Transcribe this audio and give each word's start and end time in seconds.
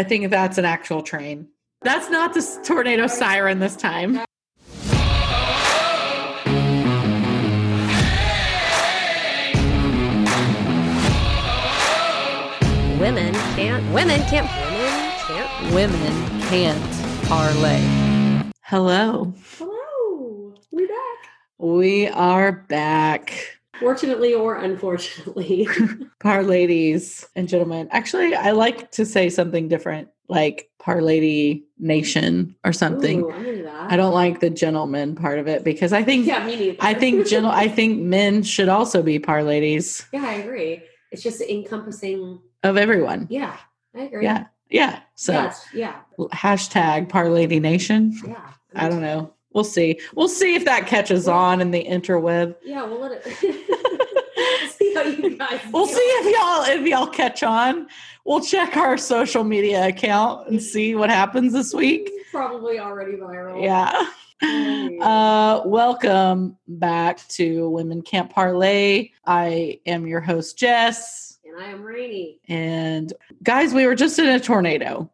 I 0.00 0.02
think 0.02 0.30
that's 0.30 0.56
an 0.56 0.64
actual 0.64 1.02
train. 1.02 1.46
That's 1.82 2.08
not 2.08 2.32
the 2.32 2.40
tornado 2.64 3.06
siren 3.06 3.58
this 3.58 3.76
time. 3.76 4.12
Women 12.98 13.34
can't. 13.34 13.92
Women 13.92 14.22
can't. 14.30 14.48
Women 14.48 15.12
can't. 15.26 15.74
Women 15.74 16.40
can't 16.48 17.26
parlay. 17.28 17.82
Hello. 18.62 19.34
Hello, 19.58 20.54
we're 20.70 20.88
back. 20.88 21.28
We 21.58 22.08
are 22.08 22.52
back. 22.52 23.59
Fortunately 23.80 24.34
or 24.34 24.56
unfortunately. 24.56 25.66
Par 26.20 26.42
ladies 26.42 27.26
and 27.34 27.48
gentlemen. 27.48 27.88
Actually, 27.90 28.34
I 28.34 28.52
like 28.52 28.90
to 28.92 29.06
say 29.06 29.30
something 29.30 29.68
different, 29.68 30.08
like 30.28 30.70
Par 30.78 31.00
Lady 31.00 31.64
Nation 31.78 32.54
or 32.64 32.72
something. 32.72 33.24
Ooh, 33.24 33.62
that. 33.64 33.90
I 33.92 33.96
don't 33.96 34.14
like 34.14 34.40
the 34.40 34.50
gentleman 34.50 35.14
part 35.14 35.38
of 35.38 35.48
it 35.48 35.64
because 35.64 35.92
I 35.92 36.02
think 36.02 36.26
Yeah, 36.26 36.44
me 36.46 36.56
neither. 36.56 36.76
I 36.80 36.94
think 36.94 37.26
gentle 37.32 37.50
I 37.50 37.68
think 37.68 38.00
men 38.00 38.42
should 38.42 38.68
also 38.68 39.02
be 39.02 39.18
par 39.18 39.42
ladies 39.42 40.04
yeah, 40.12 40.24
I 40.24 40.34
agree. 40.34 40.82
It's 41.10 41.22
just 41.22 41.40
encompassing. 41.40 42.40
of 42.62 42.76
everyone. 42.76 43.26
Yeah, 43.30 43.56
I 43.96 44.02
agree. 44.02 44.24
Yeah. 44.24 44.46
Yeah. 44.68 45.00
So 45.14 45.32
Yes, 45.32 45.66
yeah, 45.74 45.96
hashtag 46.32 47.08
par 47.08 47.28
lady 47.30 47.58
nation. 47.60 48.12
yeah. 48.26 48.52
I 48.74 48.88
don't 48.88 49.00
know. 49.02 49.32
We'll 49.52 49.64
see. 49.64 50.00
We'll 50.14 50.28
see 50.28 50.54
if 50.54 50.64
that 50.64 50.86
catches 50.86 51.26
on 51.26 51.60
in 51.60 51.70
the 51.70 51.84
interweb. 51.84 52.54
Yeah, 52.62 52.84
we'll 52.84 53.00
let 53.00 53.12
it. 53.12 53.24
We'll 53.42 54.70
see 54.70 54.94
how 54.94 55.02
you 55.02 55.36
guys. 55.36 55.60
We'll 55.72 55.86
see 55.86 55.98
if 55.98 56.36
y'all 56.36 56.62
if 56.64 56.86
y'all 56.86 57.08
catch 57.08 57.42
on. 57.42 57.88
We'll 58.24 58.40
check 58.40 58.76
our 58.76 58.96
social 58.96 59.42
media 59.42 59.88
account 59.88 60.48
and 60.48 60.62
see 60.62 60.94
what 60.94 61.10
happens 61.10 61.52
this 61.52 61.74
week. 61.74 62.10
Probably 62.30 62.78
already 62.78 63.12
viral. 63.14 63.62
Yeah. 63.62 64.06
Uh, 64.42 65.62
welcome 65.66 66.56
back 66.66 67.26
to 67.28 67.68
Women 67.70 68.02
Can't 68.02 68.30
Parlay. 68.30 69.10
I 69.26 69.80
am 69.84 70.06
your 70.06 70.20
host, 70.20 70.56
Jess. 70.56 71.29
And 71.52 71.60
I 71.62 71.66
am 71.70 71.82
Rainy. 71.82 72.38
And 72.48 73.12
guys, 73.42 73.74
we 73.74 73.86
were 73.86 73.94
just 73.94 74.18
in 74.18 74.26
a 74.28 74.38
tornado. 74.38 75.10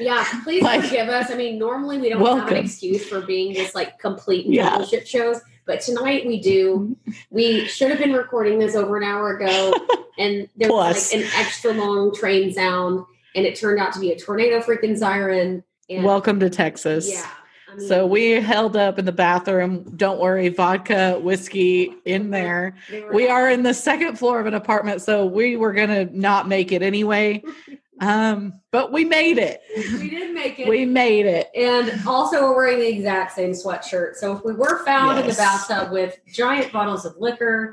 Yeah, 0.00 0.26
please 0.44 0.62
Like- 0.62 0.84
forgive 0.84 1.08
us. 1.08 1.30
I 1.30 1.34
mean, 1.36 1.58
normally 1.58 1.98
we 1.98 2.08
don't 2.08 2.38
have 2.40 2.48
an 2.50 2.56
excuse 2.56 3.06
for 3.08 3.20
being 3.20 3.54
just 3.54 3.74
like 3.74 3.98
complete 3.98 4.46
Yeah. 4.46 4.82
shit 4.84 5.06
shows, 5.06 5.40
but 5.64 5.80
tonight 5.80 6.26
we 6.26 6.40
do. 6.40 6.96
We 7.30 7.66
should 7.66 7.90
have 7.90 7.98
been 7.98 8.14
recording 8.14 8.58
this 8.58 8.74
over 8.74 8.96
an 8.96 9.04
hour 9.04 9.36
ago, 9.36 9.74
and 10.18 10.48
there 10.56 10.70
was 10.72 11.12
like 11.12 11.22
an 11.22 11.30
extra 11.36 11.72
long 11.72 12.14
train 12.14 12.52
sound, 12.52 13.04
and 13.34 13.46
it 13.46 13.54
turned 13.56 13.78
out 13.78 13.92
to 13.92 14.00
be 14.00 14.10
a 14.10 14.18
tornado 14.18 14.60
freaking 14.60 14.96
siren. 14.96 15.62
And 15.90 16.04
welcome 16.04 16.40
to 16.40 16.50
Texas. 16.50 17.08
yeah, 17.10 17.28
I 17.70 17.74
mean, 17.76 17.86
So 17.88 18.06
we 18.06 18.30
held 18.32 18.76
up 18.76 18.98
in 18.98 19.04
the 19.04 19.12
bathroom. 19.12 19.84
Don't 19.96 20.18
worry, 20.20 20.48
vodka, 20.48 21.18
whiskey 21.20 21.92
in 22.04 22.30
there. 22.30 22.74
We 23.12 23.28
are 23.28 23.50
in 23.50 23.62
the 23.62 23.74
second 23.74 24.18
floor 24.18 24.40
of 24.40 24.46
an 24.46 24.54
apartment, 24.54 25.02
so 25.02 25.26
we 25.26 25.56
were 25.56 25.72
gonna 25.72 26.06
not 26.06 26.48
make 26.48 26.72
it 26.72 26.82
anyway. 26.82 27.42
Um, 28.00 28.60
but 28.70 28.92
we 28.92 29.04
made 29.04 29.38
it. 29.38 29.60
we 30.00 30.08
did 30.08 30.32
make 30.32 30.60
it. 30.60 30.68
We 30.68 30.84
made 30.84 31.26
it. 31.26 31.48
and 31.52 32.00
also 32.06 32.42
we're 32.42 32.54
wearing 32.54 32.78
the 32.78 32.86
exact 32.86 33.32
same 33.32 33.50
sweatshirt. 33.50 34.14
So 34.14 34.36
if 34.36 34.44
we 34.44 34.52
were 34.52 34.84
found 34.84 35.18
in 35.18 35.26
the 35.26 35.34
bathtub 35.34 35.90
with 35.90 36.16
giant 36.32 36.72
bottles 36.72 37.04
of 37.04 37.16
liquor, 37.18 37.72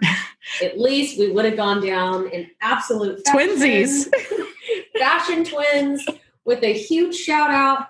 at 0.63 0.79
least 0.79 1.19
we 1.19 1.29
would 1.29 1.45
have 1.45 1.55
gone 1.55 1.85
down 1.85 2.27
in 2.29 2.49
absolute 2.61 3.23
fashion. 3.23 3.49
Twinsies. 3.55 4.11
fashion 4.97 5.43
twins 5.43 6.03
with 6.43 6.63
a 6.63 6.73
huge 6.73 7.15
shout 7.15 7.51
out 7.51 7.85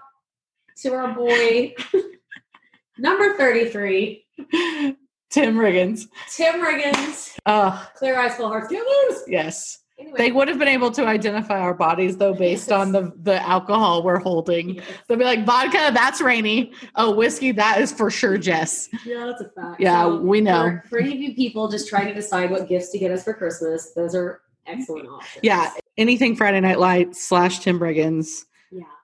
to 0.77 0.93
our 0.93 1.13
boy 1.13 1.73
number 2.97 3.35
33 3.37 4.25
Tim 5.31 5.55
Riggins. 5.55 6.03
tim 6.29 6.55
riggins 6.61 7.35
Oh, 7.45 7.87
clear 7.95 8.17
eyes 8.17 8.35
full 8.35 8.47
hearts 8.47 8.73
yes. 9.27 9.79
anyway 9.99 10.17
They 10.17 10.31
would 10.31 10.47
have 10.47 10.57
been 10.59 10.67
able 10.67 10.91
to 10.91 11.05
identify 11.05 11.59
our 11.59 11.73
bodies 11.73 12.17
though 12.17 12.33
based 12.33 12.71
on 12.71 12.91
the 12.91 13.11
the 13.21 13.41
alcohol 13.47 14.03
we're 14.03 14.19
holding. 14.19 14.75
Yes. 14.75 14.85
They'll 15.07 15.17
be 15.17 15.23
like 15.25 15.45
vodka, 15.45 15.91
that's 15.93 16.21
rainy. 16.21 16.71
Oh, 16.95 17.13
whiskey, 17.15 17.51
that 17.53 17.79
is 17.81 17.91
for 17.91 18.09
sure 18.09 18.37
Jess. 18.37 18.89
yeah 19.05 19.25
that's 19.25 19.41
a 19.41 19.49
fact 19.49 19.79
Yeah, 19.81 20.07
we 20.07 20.41
know. 20.41 20.79
for, 20.83 20.89
for 20.89 20.99
any 20.99 21.13
of 21.13 21.19
you 21.19 21.35
people 21.35 21.67
just 21.67 21.87
trying 21.89 22.07
to 22.07 22.13
decide 22.13 22.49
what 22.51 22.67
gifts 22.67 22.89
to 22.91 22.97
get 22.99 23.11
us 23.11 23.23
for 23.23 23.33
christmas 23.33 23.91
those 23.95 24.15
are 24.15 24.41
excellent 24.67 25.07
options 25.07 25.39
Yeah. 25.43 25.69
Anything 25.97 26.35
Friday 26.35 26.59
Night 26.59 26.79
Lights 26.79 27.23
slash 27.27 27.59
Tim 27.59 27.79
Riggins 27.79 28.43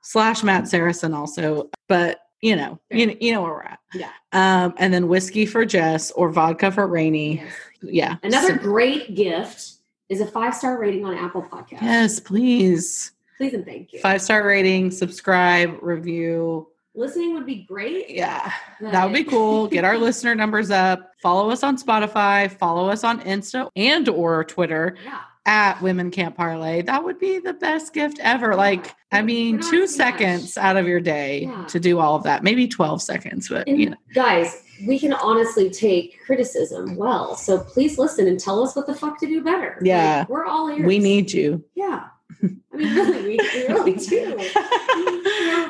slash 0.02 0.44
Matt 0.44 0.68
Saracen 0.68 1.14
also. 1.14 1.70
But 1.88 2.20
you 2.42 2.56
know, 2.56 2.80
you, 2.90 3.16
you 3.22 3.32
know 3.34 3.42
where 3.44 3.52
we're 3.52 3.64
at. 3.64 3.80
Yeah. 3.94 4.10
Um, 4.32 4.74
and 4.78 4.92
then 4.94 5.08
whiskey 5.08 5.46
for 5.46 5.64
Jess 5.64 6.10
or 6.12 6.30
vodka 6.32 6.72
for 6.72 6.88
Rainy. 6.88 7.36
Yes. 7.36 7.54
Yeah. 7.84 8.16
another 8.24 8.48
So- 8.56 8.58
great 8.58 9.16
gift 9.16 9.74
is 10.10 10.22
a 10.22 10.26
five 10.26 10.54
star 10.56 10.78
rating 10.80 11.06
on 11.06 11.18
apple 11.18 11.42
podcast 11.44 11.82
yes, 11.82 12.20
please. 12.20 13.12
please 13.38 13.54
and 13.54 13.66
thank 13.66 13.94
you 13.94 14.00
Five 14.00 14.22
star 14.22 14.46
rating, 14.46 14.92
subscribe, 14.92 15.78
review. 15.82 16.68
listening 16.96 17.34
would 17.34 17.46
be 17.46 17.64
great 17.64 18.10
Yeah. 18.10 18.52
but- 18.80 18.92
That 18.92 19.06
would 19.06 19.14
be 19.14 19.24
cool. 19.24 19.68
Get 19.72 19.84
our 19.86 19.98
listener 19.98 20.36
numbers 20.36 20.70
up. 20.72 21.12
Follow 21.22 21.50
us 21.52 21.64
on 21.64 21.78
Spotify. 21.78 22.52
Follow 22.52 22.90
us 22.90 23.04
on 23.04 23.22
Insta 23.22 23.70
and 23.76 24.10
or 24.10 24.44
Twitter 24.44 24.96
yeah 25.06 25.22
at 25.46 25.82
Women 25.82 26.12
Can't 26.12 26.36
Parlay. 26.36 26.82
That 26.84 27.04
would 27.04 27.20
be 27.20 27.40
the 27.40 27.54
best 27.54 27.94
gift 27.94 28.20
ever. 28.22 28.56
Like, 28.56 28.96
I 29.12 29.20
oh, 29.20 29.24
mean, 29.24 29.58
not 29.58 29.70
two 29.70 29.88
seconds 29.88 30.56
much. 30.56 30.64
out 30.64 30.78
of 30.78 30.88
your 30.88 31.00
day 31.00 31.44
Yeah. 31.44 31.66
to 31.66 31.80
do 31.80 32.00
all 32.00 32.16
of 32.16 32.24
that. 32.24 32.44
Maybe 32.44 32.68
12 32.68 33.02
seconds, 33.02 33.50
but 33.50 33.68
And 33.68 33.80
you 33.80 33.90
know. 33.92 33.98
guys, 34.14 34.64
we 34.86 35.00
can 35.00 35.14
honestly 35.14 35.70
take 35.70 36.20
criticism 36.26 36.96
well. 36.96 37.36
So 37.36 37.60
please 37.60 37.98
listen 37.98 38.28
and 38.28 38.40
tell 38.40 38.64
us 38.64 38.76
what 38.76 38.88
the 38.88 38.96
fuck 38.96 39.20
to 39.20 39.26
do 39.26 39.44
better. 39.44 39.80
Yeah. 39.82 40.20
Like, 40.20 40.30
we're 40.30 40.46
all 40.46 40.70
ears. 40.70 40.86
We 40.86 41.00
need 41.00 41.32
you. 41.32 41.64
Yeah. 41.76 42.06
I 42.42 42.46
mean, 42.46 42.62
really, 42.72 43.22
we, 43.24 43.40
we 43.54 43.68
really 43.68 43.94
do. 43.94 44.38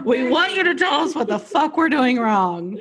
we 0.05 0.29
want 0.29 0.53
you 0.53 0.63
to 0.63 0.75
tell 0.75 1.01
us 1.01 1.15
what 1.15 1.27
the 1.27 1.39
fuck 1.39 1.75
we're 1.77 1.89
doing 1.89 2.19
wrong. 2.19 2.79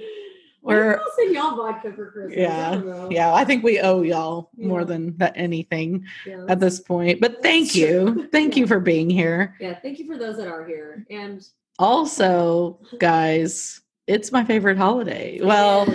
We're 0.63 0.99
I'll 0.99 1.13
send 1.17 1.35
y'all 1.35 1.57
vodka 1.57 1.93
for 1.95 2.11
Christmas. 2.11 2.37
Yeah. 2.39 2.75
don't. 2.77 3.11
Yeah, 3.11 3.33
I 3.33 3.45
think 3.45 3.65
we 3.65 3.81
owe 3.81 4.03
y'all 4.03 4.51
more 4.59 4.85
than 4.85 5.17
that 5.17 5.33
anything 5.35 6.05
Yeah. 6.27 6.45
at 6.49 6.61
this 6.61 6.81
point. 6.81 7.21
But 7.21 7.43
thank 7.43 7.75
you. 7.75 8.29
Thank 8.33 8.57
you 8.57 8.67
for 8.67 8.79
being 8.81 9.09
here. 9.09 9.57
yeah. 9.61 9.79
Thank 9.81 9.99
you 9.99 10.07
for 10.07 10.19
those 10.19 10.37
that 10.37 10.49
are 10.49 10.67
here. 10.67 11.07
And 11.11 11.43
Also, 11.79 12.79
guys, 12.99 13.81
it's 14.07 14.31
my 14.33 14.45
favorite 14.45 14.77
holiday. 14.77 15.41
Well, 15.43 15.87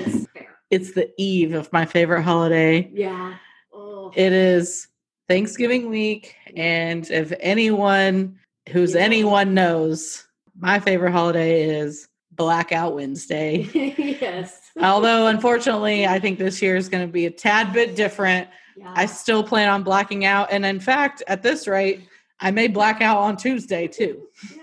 it's 0.72 0.94
the 0.94 1.12
eve 1.18 1.54
of 1.54 1.72
my 1.72 1.86
favorite 1.86 2.24
holiday. 2.24 2.90
Yeah. 2.92 3.36
Oh, 3.72 4.12
It 4.16 4.34
is 4.34 4.88
Thanksgiving 5.30 5.90
week. 5.90 6.36
And 6.56 7.10
if 7.12 7.32
anyone 7.40 8.40
who's 8.72 8.96
Yeah. 8.96 9.02
anyone 9.02 9.54
knows, 9.54 10.26
my 10.60 10.80
favorite 10.80 11.12
holiday 11.12 11.70
is 11.70 12.08
Blackout 12.36 12.96
Wednesday. 12.96 13.68
yes. 14.22 14.60
Although, 14.82 15.28
unfortunately, 15.28 16.06
I 16.06 16.20
think 16.20 16.38
this 16.40 16.62
year 16.62 16.76
is 16.76 16.90
going 16.90 17.06
to 17.08 17.12
be 17.12 17.26
a 17.26 17.32
tad 17.32 17.74
bit 17.74 17.96
different. 17.96 18.48
Yeah. 18.78 18.92
I 18.96 19.06
still 19.06 19.44
plan 19.44 19.70
on 19.70 19.84
blacking 19.84 20.26
out. 20.26 20.50
And 20.52 20.66
in 20.66 20.80
fact, 20.80 21.24
at 21.28 21.42
this 21.44 21.68
rate, 21.68 22.02
I 22.40 22.52
may 22.52 22.68
black 22.68 23.02
out 23.02 23.18
on 23.20 23.38
Tuesday 23.38 23.88
too. 23.88 24.28
yeah. 24.54 24.62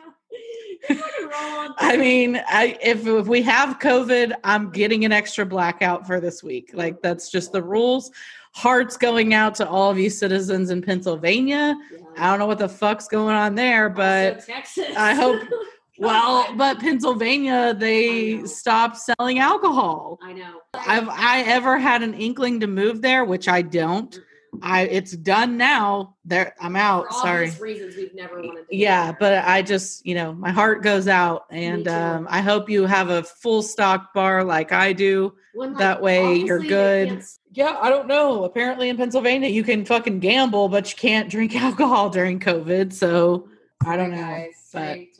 You're 0.89 0.99
fucking 0.99 1.29
wrong. 1.29 1.75
I 1.79 1.97
mean, 1.97 2.43
I 2.49 2.77
if 2.83 3.07
if 3.07 3.27
we 3.29 3.41
have 3.43 3.79
COVID, 3.79 4.33
I'm 4.43 4.71
getting 4.71 5.05
an 5.05 5.13
extra 5.13 5.47
blackout 5.47 6.07
for 6.07 6.21
this 6.21 6.43
week. 6.43 6.71
Like 6.75 7.01
that's 7.01 7.31
just 7.31 7.53
the 7.53 7.63
rules. 7.63 8.11
Hearts 8.55 8.97
going 8.99 9.33
out 9.33 9.55
to 9.57 9.69
all 9.69 9.91
of 9.91 9.99
you 9.99 10.11
citizens 10.11 10.71
in 10.71 10.83
Pennsylvania. 10.83 11.75
Yeah. 11.91 11.99
I 12.19 12.31
don't 12.31 12.39
know 12.41 12.47
what 12.47 12.59
the 12.59 12.69
fuck's 12.69 13.07
going 13.09 13.35
on 13.35 13.55
there, 13.55 13.89
but 13.89 14.35
Also 14.35 14.53
Texas. 14.53 14.95
I 14.97 15.15
hope- 15.15 15.41
well, 15.99 16.55
but 16.57 16.79
Pennsylvania, 16.81 17.75
they 17.75 18.45
stopped 18.45 18.97
selling 18.97 19.39
alcohol. 19.39 20.19
I 20.23 20.33
know. 20.33 20.61
Have 20.75 21.09
I 21.09 21.43
ever 21.43 21.79
had 21.79 22.03
an 22.03 22.15
inkling 22.15 22.61
to 22.61 22.67
move 22.67 23.03
there, 23.03 23.25
which 23.25 23.49
I 23.49 23.63
don't. 23.63 24.19
I 24.61 24.83
it's 24.83 25.13
done 25.13 25.57
now. 25.57 26.17
There 26.25 26.55
I'm 26.61 26.77
out. 26.77 27.13
Sorry. 27.15 27.51
reasons 27.59 27.97
we've 27.97 28.15
never 28.15 28.43
wanted 28.43 28.69
to. 28.69 28.77
Yeah, 28.77 29.13
but 29.19 29.45
I 29.47 29.63
just, 29.63 30.05
you 30.05 30.15
know, 30.15 30.35
my 30.35 30.51
heart 30.51 30.83
goes 30.83 31.09
out 31.09 31.47
and 31.51 31.89
um, 31.89 32.27
I 32.29 32.43
hope 32.43 32.69
you 32.69 32.85
have 32.85 33.09
a 33.09 33.23
full 33.23 33.63
stock 33.63 34.13
bar 34.13 34.45
like 34.45 34.73
I 34.73 34.93
do. 34.93 35.35
When, 35.55 35.71
like, 35.71 35.79
that 35.79 36.03
way 36.03 36.37
you're 36.37 36.59
good. 36.59 37.23
Yeah, 37.53 37.79
I 37.81 37.89
don't 37.89 38.07
know. 38.07 38.45
Apparently 38.45 38.91
in 38.91 38.97
Pennsylvania 38.99 39.49
you 39.49 39.65
can 39.65 39.87
fucking 39.87 40.21
gamble, 40.21 40.69
but 40.69 40.91
you 40.91 40.97
can't 40.99 41.31
drink 41.31 41.57
alcohol 41.61 42.11
during 42.11 42.39
COVID. 42.39 42.93
So 42.93 43.49
I 43.85 43.97
don't 43.97 44.11
know. 44.11 44.17
guys. 44.19 44.69
but 44.73 44.81
Sorry 44.81 45.13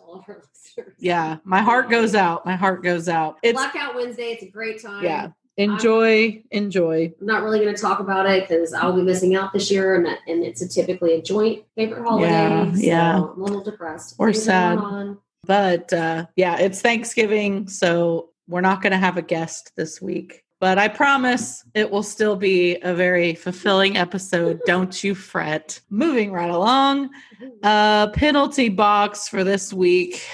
to 0.75 0.81
all 0.81 0.87
of 0.87 0.89
our 0.89 0.93
listeners. 0.93 0.97
yeah, 0.99 1.37
my 1.45 1.61
heart 1.61 1.91
goes 1.91 2.15
out. 2.15 2.47
My 2.47 2.57
heart 2.57 2.83
goes 2.83 3.09
out. 3.09 3.39
It's 3.43 3.55
Blackout 3.55 3.95
Wednesday. 3.95 4.33
It's 4.33 4.43
a 4.43 4.51
great 4.51 4.83
time. 4.83 5.05
Yeah. 5.05 5.29
enjoy, 5.57 6.43
enjoy. 6.51 7.13
I'm 7.21 7.27
not 7.27 7.43
really 7.43 7.61
going 7.61 7.75
to 7.75 7.81
talk 7.81 8.01
about 8.01 8.27
it 8.27 8.49
because 8.49 8.73
I'll 8.73 8.95
be 8.95 9.03
missing 9.03 9.35
out 9.35 9.53
this 9.53 9.71
year, 9.71 9.95
and 9.95 10.07
and 10.27 10.45
it's 10.45 10.63
a 10.63 10.69
typically 10.69 11.15
a 11.15 11.23
joint 11.23 11.65
favorite 11.77 12.03
holiday. 12.03 12.31
Yeah, 12.31 12.73
so 12.73 12.81
yeah. 12.81 13.17
I'm 13.17 13.23
a 13.23 13.35
little 13.35 13.63
depressed. 13.63 14.15
Or 14.19 14.33
Things 14.33 14.45
sad. 14.45 14.79
But 15.45 15.93
uh, 15.93 16.27
yeah, 16.37 16.59
it's 16.59 16.81
Thanksgiving, 16.81 17.69
so 17.69 18.31
we're 18.49 18.61
not 18.61 18.83
going 18.83 18.93
to 18.93 18.99
have 18.99 19.17
a 19.17 19.23
guest 19.23 19.73
this 19.77 20.01
week. 20.01 20.45
But 20.61 20.79
I 20.79 20.87
promise 20.87 21.65
it 21.75 21.91
will 21.91 22.05
still 22.05 22.37
be 22.37 22.77
a 22.83 22.95
very 22.95 23.35
fulfilling 23.35 23.97
episode. 23.97 24.61
Don't 24.67 25.03
you 25.03 25.17
fret. 25.17 25.81
Moving 25.91 26.31
right 26.31 26.51
along, 26.51 27.11
uh, 27.65 28.11
penalty 28.11 28.69
box 28.69 29.27
for 29.27 29.43
this 29.43 29.73
week. 29.73 30.25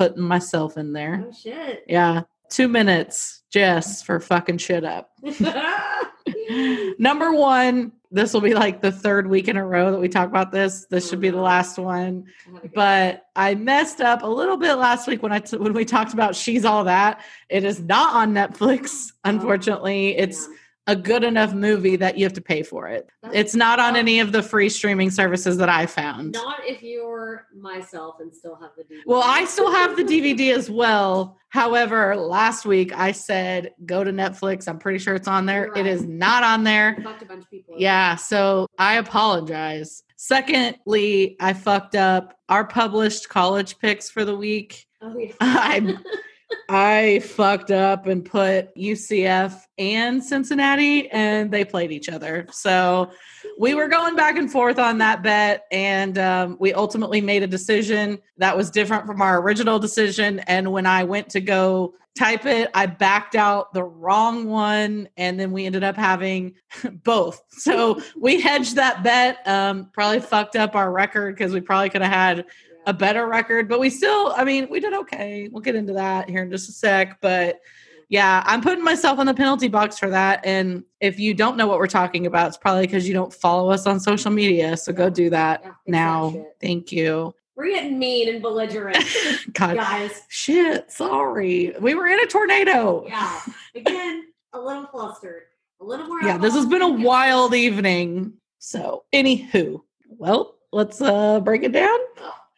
Putting 0.00 0.22
myself 0.22 0.78
in 0.78 0.94
there. 0.94 1.26
Oh 1.28 1.30
shit! 1.30 1.84
Yeah, 1.86 2.22
two 2.48 2.68
minutes, 2.68 3.42
Jess, 3.50 4.02
for 4.02 4.18
fucking 4.18 4.56
shit 4.56 4.82
up. 4.82 5.10
Number 6.98 7.34
one, 7.34 7.92
this 8.10 8.32
will 8.32 8.40
be 8.40 8.54
like 8.54 8.80
the 8.80 8.92
third 8.92 9.26
week 9.28 9.46
in 9.46 9.58
a 9.58 9.66
row 9.66 9.90
that 9.90 10.00
we 10.00 10.08
talk 10.08 10.26
about 10.26 10.52
this. 10.52 10.86
This 10.86 11.10
should 11.10 11.20
be 11.20 11.28
the 11.28 11.36
oh, 11.36 11.42
last 11.42 11.76
one. 11.76 12.24
Oh 12.50 12.60
but 12.74 13.26
I 13.36 13.54
messed 13.56 14.00
up 14.00 14.22
a 14.22 14.26
little 14.26 14.56
bit 14.56 14.76
last 14.76 15.06
week 15.06 15.22
when 15.22 15.32
I 15.32 15.40
t- 15.40 15.58
when 15.58 15.74
we 15.74 15.84
talked 15.84 16.14
about 16.14 16.34
She's 16.34 16.64
All 16.64 16.84
That. 16.84 17.22
It 17.50 17.64
is 17.64 17.78
not 17.78 18.14
on 18.14 18.32
Netflix, 18.32 19.12
oh, 19.12 19.28
unfortunately. 19.28 20.16
It's 20.16 20.48
a 20.90 20.96
good 20.96 21.22
enough 21.22 21.54
movie 21.54 21.94
that 21.94 22.18
you 22.18 22.24
have 22.24 22.32
to 22.32 22.40
pay 22.40 22.64
for 22.64 22.88
it. 22.88 23.08
It's 23.32 23.54
not 23.54 23.78
on 23.78 23.94
any 23.94 24.18
of 24.18 24.32
the 24.32 24.42
free 24.42 24.68
streaming 24.68 25.10
services 25.10 25.56
that 25.58 25.68
I 25.68 25.86
found. 25.86 26.32
not 26.32 26.58
if 26.66 26.82
you're 26.82 27.46
myself 27.56 28.16
and 28.18 28.34
still 28.34 28.56
have 28.56 28.70
the 28.76 28.82
DVD. 28.82 29.02
Well, 29.06 29.22
I 29.24 29.44
still 29.44 29.70
have 29.70 29.96
the 29.96 30.02
DVD 30.02 30.52
as 30.52 30.68
well. 30.68 31.38
However, 31.50 32.16
last 32.16 32.66
week 32.66 32.92
I 32.92 33.12
said 33.12 33.72
go 33.86 34.02
to 34.02 34.10
Netflix. 34.10 34.66
I'm 34.66 34.78
pretty 34.80 34.98
sure 34.98 35.14
it's 35.14 35.28
on 35.28 35.46
there. 35.46 35.70
Right. 35.70 35.86
is 35.86 36.04
not 36.04 36.42
on 36.42 36.64
there. 36.64 36.96
I 36.98 37.02
fucked 37.02 37.22
a 37.22 37.26
bunch 37.26 37.44
of 37.44 37.50
people. 37.50 37.76
Yeah, 37.78 38.16
so 38.16 38.66
I 38.76 38.94
apologize. 38.94 40.02
Secondly, 40.16 41.36
I 41.40 41.52
fucked 41.52 41.94
up 41.94 42.36
our 42.48 42.66
published 42.66 43.28
college 43.28 43.78
picks 43.78 44.10
for 44.10 44.24
the 44.24 44.34
week. 44.36 44.86
Oh, 45.00 45.16
yeah. 45.16 45.32
I 45.40 45.96
I 46.68 47.20
fucked 47.20 47.70
up 47.70 48.06
and 48.06 48.24
put 48.24 48.74
UCF 48.76 49.60
and 49.78 50.22
Cincinnati 50.22 51.08
and 51.10 51.50
they 51.50 51.64
played 51.64 51.92
each 51.92 52.08
other. 52.08 52.46
So 52.50 53.10
we 53.58 53.74
were 53.74 53.88
going 53.88 54.16
back 54.16 54.36
and 54.36 54.50
forth 54.50 54.78
on 54.78 54.98
that 54.98 55.22
bet 55.22 55.66
and 55.70 56.16
um, 56.18 56.56
we 56.60 56.72
ultimately 56.72 57.20
made 57.20 57.42
a 57.42 57.46
decision 57.46 58.18
that 58.38 58.56
was 58.56 58.70
different 58.70 59.06
from 59.06 59.20
our 59.20 59.40
original 59.40 59.78
decision 59.78 60.40
and 60.40 60.70
when 60.72 60.86
I 60.86 61.04
went 61.04 61.30
to 61.30 61.40
go 61.40 61.94
type 62.18 62.44
it 62.44 62.68
I 62.74 62.86
backed 62.86 63.36
out 63.36 63.72
the 63.72 63.84
wrong 63.84 64.48
one 64.48 65.08
and 65.16 65.38
then 65.38 65.52
we 65.52 65.66
ended 65.66 65.84
up 65.84 65.96
having 65.96 66.54
both. 67.04 67.42
So 67.50 68.00
we 68.16 68.40
hedged 68.40 68.76
that 68.76 69.02
bet 69.02 69.46
um, 69.46 69.90
probably 69.92 70.20
fucked 70.20 70.56
up 70.56 70.74
our 70.74 70.90
record 70.90 71.36
because 71.36 71.52
we 71.52 71.60
probably 71.60 71.90
could 71.90 72.02
have 72.02 72.12
had 72.12 72.46
a 72.86 72.92
better 72.94 73.26
record, 73.26 73.68
but 73.68 73.80
we 73.80 73.90
still, 73.90 74.32
I 74.36 74.44
mean, 74.44 74.68
we 74.70 74.80
did 74.80 74.92
okay. 74.94 75.48
We'll 75.50 75.62
get 75.62 75.74
into 75.74 75.92
that 75.94 76.28
here 76.28 76.42
in 76.42 76.50
just 76.50 76.68
a 76.68 76.72
sec. 76.72 77.20
But 77.20 77.60
yeah, 78.08 78.42
I'm 78.46 78.60
putting 78.60 78.82
myself 78.82 79.18
on 79.18 79.26
the 79.26 79.34
penalty 79.34 79.68
box 79.68 79.98
for 79.98 80.10
that. 80.10 80.40
And 80.44 80.84
if 81.00 81.18
you 81.20 81.34
don't 81.34 81.56
know 81.56 81.66
what 81.66 81.78
we're 81.78 81.86
talking 81.86 82.26
about, 82.26 82.48
it's 82.48 82.56
probably 82.56 82.86
because 82.86 83.06
you 83.06 83.14
don't 83.14 83.32
follow 83.32 83.70
us 83.70 83.86
on 83.86 84.00
social 84.00 84.30
media. 84.32 84.76
So 84.76 84.92
go 84.92 85.08
do 85.10 85.30
that 85.30 85.60
Yeah, 85.64 85.72
now. 85.86 86.46
Thank 86.60 86.90
you. 86.90 87.34
We're 87.56 87.68
getting 87.74 87.98
mean 87.98 88.28
and 88.30 88.40
belligerent, 88.40 88.96
God, 89.52 89.76
guys. 89.76 90.22
shit, 90.28 90.90
sorry. 90.90 91.74
We 91.78 91.94
were 91.94 92.06
in 92.06 92.18
a 92.18 92.26
tornado. 92.26 93.04
Yeah. 93.06 93.40
Again, 93.74 94.24
a 94.54 94.58
little 94.58 94.86
flustered. 94.86 95.42
A 95.82 95.84
little 95.84 96.06
more. 96.06 96.22
Yeah, 96.22 96.38
this 96.38 96.54
has 96.54 96.64
been 96.66 96.80
a 96.82 96.88
wild 96.88 97.54
evening. 97.54 98.32
So, 98.58 99.04
anywho, 99.12 99.82
well, 100.08 100.56
let's 100.72 101.00
uh 101.02 101.40
break 101.40 101.62
it 101.62 101.72
down. 101.72 101.98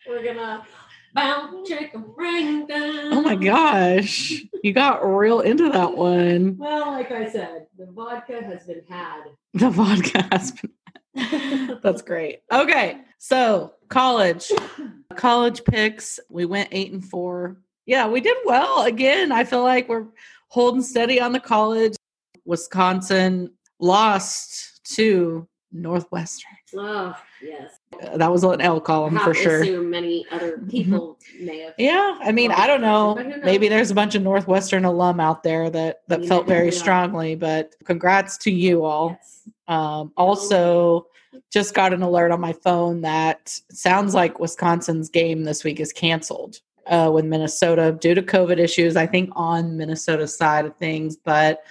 We're 0.08 0.24
gonna 0.24 0.66
bounce, 1.14 1.68
chicken, 1.68 2.04
ring 2.16 2.66
down. 2.66 3.12
Oh 3.12 3.20
my 3.22 3.36
gosh, 3.36 4.42
you 4.62 4.72
got 4.72 5.04
real 5.06 5.40
into 5.40 5.70
that 5.70 5.96
one. 5.96 6.56
Well, 6.58 6.92
like 6.92 7.10
I 7.10 7.30
said, 7.30 7.66
the 7.78 7.86
vodka 7.86 8.42
has 8.42 8.66
been 8.66 8.82
had. 8.88 9.24
The 9.54 9.70
vodka 9.70 10.26
has 10.32 10.52
been. 10.52 11.78
That's 11.82 12.02
great. 12.02 12.40
Okay, 12.50 12.98
so 13.18 13.74
college, 13.88 14.50
college 15.14 15.62
picks. 15.64 16.18
We 16.30 16.46
went 16.46 16.70
eight 16.72 16.92
and 16.92 17.04
four. 17.04 17.58
Yeah, 17.86 18.08
we 18.08 18.20
did 18.20 18.36
well. 18.44 18.84
Again, 18.84 19.32
I 19.32 19.44
feel 19.44 19.62
like 19.62 19.88
we're 19.88 20.06
holding 20.48 20.82
steady 20.82 21.20
on 21.20 21.32
the 21.32 21.40
college. 21.40 21.94
Wisconsin 22.44 23.52
lost 23.78 24.80
to 24.96 25.46
Northwestern. 25.70 26.50
Oh, 26.76 27.14
yes. 27.42 27.78
Uh, 28.02 28.16
That 28.16 28.30
was 28.30 28.44
an 28.44 28.60
L 28.60 28.80
column 28.80 29.18
for 29.18 29.34
sure. 29.34 29.62
assume 29.62 29.90
many 29.90 30.26
other 30.30 30.58
people 30.58 31.18
may 31.40 31.58
have. 31.60 31.74
Yeah, 31.78 32.18
I 32.22 32.32
mean, 32.32 32.50
I 32.52 32.66
don't 32.66 32.80
know. 32.80 33.14
But 33.16 33.24
who 33.24 33.30
knows? 33.30 33.44
Maybe 33.44 33.68
there's 33.68 33.90
a 33.90 33.94
bunch 33.94 34.14
of 34.14 34.22
Northwestern 34.22 34.84
alum 34.84 35.20
out 35.20 35.42
there 35.42 35.70
that 35.70 36.02
that 36.08 36.20
mean, 36.20 36.28
felt 36.28 36.46
very 36.46 36.72
strongly. 36.72 37.34
But 37.34 37.74
congrats 37.84 38.36
to 38.38 38.50
you 38.50 38.84
all. 38.84 39.10
Yes. 39.10 39.48
Um, 39.68 40.12
also, 40.16 41.06
just 41.52 41.74
got 41.74 41.92
an 41.92 42.02
alert 42.02 42.30
on 42.30 42.40
my 42.40 42.52
phone 42.52 43.02
that 43.02 43.58
sounds 43.70 44.14
like 44.14 44.38
Wisconsin's 44.38 45.08
game 45.08 45.44
this 45.44 45.64
week 45.64 45.80
is 45.80 45.92
canceled 45.92 46.60
uh, 46.86 47.10
with 47.12 47.24
Minnesota 47.24 47.96
due 47.98 48.14
to 48.14 48.22
COVID 48.22 48.58
issues. 48.58 48.96
I 48.96 49.06
think 49.06 49.30
on 49.34 49.76
Minnesota's 49.76 50.36
side 50.36 50.66
of 50.66 50.76
things, 50.76 51.16
but 51.16 51.62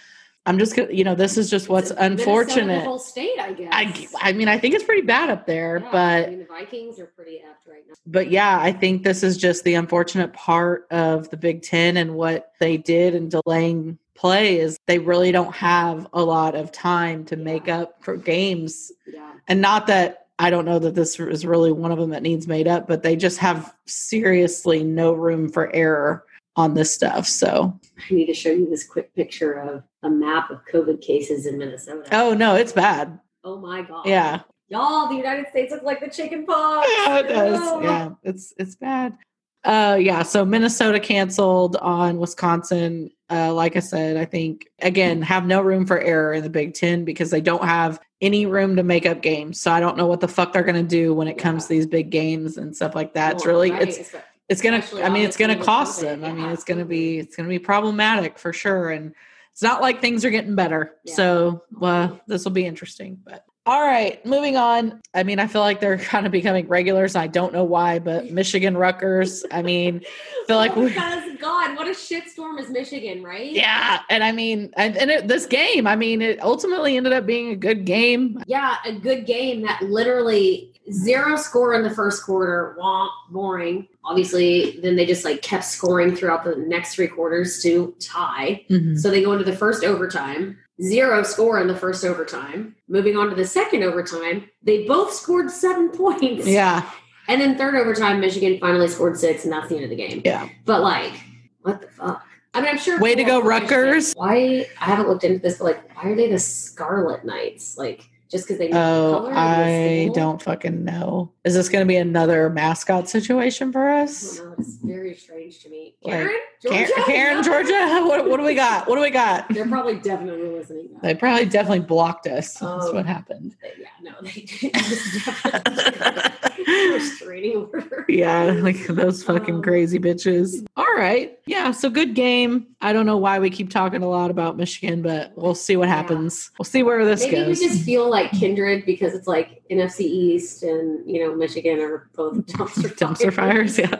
I'm 0.45 0.57
just 0.57 0.75
gonna- 0.75 0.91
you 0.91 1.03
know 1.03 1.13
this 1.13 1.37
is 1.37 1.49
just 1.49 1.69
what's 1.69 1.91
unfortunate. 1.91 2.83
whole 2.83 2.97
state, 2.97 3.39
I 3.39 3.53
guess. 3.53 3.69
I 3.71 4.07
I 4.29 4.33
mean 4.33 4.47
I 4.47 4.57
think 4.57 4.73
it's 4.73 4.83
pretty 4.83 5.03
bad 5.03 5.29
up 5.29 5.45
there, 5.45 5.79
Yeah, 5.83 5.89
but 5.91 6.27
I 6.27 6.29
mean, 6.29 6.39
the 6.39 6.45
Vikings 6.45 6.99
are 6.99 7.05
pretty 7.05 7.39
apt 7.47 7.67
right 7.67 7.83
now. 7.87 7.93
but 8.07 8.31
yeah, 8.31 8.59
I 8.59 8.71
think 8.71 9.03
this 9.03 9.21
is 9.23 9.37
just 9.37 9.63
the 9.63 9.75
unfortunate 9.75 10.33
part 10.33 10.87
of 10.89 11.29
the 11.29 11.37
Big 11.37 11.61
Ten 11.61 11.95
and 11.97 12.15
what 12.15 12.53
they 12.59 12.77
did 12.77 13.13
in 13.13 13.29
delaying 13.29 13.99
play 14.15 14.59
is 14.59 14.77
they 14.87 14.97
really 14.99 15.31
don't 15.31 15.53
have 15.55 16.07
a 16.13 16.23
lot 16.23 16.55
of 16.55 16.71
time 16.71 17.23
to 17.25 17.35
make 17.35 17.67
up 17.69 18.03
for 18.03 18.17
games. 18.17 18.91
Yeah. 19.11 19.31
And 19.47 19.61
not 19.61 19.87
that 19.87 20.27
I 20.39 20.49
don't 20.49 20.65
know 20.65 20.79
that 20.79 20.95
this 20.95 21.19
is 21.19 21.45
really 21.45 21.71
one 21.71 21.91
of 21.91 21.99
them 21.99 22.09
that 22.11 22.23
needs 22.23 22.47
made 22.47 22.67
up, 22.67 22.87
but 22.87 23.03
they 23.03 23.15
just 23.15 23.37
have 23.39 23.75
seriously 23.85 24.83
no 24.83 25.13
room 25.13 25.49
for 25.49 25.73
error 25.75 26.23
on 26.55 26.73
this 26.73 26.93
stuff. 26.93 27.25
So, 27.27 27.79
I 27.97 28.13
need 28.13 28.25
to 28.27 28.33
show 28.33 28.49
you 28.51 28.69
this 28.69 28.83
quick 28.85 29.13
picture 29.15 29.53
of 29.53 29.83
a 30.03 30.09
map 30.09 30.49
of 30.51 30.59
COVID 30.71 31.01
cases 31.01 31.45
in 31.45 31.57
Minnesota. 31.57 32.07
oh 32.11 32.33
no, 32.33 32.55
it's 32.55 32.71
bad. 32.73 33.19
Oh 33.43 33.57
my 33.57 33.81
god. 33.81 34.05
Yeah. 34.05 34.41
Y'all, 34.69 35.09
the 35.09 35.15
United 35.15 35.47
States 35.49 35.71
looks 35.71 35.83
like 35.83 35.99
the 35.99 36.09
chicken 36.09 36.45
pox. 36.45 36.87
Yeah, 37.05 37.19
it 37.19 37.27
does. 37.27 37.59
Oh. 37.61 37.81
Yeah, 37.81 38.09
it's 38.23 38.53
it's 38.57 38.75
bad. 38.75 39.17
Uh, 39.63 39.97
yeah. 39.99 40.23
So 40.23 40.43
Minnesota 40.43 40.99
canceled 40.99 41.75
on 41.75 42.17
Wisconsin. 42.17 43.11
Uh, 43.29 43.53
like 43.53 43.75
I 43.75 43.79
said, 43.79 44.17
I 44.17 44.25
think 44.25 44.67
again 44.81 45.21
have 45.21 45.45
no 45.45 45.61
room 45.61 45.85
for 45.85 45.99
error 45.99 46.33
in 46.33 46.43
the 46.43 46.49
Big 46.49 46.73
Ten 46.73 47.05
because 47.05 47.29
they 47.31 47.41
don't 47.41 47.63
have 47.63 47.99
any 48.21 48.45
room 48.45 48.75
to 48.77 48.83
make 48.83 49.05
up 49.05 49.21
games. 49.21 49.59
So 49.61 49.71
I 49.71 49.79
don't 49.79 49.97
know 49.97 50.07
what 50.07 50.19
the 50.19 50.27
fuck 50.27 50.53
they're 50.53 50.63
gonna 50.63 50.83
do 50.83 51.13
when 51.13 51.27
it 51.27 51.37
comes 51.37 51.63
to 51.63 51.69
these 51.69 51.85
big 51.85 52.09
games 52.09 52.57
and 52.57 52.75
stuff 52.75 52.95
like 52.95 53.13
that. 53.13 53.35
It's 53.35 53.45
really 53.45 53.71
right, 53.71 53.87
it's 53.87 54.15
it's 54.51 54.61
gonna 54.61 54.77
especially 54.77 55.03
i 55.03 55.09
mean 55.09 55.23
it's 55.23 55.37
gonna 55.37 55.55
cost 55.55 56.01
them 56.01 56.23
i 56.25 56.31
mean 56.31 56.49
it's 56.49 56.65
gonna 56.65 56.85
be 56.85 57.17
it's 57.19 57.35
gonna 57.35 57.49
be 57.49 57.57
problematic 57.59 58.37
for 58.37 58.51
sure 58.51 58.89
and 58.91 59.13
it's 59.53 59.61
not 59.63 59.81
like 59.81 60.01
things 60.01 60.23
are 60.25 60.29
getting 60.29 60.55
better 60.55 60.95
Yeah. 61.05 61.15
so 61.15 61.63
well 61.71 62.19
this 62.27 62.43
will 62.43 62.51
be 62.51 62.65
interesting 62.65 63.17
but 63.23 63.45
all 63.65 63.81
right 63.81 64.23
moving 64.25 64.57
on 64.57 65.01
i 65.13 65.23
mean 65.23 65.39
i 65.39 65.47
feel 65.47 65.61
like 65.61 65.79
they're 65.79 65.97
kind 66.13 66.25
of 66.25 66.31
becoming 66.33 66.67
regulars 66.67 67.15
i 67.15 67.27
don't 67.27 67.53
know 67.53 67.63
why 67.63 67.97
but 67.99 68.29
michigan 68.29 68.75
Rutgers. 68.75 69.45
i 69.51 69.61
mean 69.61 70.01
I 70.03 70.47
feel 70.47 70.57
like 70.57 70.75
oh, 70.75 70.81
we 70.81 70.87
because 70.89 71.23
God, 71.39 71.75
what 71.75 71.87
a 71.87 71.91
shitstorm 71.91 72.59
is 72.59 72.69
Michigan, 72.69 73.23
right? 73.23 73.51
yeah 73.51 74.01
and 74.11 74.23
i 74.23 74.31
mean 74.31 74.71
and, 74.77 74.95
and 74.97 75.09
it, 75.09 75.27
this 75.27 75.45
game 75.45 75.87
i 75.87 75.95
mean 75.95 76.21
it 76.21 76.41
ultimately 76.43 76.97
ended 76.97 77.13
up 77.13 77.25
being 77.25 77.51
a 77.51 77.55
good 77.55 77.85
game 77.85 78.43
Yeah, 78.47 78.75
a 78.85 78.91
good 78.93 79.25
game 79.25 79.61
that 79.61 79.81
literally 79.83 80.70
zero 80.91 81.35
score 81.35 81.73
in 81.73 81.83
the 81.83 81.89
first 81.89 82.23
quarter. 82.23 82.75
Womp, 82.79 83.09
boring. 83.29 83.87
Obviously, 84.03 84.79
then 84.81 84.95
they 84.95 85.05
just 85.05 85.25
like 85.25 85.41
kept 85.41 85.65
scoring 85.65 86.15
throughout 86.15 86.43
the 86.43 86.55
next 86.55 86.95
three 86.95 87.07
quarters 87.07 87.61
to 87.63 87.93
tie. 87.99 88.65
Mm-hmm. 88.69 88.95
So 88.97 89.09
they 89.09 89.21
go 89.21 89.33
into 89.33 89.45
the 89.45 89.55
first 89.55 89.83
overtime. 89.83 90.57
Zero 90.81 91.21
score 91.21 91.59
in 91.61 91.67
the 91.67 91.75
first 91.75 92.03
overtime. 92.03 92.75
Moving 92.87 93.15
on 93.15 93.29
to 93.29 93.35
the 93.35 93.45
second 93.45 93.83
overtime, 93.83 94.49
they 94.63 94.87
both 94.87 95.13
scored 95.13 95.51
seven 95.51 95.89
points. 95.89 96.47
yeah 96.47 96.89
And 97.27 97.39
then 97.39 97.55
third 97.55 97.75
overtime, 97.75 98.19
Michigan 98.19 98.57
finally 98.59 98.87
scored 98.87 99.17
six, 99.17 99.43
and 99.43 99.53
that's 99.53 99.69
the 99.69 99.75
end 99.75 99.83
of 99.83 99.89
the 99.91 99.95
game. 99.95 100.23
yeah 100.25 100.49
But 100.65 100.81
like, 100.81 101.13
what 101.61 101.81
the 101.81 101.87
fuck? 101.87 102.25
I 102.53 102.61
mean, 102.61 102.69
I'm 102.71 102.77
sure. 102.79 102.99
Way 102.99 103.15
to 103.15 103.23
go, 103.23 103.41
Rutgers. 103.41 104.13
Why? 104.13 104.67
I 104.79 104.85
haven't 104.85 105.07
looked 105.07 105.23
into 105.23 105.39
this, 105.39 105.59
but 105.59 105.65
like, 105.65 105.95
why 105.95 106.09
are 106.09 106.15
they 106.15 106.29
the 106.29 106.39
Scarlet 106.39 107.23
Knights? 107.23 107.77
Like, 107.77 108.09
just 108.31 108.47
because 108.47 108.57
they 108.57 108.69
Oh, 108.73 109.25
the 109.25 109.31
I 109.37 110.09
don't 110.13 110.41
fucking 110.41 110.83
know. 110.85 111.31
Is 111.43 111.53
this 111.53 111.69
going 111.69 111.83
to 111.83 111.87
be 111.87 111.97
another 111.97 112.49
mascot 112.49 113.09
situation 113.09 113.71
for 113.71 113.89
us? 113.89 114.39
know. 114.39 114.55
It's 114.57 114.77
very 114.77 115.15
strange 115.15 115.59
to 115.63 115.69
me. 115.69 115.95
Like, 116.03 116.13
Karen, 116.13 116.31
Karen, 116.63 116.87
Georgia, 116.87 117.03
Karen, 117.05 117.43
Georgia, 117.43 117.71
what, 118.07 118.29
what 118.29 118.37
do 118.37 118.43
we 118.43 118.55
got? 118.55 118.87
What 118.87 118.95
do 118.95 119.01
we 119.01 119.09
got? 119.09 119.49
They're 119.49 119.67
probably 119.67 119.97
definitely 119.97 120.47
listening. 120.49 120.89
Now. 120.93 120.99
They 121.03 121.15
probably 121.15 121.45
definitely 121.45 121.81
blocked 121.81 122.27
us. 122.27 122.53
That's 122.53 122.63
Oh. 122.63 122.93
what 122.93 123.05
happened. 123.05 123.55
yeah, 123.77 123.87
no, 124.01 124.13
they 124.21 124.41
did. 124.41 124.71
It 126.67 126.93
was 126.93 127.09
definitely 127.09 127.53
a 127.53 127.57
restraining 127.57 127.57
order. 127.73 128.05
Yeah, 128.09 128.43
like 128.61 128.85
those 128.87 129.23
fucking 129.23 129.55
Um, 129.55 129.61
crazy 129.63 129.99
bitches. 129.99 130.65
All 130.77 130.85
right. 130.95 131.37
Yeah, 131.45 131.71
so 131.71 131.89
good 131.89 132.13
game. 132.15 132.67
I 132.81 132.93
don't 132.93 133.05
know 133.05 133.17
why 133.17 133.39
we 133.39 133.49
keep 133.49 133.69
talking 133.69 134.01
a 134.03 134.09
lot 134.09 134.31
about 134.31 134.57
Michigan, 134.57 135.01
but 135.01 135.31
we'll 135.35 135.55
see 135.55 135.75
what 135.77 135.87
Yeah. 135.87 135.95
happens. 135.95 136.51
We'll 136.57 136.65
see 136.65 136.83
where 136.83 137.03
this 137.05 137.21
Maybe 137.23 137.35
goes. 137.37 137.59
we 137.59 137.67
just 137.67 137.83
feel 137.83 138.09
like 138.09 138.31
kindred 138.31 138.85
because 138.85 139.13
it's 139.13 139.27
like 139.27 139.61
NFC 139.69 140.01
East 140.01 140.63
and 140.63 141.09
you 141.09 141.19
know 141.25 141.35
Michigan 141.35 141.79
are 141.79 142.09
both 142.15 142.35
dumpster 142.47 142.95
Dumpster 142.97 143.33
fires, 143.33 143.77
yeah. 143.77 143.97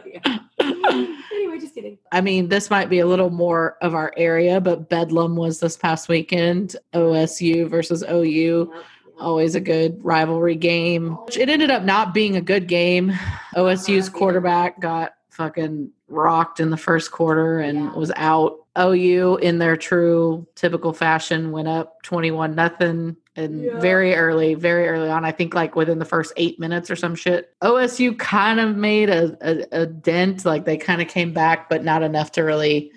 anyway, 0.60 1.60
just 1.60 1.74
kidding. 1.76 1.98
I 2.12 2.22
mean, 2.22 2.50
this 2.50 2.70
might 2.70 2.90
be 2.90 3.00
a 3.00 3.06
little 3.08 3.30
more 3.30 3.78
of 3.82 3.94
our 3.96 4.14
area, 4.18 4.60
but 4.62 4.90
Bedlam 4.90 5.36
was 5.36 5.60
this 5.60 5.78
past 5.78 6.10
weekend. 6.10 6.76
OSU 6.94 7.70
versus 7.70 8.04
OU. 8.10 8.72
Yep. 8.74 8.84
Always 9.22 9.56
a 9.56 9.60
good 9.62 10.04
rivalry 10.04 10.56
game. 10.56 11.18
It 11.38 11.48
ended 11.48 11.70
up 11.72 11.84
not 11.84 12.14
being 12.14 12.36
a 12.36 12.42
good 12.42 12.68
game. 12.68 13.14
OSU's 13.56 14.10
quarterback 14.10 14.80
got 14.82 15.14
fucking 15.30 15.92
rocked 16.10 16.60
in 16.60 16.72
the 16.72 16.78
first 16.78 17.12
quarter 17.12 17.60
and 17.60 17.78
Yeah. 17.78 17.94
was 17.94 18.12
out. 18.16 18.58
OU 18.78 19.36
in 19.38 19.58
their 19.60 19.76
true 19.76 20.48
typical 20.56 20.94
fashion 20.94 21.52
went 21.52 21.68
up 21.68 22.02
21 22.04 22.56
nothing 22.56 23.18
and 23.36 23.64
Yeah. 23.64 23.80
very 23.80 24.16
early, 24.16 24.54
very 24.56 24.88
early 24.88 25.10
on. 25.10 25.24
I 25.26 25.32
think 25.32 25.54
like 25.54 25.76
within 25.76 26.00
the 26.00 26.06
first 26.06 26.32
eight 26.38 26.58
minutes 26.60 26.90
or 26.90 26.96
some 26.96 27.14
shit. 27.16 27.50
OSU 27.62 28.14
kind 28.18 28.60
of 28.60 28.76
made 28.78 29.10
a, 29.10 29.38
a, 29.42 29.82
a 29.82 29.86
dent, 29.86 30.46
like 30.46 30.64
they 30.66 30.78
kind 30.78 31.02
of 31.02 31.08
came 31.10 31.34
back, 31.34 31.70
but 31.70 31.84
not 31.84 32.02
enough 32.02 32.32
to 32.34 32.44
really 32.44 32.92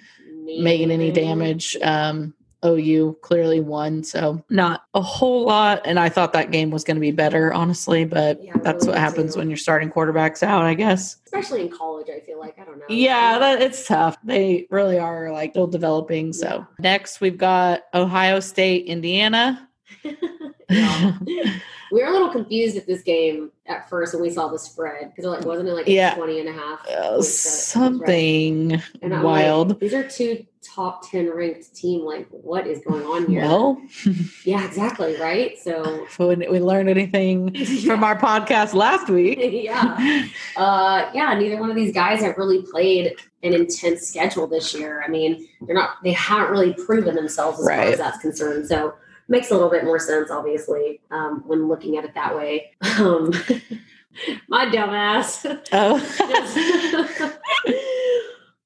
making 0.46 0.90
any 0.92 1.10
damage. 1.10 1.76
Um, 1.82 2.34
OU 2.64 3.18
clearly 3.22 3.60
won, 3.60 4.02
so 4.02 4.42
not 4.50 4.82
a 4.94 5.00
whole 5.02 5.44
lot. 5.44 5.82
And 5.84 5.98
I 5.98 6.08
thought 6.08 6.32
that 6.32 6.50
game 6.50 6.70
was 6.70 6.82
going 6.84 6.96
to 6.96 7.00
be 7.00 7.10
better, 7.10 7.52
honestly, 7.52 8.04
but 8.04 8.42
Yeah, 8.42 8.52
that's 8.62 8.86
really 8.86 8.94
what 8.94 8.98
happens 8.98 9.34
too. 9.34 9.40
when 9.40 9.50
you're 9.50 9.56
starting 9.56 9.90
quarterbacks 9.90 10.42
out, 10.42 10.62
I 10.62 10.74
guess. 10.74 11.16
especially 11.26 11.62
in 11.62 11.68
college. 11.70 12.08
I 12.14 12.20
feel 12.20 12.38
like 12.38 12.58
I 12.58 12.64
don't 12.64 12.78
know. 12.78 12.84
Yeah, 12.88 13.38
that, 13.38 13.60
it's 13.62 13.86
tough. 13.86 14.16
They 14.24 14.66
really 14.70 14.98
are 14.98 15.30
like 15.32 15.50
still 15.50 15.66
developing. 15.66 16.32
So 16.32 16.46
Yeah. 16.46 16.64
next 16.78 17.20
we've 17.20 17.38
got 17.38 17.82
Ohio 17.92 18.40
State, 18.40 18.86
Indiana. 18.86 19.68
Yeah. 20.70 21.18
we 21.92 22.00
were 22.02 22.06
a 22.08 22.10
little 22.10 22.30
confused 22.30 22.78
at 22.78 22.86
this 22.86 23.02
game 23.02 23.50
at 23.66 23.88
first 23.90 24.14
when 24.14 24.22
we 24.22 24.30
saw 24.30 24.48
the 24.48 24.58
spread 24.58 25.12
because 25.14 25.30
like 25.30 25.44
wasn't 25.44 25.68
it 25.68 25.72
like 25.74 25.86
Yeah. 25.86 26.14
20 26.14 26.40
and 26.40 26.48
a 26.48 26.52
half 26.52 26.86
Uh, 26.88 27.20
something 27.22 28.80
And 29.02 29.22
wild. 29.22 29.68
like, 29.70 29.78
these 29.80 29.92
are 29.94 30.08
two 30.08 30.44
top 30.64 31.08
10 31.10 31.30
ranked 31.30 31.74
team 31.74 32.00
like 32.02 32.26
what 32.30 32.66
is 32.66 32.80
going 32.80 33.04
on 33.04 33.26
here? 33.26 33.42
Well, 33.42 33.80
yeah 34.44 34.64
exactly 34.64 35.16
right? 35.16 35.58
So 35.58 36.04
if 36.18 36.18
we, 36.18 36.60
learned 36.60 36.88
anything 36.88 37.54
from 37.86 38.02
our 38.02 38.18
podcast 38.18 38.74
last 38.74 39.08
week. 39.08 39.38
yeah. 39.40 40.26
Uh 40.56 41.10
yeah 41.14 41.34
neither 41.34 41.58
one 41.58 41.70
of 41.70 41.76
these 41.76 41.92
guys 41.92 42.20
have 42.20 42.36
really 42.38 42.62
played 42.62 43.16
an 43.42 43.52
intense 43.52 44.08
schedule 44.08 44.46
this 44.46 44.74
year. 44.74 45.02
I 45.06 45.08
mean 45.08 45.46
they're 45.62 45.74
not 45.74 46.02
they 46.02 46.12
haven't 46.12 46.50
really 46.50 46.72
proven 46.72 47.14
themselves 47.14 47.60
as 47.60 47.66
far 47.66 47.80
as 47.80 47.98
that's 47.98 48.18
concerned. 48.18 48.66
So 48.66 48.94
makes 49.28 49.50
a 49.50 49.54
little 49.54 49.70
bit 49.70 49.84
more 49.84 49.98
sense 49.98 50.30
obviously 50.30 51.00
um 51.10 51.42
when 51.46 51.68
looking 51.68 51.96
at 51.96 52.04
it 52.04 52.14
that 52.14 52.34
way. 52.34 52.72
Um 52.98 53.32
my 54.48 54.66
dumbass. 54.66 55.44
Oh, 55.72 56.00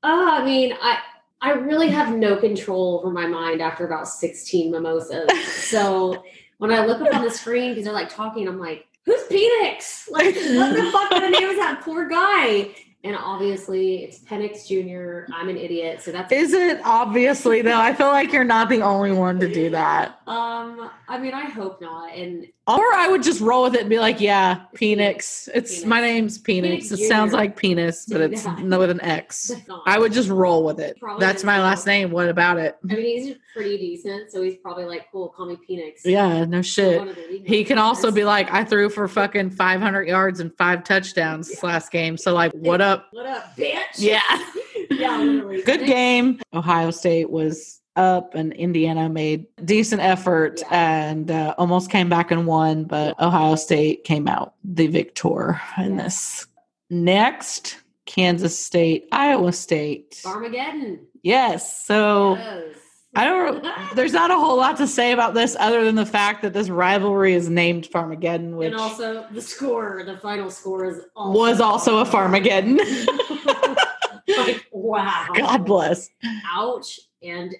oh, 0.03 0.31
I 0.31 0.45
mean, 0.45 0.75
I 0.81 0.99
I 1.41 1.53
really 1.53 1.89
have 1.89 2.15
no 2.17 2.37
control 2.37 3.01
over 3.03 3.13
my 3.13 3.27
mind 3.27 3.63
after 3.63 3.87
about 3.87 4.09
16 4.09 4.71
mimosas. 4.71 5.31
So 5.47 6.23
when 6.59 6.73
I 6.73 6.85
look 6.85 7.01
up 7.01 7.15
on 7.15 7.25
the 7.25 7.31
screen 7.31 7.71
because 7.71 7.85
they're 7.85 7.93
like 7.95 8.09
talking, 8.09 8.49
I'm 8.49 8.59
like, 8.59 8.87
who's 9.05 9.23
Penix? 9.29 10.11
Like, 10.11 10.35
what 10.35 10.75
the 10.77 10.91
fuck 10.91 11.11
kind 11.11 11.25
of 11.25 11.31
name 11.31 11.49
is 11.51 11.59
that 11.59 11.81
poor 11.83 12.09
guy? 12.09 12.75
And 13.05 13.15
obviously 13.17 14.03
it's 14.03 14.19
Penix 14.19 14.67
Jr. 14.67 15.33
I'm 15.33 15.49
an 15.49 15.57
idiot. 15.57 16.03
So 16.03 16.11
that's 16.11 16.33
is 16.33 16.53
it 16.53 16.81
obviously 16.85 17.63
though? 17.63 17.79
I 17.79 17.95
feel 17.95 18.09
like 18.09 18.33
you're 18.33 18.43
not 18.43 18.69
the 18.69 18.83
only 18.83 19.13
one 19.13 19.39
to 19.39 19.53
do 19.53 19.71
that. 19.71 20.21
um 20.27 20.91
I 21.09 21.19
mean 21.19 21.33
I 21.33 21.45
hope 21.45 21.81
not. 21.81 22.13
And 22.13 22.47
Or 22.69 22.93
I 22.95 23.09
would 23.09 23.23
just 23.23 23.41
roll 23.41 23.63
with 23.63 23.75
it 23.77 23.81
and 23.81 23.89
be 23.89 23.99
like, 23.99 24.21
yeah, 24.21 24.65
Penix. 24.77 25.49
It's 25.55 25.81
Penix. 25.83 25.87
my 25.87 26.01
name's 26.03 26.39
Penix. 26.39 26.83
Penix 26.83 26.93
It 26.93 27.09
sounds 27.09 27.33
like 27.33 27.57
penis, 27.57 28.05
but 28.07 28.21
it's 28.21 28.45
Yeah. 28.45 28.59
no 28.63 28.79
with 28.81 28.91
an 28.91 29.01
X. 29.01 29.51
I 29.87 29.99
would 29.99 30.13
just 30.13 30.29
roll 30.29 30.63
with 30.65 30.79
it. 30.79 30.99
Probably 31.01 31.25
That's 31.25 31.45
my 31.45 31.57
just 31.57 31.65
last 31.65 31.87
name. 31.87 32.11
What 32.11 32.29
about 32.29 32.59
it? 32.59 32.77
I 32.91 32.95
mean 32.95 33.25
he's 33.25 33.37
pretty 33.55 33.79
decent, 33.79 34.31
so 34.31 34.43
he's 34.43 34.57
probably 34.59 34.85
like, 34.85 35.07
cool, 35.11 35.31
call 35.31 35.47
me 35.47 35.57
Penix. 35.69 36.01
Yeah, 36.05 36.45
no 36.45 36.61
shit. 36.61 36.99
One 36.99 37.09
of 37.09 37.17
the 37.17 37.27
league 37.31 37.47
He 37.49 37.65
can 37.65 37.79
also 37.79 38.11
be 38.11 38.25
like, 38.25 38.53
I 38.53 38.65
threw 38.65 38.91
for 38.91 39.09
fucking 39.09 39.51
500 39.53 40.07
yards 40.07 40.41
and 40.41 40.55
five 40.59 40.85
touchdowns 40.85 41.49
this 41.49 41.61
Yeah. 41.63 41.71
last 41.71 41.91
game. 41.91 42.19
So, 42.19 42.35
like, 42.35 42.53
what 42.53 42.83
up? 42.83 43.07
What 43.13 43.25
up, 43.25 43.57
bitch? 43.57 43.79
Yeah. 43.97 44.21
yeah, 44.91 45.17
literally. 45.19 45.63
Good 45.63 45.87
game. 45.87 46.39
Ohio 46.53 46.91
State 46.91 47.31
was 47.31 47.81
up 47.99 48.35
and 48.35 48.53
Indiana 48.55 49.09
made 49.09 49.47
decent 49.65 50.01
effort 50.01 50.61
Yeah. 50.71 51.01
and 51.11 51.31
uh, 51.31 51.55
almost 51.59 51.91
came 51.91 52.09
back 52.09 52.31
and 52.31 52.47
won, 52.47 52.85
but 52.85 53.21
Ohio 53.21 53.57
State 53.57 54.05
came 54.05 54.27
out 54.29 54.55
the 54.65 54.87
victor 54.87 55.61
in 55.77 55.97
Yeah. 55.97 56.05
this. 56.05 56.47
Next, 56.91 57.77
Kansas 58.07 58.59
State, 58.59 59.09
Iowa 59.13 59.53
State. 59.53 60.23
Armageddon. 60.25 61.01
Yes. 61.23 61.85
So 61.85 62.37
Yes. 62.37 62.77
I 63.15 63.25
don't 63.25 63.65
there's 63.97 64.13
not 64.13 64.31
a 64.31 64.35
whole 64.37 64.57
lot 64.57 64.77
to 64.79 64.87
say 64.87 65.13
about 65.13 65.35
this 65.35 65.57
other 65.59 65.85
than 65.85 65.95
the 65.97 66.07
fact 66.07 66.43
that 66.43 66.53
this 66.53 66.69
rivalry 66.71 67.35
is 67.35 67.49
named 67.51 67.89
Farmageddon, 67.91 68.53
which 68.55 68.73
and 68.73 68.81
also 68.81 69.27
the 69.33 69.41
score, 69.43 70.03
the 70.07 70.17
final 70.19 70.51
score 70.51 70.85
is 70.87 71.01
also 71.17 71.39
was 71.39 71.61
also 71.61 71.99
a 71.99 72.05
Farmageddon. 72.05 72.79
like 74.39 74.67
wow. 74.73 75.27
God 75.35 75.65
bless. 75.65 76.11
Ouch 76.53 77.01
and. 77.23 77.55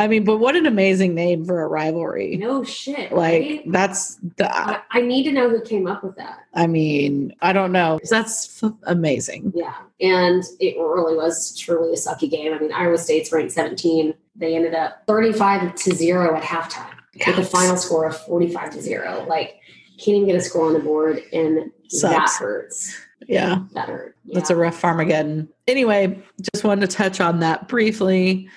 I 0.00 0.08
mean, 0.08 0.24
but 0.24 0.38
what 0.38 0.56
an 0.56 0.64
amazing 0.64 1.14
name 1.14 1.44
for 1.44 1.60
a 1.60 1.68
rivalry. 1.68 2.36
No 2.38 2.64
shit. 2.64 3.12
like 3.12 3.42
right? 3.42 3.62
that's 3.72 4.14
the 4.36 4.50
I, 4.50 4.80
I 4.92 5.00
need 5.02 5.24
to 5.24 5.32
know 5.32 5.50
who 5.50 5.60
came 5.60 5.86
up 5.86 6.02
with 6.02 6.16
that. 6.16 6.38
I 6.54 6.66
mean, 6.66 7.34
I 7.42 7.52
don't 7.52 7.70
know. 7.70 8.00
That's 8.08 8.62
f- 8.64 8.72
amazing. 8.84 9.52
Yeah. 9.54 9.74
And 10.00 10.42
it 10.58 10.78
really 10.78 11.14
was 11.16 11.54
truly 11.58 11.92
a 11.92 11.96
sucky 11.96 12.30
game. 12.30 12.54
I 12.54 12.58
mean, 12.58 12.72
Iowa 12.72 12.96
State's 12.96 13.30
ranked 13.30 13.52
17. 13.52 14.14
They 14.36 14.56
ended 14.56 14.74
up 14.74 15.02
35 15.06 15.74
to 15.74 15.94
0 15.94 16.34
at 16.34 16.42
halftime 16.42 16.94
with 17.26 17.38
a 17.38 17.44
final 17.44 17.76
score 17.76 18.06
of 18.06 18.16
45 18.22 18.70
to 18.70 18.80
0. 18.80 19.26
Like, 19.28 19.60
can't 19.98 20.16
even 20.16 20.26
get 20.28 20.36
a 20.36 20.40
score 20.40 20.64
on 20.66 20.72
the 20.72 20.78
board, 20.78 21.22
and 21.34 21.58
that 21.58 21.72
Sucks. 21.90 22.38
hurts. 22.38 22.96
Yeah, 23.28 23.64
That 23.74 23.88
hurt. 23.90 24.16
that's 24.32 24.48
a 24.48 24.56
rough 24.56 24.80
Farmageddon. 24.80 25.48
Anyway, 25.68 26.18
just 26.54 26.64
wanted 26.64 26.88
to 26.88 26.96
touch 26.96 27.20
on 27.20 27.40
that 27.40 27.68
briefly. 27.68 28.48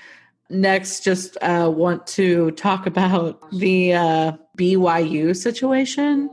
Next, 0.53 1.03
just 1.03 1.35
uh, 1.41 1.71
want 1.73 2.05
to 2.07 2.51
talk 2.51 2.85
about 2.85 3.49
the 3.51 3.93
uh, 3.93 4.31
BYU 4.57 5.35
situation. 5.35 6.29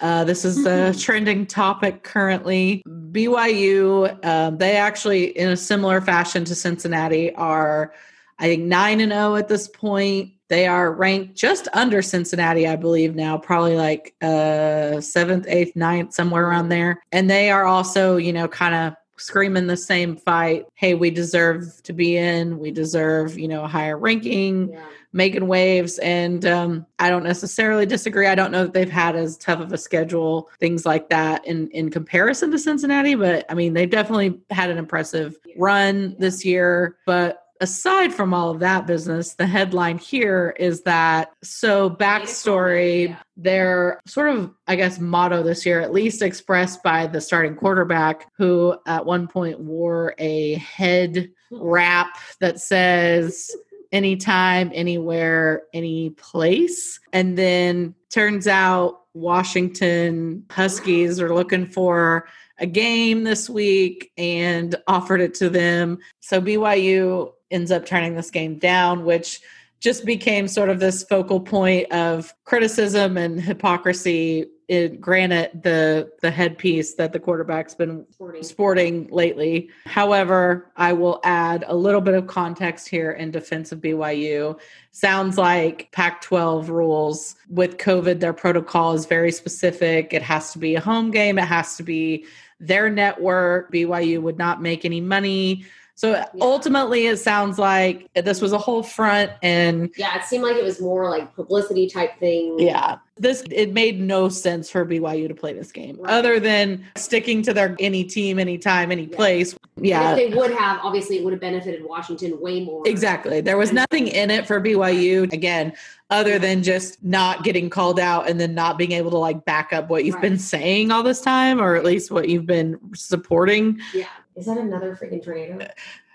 Uh, 0.00 0.24
this 0.24 0.44
is 0.44 0.64
the 0.64 0.96
trending 1.00 1.46
topic 1.46 2.02
currently. 2.02 2.82
BYU, 2.88 4.24
um, 4.24 4.58
they 4.58 4.76
actually, 4.76 5.26
in 5.38 5.50
a 5.50 5.56
similar 5.56 6.00
fashion 6.00 6.44
to 6.46 6.54
Cincinnati, 6.54 7.34
are 7.34 7.92
I 8.40 8.44
think 8.44 8.64
nine 8.64 9.00
and 9.00 9.12
zero 9.12 9.36
at 9.36 9.48
this 9.48 9.68
point. 9.68 10.32
They 10.48 10.66
are 10.66 10.92
ranked 10.92 11.36
just 11.36 11.68
under 11.74 12.02
Cincinnati, 12.02 12.66
I 12.66 12.74
believe 12.74 13.14
now, 13.14 13.38
probably 13.38 13.76
like 13.76 14.14
uh, 14.20 15.00
seventh, 15.00 15.46
eighth, 15.46 15.76
ninth, 15.76 16.12
somewhere 16.12 16.48
around 16.48 16.70
there. 16.70 17.00
And 17.12 17.30
they 17.30 17.52
are 17.52 17.66
also, 17.66 18.16
you 18.16 18.32
know, 18.32 18.48
kind 18.48 18.74
of 18.74 18.94
screaming 19.20 19.66
the 19.66 19.76
same 19.76 20.16
fight. 20.16 20.66
Hey, 20.74 20.94
we 20.94 21.10
deserve 21.10 21.82
to 21.84 21.92
be 21.92 22.16
in. 22.16 22.58
We 22.58 22.70
deserve, 22.70 23.38
you 23.38 23.48
know, 23.48 23.64
a 23.64 23.68
higher 23.68 23.98
ranking 23.98 24.70
Yeah. 24.72 24.80
making 25.12 25.46
waves 25.48 25.98
and 25.98 26.46
um, 26.46 26.86
i 27.00 27.10
don't 27.10 27.24
necessarily 27.24 27.84
disagree 27.84 28.28
i 28.28 28.34
don't 28.36 28.52
know 28.52 28.62
that 28.62 28.72
they've 28.72 28.88
had 28.90 29.16
as 29.16 29.36
tough 29.38 29.58
of 29.58 29.72
a 29.72 29.76
schedule 29.78 30.48
things 30.60 30.86
like 30.86 31.08
that 31.08 31.44
in 31.46 31.68
in 31.72 31.90
comparison 31.90 32.48
to 32.52 32.58
cincinnati 32.58 33.16
but 33.16 33.44
i 33.50 33.54
mean 33.54 33.72
they've 33.74 33.90
definitely 33.90 34.38
had 34.50 34.70
an 34.70 34.78
impressive 34.78 35.36
run 35.56 36.14
this 36.20 36.44
year 36.44 36.96
but 37.06 37.46
aside 37.60 38.12
from 38.12 38.32
all 38.34 38.50
of 38.50 38.60
that 38.60 38.86
business 38.86 39.34
the 39.34 39.46
headline 39.46 39.98
here 39.98 40.54
is 40.58 40.82
that 40.82 41.32
so 41.42 41.90
backstory 41.90 43.08
Yeah. 43.10 43.16
their 43.36 44.00
sort 44.06 44.30
of 44.30 44.50
i 44.66 44.76
guess 44.76 44.98
motto 44.98 45.42
this 45.42 45.64
year 45.66 45.80
at 45.80 45.92
least 45.92 46.22
expressed 46.22 46.82
by 46.82 47.06
the 47.06 47.20
starting 47.20 47.54
quarterback 47.54 48.26
who 48.36 48.76
at 48.86 49.04
one 49.04 49.28
point 49.28 49.60
wore 49.60 50.14
a 50.18 50.54
head 50.54 51.30
wrap 51.50 52.16
that 52.40 52.60
says 52.60 53.50
anytime, 53.92 54.70
anywhere, 54.72 55.62
any 55.74 56.10
place. 56.10 57.00
And 57.12 57.36
then 57.36 57.94
turns 58.10 58.46
out 58.46 59.00
Washington 59.14 60.44
Huskies 60.50 61.20
are 61.20 61.34
looking 61.34 61.66
for 61.66 62.28
a 62.60 62.66
game 62.66 63.24
this 63.24 63.48
week 63.50 64.12
and 64.16 64.76
offered 64.86 65.20
it 65.20 65.34
to 65.34 65.48
them. 65.48 65.98
So 66.20 66.40
BYU 66.40 67.32
ends 67.50 67.70
up 67.70 67.86
turning 67.86 68.14
this 68.14 68.30
game 68.30 68.58
down, 68.58 69.04
which 69.04 69.40
just 69.80 70.04
became 70.04 70.46
sort 70.46 70.68
of 70.68 70.78
this 70.78 71.02
focal 71.04 71.40
point 71.40 71.90
of 71.90 72.32
criticism 72.44 73.16
and 73.16 73.40
hypocrisy. 73.40 74.46
It, 74.68 75.00
granted, 75.00 75.64
the 75.64 76.12
the 76.20 76.30
headpiece 76.30 76.94
that 76.94 77.12
the 77.12 77.18
quarterback's 77.18 77.74
been 77.74 78.06
Sporting. 78.12 78.42
sporting 78.44 79.08
lately. 79.08 79.70
However, 79.84 80.70
I 80.76 80.92
will 80.92 81.18
add 81.24 81.64
a 81.66 81.74
little 81.74 82.00
bit 82.00 82.14
of 82.14 82.28
context 82.28 82.88
here 82.88 83.10
in 83.10 83.32
defense 83.32 83.72
of 83.72 83.80
BYU. 83.80 84.60
Sounds 84.92 85.36
like 85.36 85.90
Pac 85.90 86.20
12 86.20 86.70
rules 86.70 87.34
with 87.48 87.78
COVID, 87.78 88.20
their 88.20 88.32
protocol 88.32 88.92
is 88.92 89.06
very 89.06 89.32
specific. 89.32 90.12
It 90.12 90.22
has 90.22 90.52
to 90.52 90.60
be 90.60 90.76
a 90.76 90.80
home 90.80 91.10
game, 91.10 91.36
it 91.38 91.46
has 91.46 91.76
to 91.78 91.82
be 91.82 92.26
their 92.60 92.90
network. 92.90 93.72
BYU 93.72 94.20
would 94.22 94.38
not 94.38 94.62
make 94.62 94.84
any 94.84 95.00
money. 95.00 95.64
So 96.00 96.24
ultimately, 96.40 97.08
it 97.08 97.18
sounds 97.18 97.58
like 97.58 98.08
this 98.14 98.40
was 98.40 98.52
a 98.52 98.58
whole 98.58 98.82
front 98.82 99.32
and 99.42 99.90
Yeah, 99.98 100.16
it 100.16 100.24
seemed 100.24 100.42
like 100.44 100.56
it 100.56 100.64
was 100.64 100.80
more 100.80 101.10
like 101.10 101.34
publicity 101.34 101.88
type 101.90 102.18
thing. 102.18 102.58
yeah, 102.58 102.96
this 103.18 103.44
it 103.50 103.74
made 103.74 104.00
no 104.00 104.30
sense 104.30 104.70
for 104.70 104.86
BYU 104.86 105.28
to 105.28 105.34
play 105.34 105.52
this 105.52 105.70
game 105.70 105.98
Right. 106.00 106.10
other 106.10 106.40
than 106.40 106.86
sticking 106.96 107.42
to 107.42 107.52
their 107.52 107.76
any 107.78 108.02
team, 108.04 108.38
anytime, 108.38 108.90
any 108.90 109.02
Yeah. 109.10 109.14
place. 109.14 109.54
Yeah, 109.76 110.12
If 110.12 110.16
they 110.30 110.34
would 110.34 110.52
have, 110.52 110.80
obviously, 110.82 111.18
it 111.18 111.24
would 111.24 111.34
have 111.34 111.40
benefited 111.42 111.84
Washington 111.84 112.40
way 112.40 112.64
more. 112.64 112.82
exactly. 112.88 113.42
There 113.42 113.58
was 113.58 113.70
nothing 113.70 114.08
in 114.08 114.30
it 114.30 114.46
for 114.46 114.58
BYU 114.58 115.24
again, 115.34 115.74
other 116.08 116.38
than 116.38 116.62
just 116.62 117.04
not 117.04 117.44
getting 117.44 117.68
called 117.68 118.00
out 118.00 118.26
and 118.26 118.40
then 118.40 118.54
not 118.54 118.78
being 118.78 118.92
able 118.92 119.10
to 119.10 119.18
like 119.18 119.44
back 119.44 119.74
up 119.74 119.90
what 119.90 120.06
you've 120.06 120.14
Right. 120.14 120.22
been 120.22 120.38
saying 120.38 120.90
all 120.92 121.02
this 121.02 121.20
time, 121.20 121.60
or 121.60 121.76
at 121.76 121.84
least 121.84 122.10
what 122.10 122.30
you've 122.30 122.46
been 122.46 122.78
supporting. 122.94 123.78
Yeah. 123.92 124.06
Is 124.36 124.46
that 124.46 124.58
another 124.58 124.96
freaking 124.96 125.22
tornado? 125.24 125.66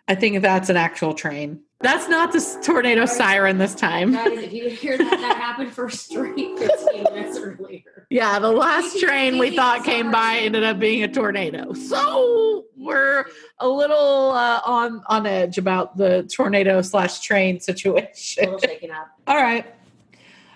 I 0.07 0.15
think 0.15 0.41
that's 0.41 0.69
an 0.69 0.77
actual 0.77 1.13
train. 1.13 1.61
That's 1.81 2.07
not 2.07 2.31
the 2.31 2.59
tornado 2.63 3.05
siren 3.05 3.57
this 3.57 3.75
time. 3.75 4.13
Guys, 4.13 4.37
if 4.39 4.53
you 4.53 4.69
hear 4.69 4.97
that, 4.97 5.09
that 5.09 5.37
happened 5.37 5.71
for 5.73 5.89
straight 5.89 6.35
15 6.57 7.03
minutes 7.03 7.37
earlier. 7.37 8.07
Yeah, 8.09 8.39
the 8.39 8.51
last 8.51 8.99
train 8.99 9.37
we 9.39 9.55
thought 9.55 9.83
came 9.83 10.11
by 10.11 10.37
ended 10.37 10.63
up 10.63 10.79
being 10.79 11.03
a 11.03 11.07
tornado. 11.07 11.73
So 11.73 12.65
we're 12.77 13.25
a 13.59 13.67
little 13.67 14.31
uh, 14.31 14.61
on 14.65 15.01
on 15.07 15.25
edge 15.25 15.57
about 15.57 15.97
the 15.97 16.23
tornado 16.33 16.81
slash 16.81 17.19
train 17.21 17.57
A 17.57 17.59
situation. 17.59 18.45
little 18.45 18.59
shaken 18.59 18.91
up. 18.91 19.07
All 19.27 19.35
right, 19.37 19.65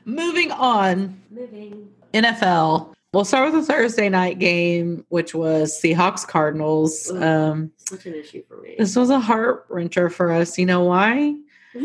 moving 0.06 0.52
on. 0.52 1.20
Moving. 1.32 1.90
NFL. 2.14 2.94
We'll 3.12 3.26
start 3.26 3.52
with 3.52 3.66
the 3.66 3.74
Thursday 3.74 4.08
night 4.08 4.38
game, 4.38 5.04
which 5.10 5.34
was 5.34 5.80
Seahawks 5.82 6.28
Cardinals. 6.28 7.10
Um, 7.10 7.72
Such 7.78 8.06
an 8.06 8.14
issue 8.14 8.44
for 8.48 8.62
me. 8.62 8.76
this 8.78 8.96
was 8.96 9.10
a 9.10 9.20
heart 9.20 9.68
wrencher 9.70 10.12
for 10.12 10.32
us. 10.32 10.60
You 10.60 10.68
know 10.68 10.84
why? 10.84 11.36
a 11.76 11.82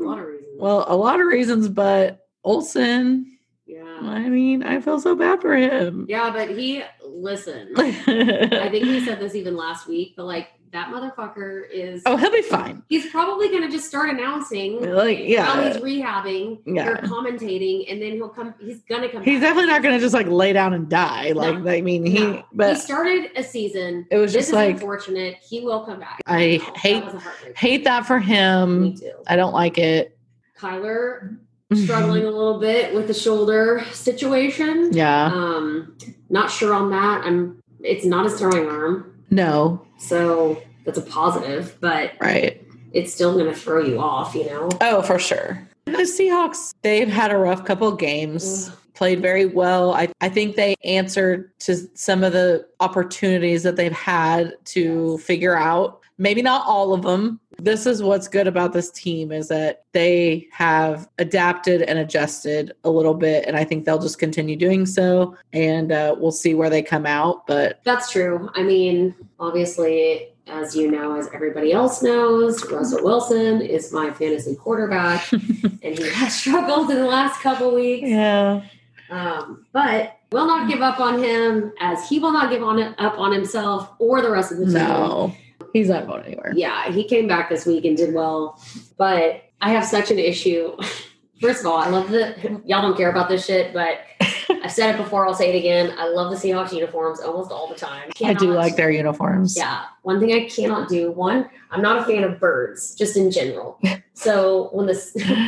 lot 0.00 0.18
of 0.18 0.26
reasons. 0.26 0.56
Well, 0.58 0.84
a 0.88 0.96
lot 0.96 1.20
of 1.20 1.26
reasons, 1.26 1.68
but 1.68 2.26
Olsen. 2.42 3.38
yeah. 3.64 3.84
I 4.02 4.28
mean, 4.28 4.64
I 4.64 4.80
feel 4.80 4.98
so 4.98 5.14
bad 5.14 5.40
for 5.40 5.54
him. 5.54 6.06
Yeah, 6.08 6.30
but 6.30 6.50
he, 6.50 6.82
listen, 7.04 7.68
I 7.76 8.68
think 8.68 8.86
he 8.86 9.04
said 9.04 9.20
this 9.20 9.36
even 9.36 9.56
last 9.56 9.86
week, 9.86 10.14
but 10.16 10.24
like 10.26 10.48
that 10.72 10.88
motherfucker 10.88 11.62
is. 11.70 12.02
oh, 12.06 12.16
he'll 12.16 12.30
be 12.32 12.42
fine. 12.42 12.82
He's 12.88 13.10
probably 13.10 13.48
going 13.48 13.62
to 13.62 13.68
just 13.70 13.86
start 13.86 14.10
announcing 14.10 14.82
Like, 14.94 15.20
yeah. 15.20 15.44
how 15.44 15.62
he's 15.62 15.76
rehabbing 15.76 16.60
Yeah. 16.66 16.88
or 16.88 16.96
commentating, 16.96 17.90
and 17.90 18.00
then 18.02 18.12
he'll 18.12 18.28
come. 18.28 18.54
He's 18.60 18.82
gonna 18.88 19.08
come. 19.08 19.22
He's 19.22 19.40
back. 19.40 19.50
definitely 19.50 19.70
not 19.72 19.82
going 19.82 19.94
to 19.94 20.00
just 20.00 20.14
like 20.14 20.26
lay 20.26 20.52
down 20.52 20.74
and 20.74 20.88
die. 20.88 21.32
Like, 21.32 21.60
No. 21.60 21.70
I 21.70 21.80
mean, 21.80 22.04
he, 22.04 22.42
No. 22.52 22.68
he 22.68 22.74
started 22.74 23.30
a 23.36 23.42
season. 23.44 24.06
it 24.10 24.16
was 24.18 24.32
This 24.32 24.40
just 24.42 24.48
is 24.50 24.54
like, 24.54 24.74
unfortunate. 24.74 25.36
He 25.36 25.60
will 25.60 25.84
come 25.84 26.00
back. 26.00 26.20
I 26.26 26.58
That 26.64 26.76
hate, 26.76 27.02
heartbreak. 27.04 27.56
hate 27.58 27.84
that 27.84 28.06
for 28.06 28.18
him. 28.18 28.80
Me 28.82 28.96
too. 28.96 29.12
I 29.26 29.36
don't 29.36 29.52
like 29.54 29.78
it. 29.78 30.18
Kyler 30.58 31.36
struggling 31.74 32.24
a 32.24 32.30
little 32.30 32.58
bit 32.60 32.94
with 32.94 33.06
the 33.06 33.14
shoulder 33.14 33.84
situation. 33.92 34.90
yeah. 34.92 35.26
Um, 35.26 35.96
not 36.28 36.50
sure 36.50 36.74
on 36.74 36.90
that. 36.90 37.24
I'm. 37.24 37.62
It's 37.80 38.04
not 38.04 38.24
his 38.24 38.38
throwing 38.38 38.66
arm, 38.68 39.14
No. 39.30 39.85
So 39.98 40.60
that's 40.84 40.98
a 40.98 41.02
positive, 41.02 41.76
but 41.80 42.12
Right. 42.20 42.62
it's 42.92 43.12
still 43.12 43.34
going 43.34 43.52
to 43.52 43.58
throw 43.58 43.82
you 43.82 43.98
off. 43.98 44.34
You 44.34 44.46
know. 44.46 44.68
Oh, 44.80 45.02
for 45.02 45.18
sure. 45.18 45.66
The 45.86 45.92
Seahawks, 46.02 46.74
they've 46.82 47.08
had 47.08 47.30
a 47.30 47.36
rough 47.36 47.64
couple 47.64 47.86
of 47.88 47.98
games, 47.98 48.70
played 48.94 49.20
very 49.22 49.46
well. 49.46 49.94
I, 49.94 50.08
I 50.20 50.28
think 50.28 50.56
they 50.56 50.74
answered 50.84 51.56
to 51.60 51.76
some 51.94 52.24
of 52.24 52.32
the 52.32 52.66
opportunities 52.80 53.62
that 53.62 53.76
they've 53.76 53.92
had 53.92 54.54
to 54.66 55.18
figure 55.18 55.56
out. 55.56 56.00
Maybe 56.18 56.42
not 56.42 56.66
all 56.66 56.92
of 56.94 57.02
them. 57.02 57.38
This 57.58 57.86
is 57.86 58.02
what's 58.02 58.28
good 58.28 58.46
about 58.46 58.72
this 58.72 58.90
team 58.90 59.32
is 59.32 59.48
that 59.48 59.84
they 59.92 60.46
have 60.52 61.08
adapted 61.18 61.82
and 61.82 61.98
adjusted 61.98 62.72
a 62.84 62.90
little 62.90 63.14
bit, 63.14 63.44
and 63.46 63.56
I 63.56 63.64
think 63.64 63.84
they'll 63.84 63.98
just 63.98 64.18
continue 64.18 64.56
doing 64.56 64.86
so. 64.86 65.36
And 65.52 65.90
uh, 65.90 66.14
we'll 66.18 66.32
see 66.32 66.54
where 66.54 66.70
they 66.70 66.82
come 66.82 67.06
out. 67.06 67.46
But 67.46 67.80
That's 67.84 68.10
true. 68.12 68.50
I 68.54 68.62
mean, 68.62 69.14
obviously, 69.40 70.28
as 70.48 70.76
you 70.76 70.90
know, 70.90 71.16
as 71.18 71.28
everybody 71.34 71.72
else 71.72 72.02
knows, 72.02 72.64
Russell 72.70 73.02
Wilson 73.02 73.60
is 73.62 73.92
my 73.92 74.10
fantasy 74.12 74.54
quarterback, 74.54 75.30
and 75.32 75.80
he 75.82 76.08
has 76.10 76.34
struggled 76.34 76.90
in 76.90 76.98
the 76.98 77.06
last 77.06 77.40
couple 77.40 77.74
weeks. 77.74 78.08
yeah, 78.08 78.62
Um, 79.10 79.66
but 79.72 80.18
will 80.30 80.46
not 80.46 80.68
give 80.68 80.82
up 80.82 81.00
on 81.00 81.22
him, 81.22 81.72
as 81.80 82.08
he 82.08 82.18
will 82.18 82.32
not 82.32 82.50
give 82.50 82.62
on 82.62 82.80
up 82.98 83.18
on 83.18 83.32
himself 83.32 83.90
or 83.98 84.20
the 84.20 84.30
rest 84.30 84.52
of 84.52 84.58
the 84.58 84.66
team. 84.66 84.74
no, 84.74 85.34
he's 85.72 85.88
not 85.88 86.06
going 86.06 86.24
anywhere. 86.24 86.52
Yeah, 86.54 86.90
he 86.90 87.04
came 87.04 87.26
back 87.26 87.48
this 87.48 87.66
week 87.66 87.84
and 87.84 87.96
did 87.96 88.14
well, 88.14 88.60
but 88.96 89.42
I 89.60 89.70
have 89.70 89.84
such 89.84 90.10
an 90.10 90.18
issue. 90.18 90.76
First 91.40 91.60
of 91.60 91.66
all, 91.66 91.76
I 91.76 91.88
love 91.90 92.08
that 92.10 92.42
y'all 92.66 92.80
don't 92.80 92.96
care 92.96 93.10
about 93.10 93.28
this 93.28 93.44
shit, 93.44 93.74
but 93.74 93.98
I've 94.48 94.72
said 94.72 94.94
it 94.94 94.96
before. 94.96 95.26
I'll 95.26 95.34
say 95.34 95.54
it 95.54 95.58
again. 95.58 95.94
I 95.98 96.08
love 96.08 96.30
the 96.30 96.36
Seahawks 96.36 96.72
uniforms 96.72 97.20
almost 97.20 97.50
all 97.52 97.68
the 97.68 97.74
time. 97.74 98.10
I 98.24 98.32
do 98.32 98.52
like 98.52 98.76
their 98.76 98.90
uniforms. 98.90 99.54
Yeah. 99.54 99.84
One 100.00 100.18
thing 100.18 100.32
I 100.32 100.48
cannot 100.48 100.88
do. 100.88 101.10
One, 101.10 101.50
I'm 101.70 101.82
not 101.82 101.98
a 101.98 102.04
fan 102.06 102.24
of 102.24 102.40
birds, 102.40 102.94
just 102.94 103.16
in 103.16 103.30
general. 103.30 103.78
So 104.18 104.70
when 104.72 104.86
the 104.86 104.94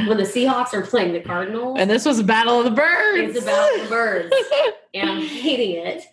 when 0.09 0.19
the 0.19 0.25
Seahawks 0.25 0.75
are 0.75 0.83
playing 0.83 1.15
the 1.15 1.21
Cardinals, 1.21 1.79
And 1.81 1.89
this 1.89 2.05
was 2.05 2.19
a 2.19 2.23
battle 2.23 2.59
of 2.59 2.67
the 2.67 2.71
birds. 2.71 3.35
it's 3.35 3.43
about 3.43 3.83
the 3.83 3.89
birds, 3.89 4.35
and 4.93 5.09
I'm 5.09 5.23
hating 5.23 5.83
it. 5.87 6.05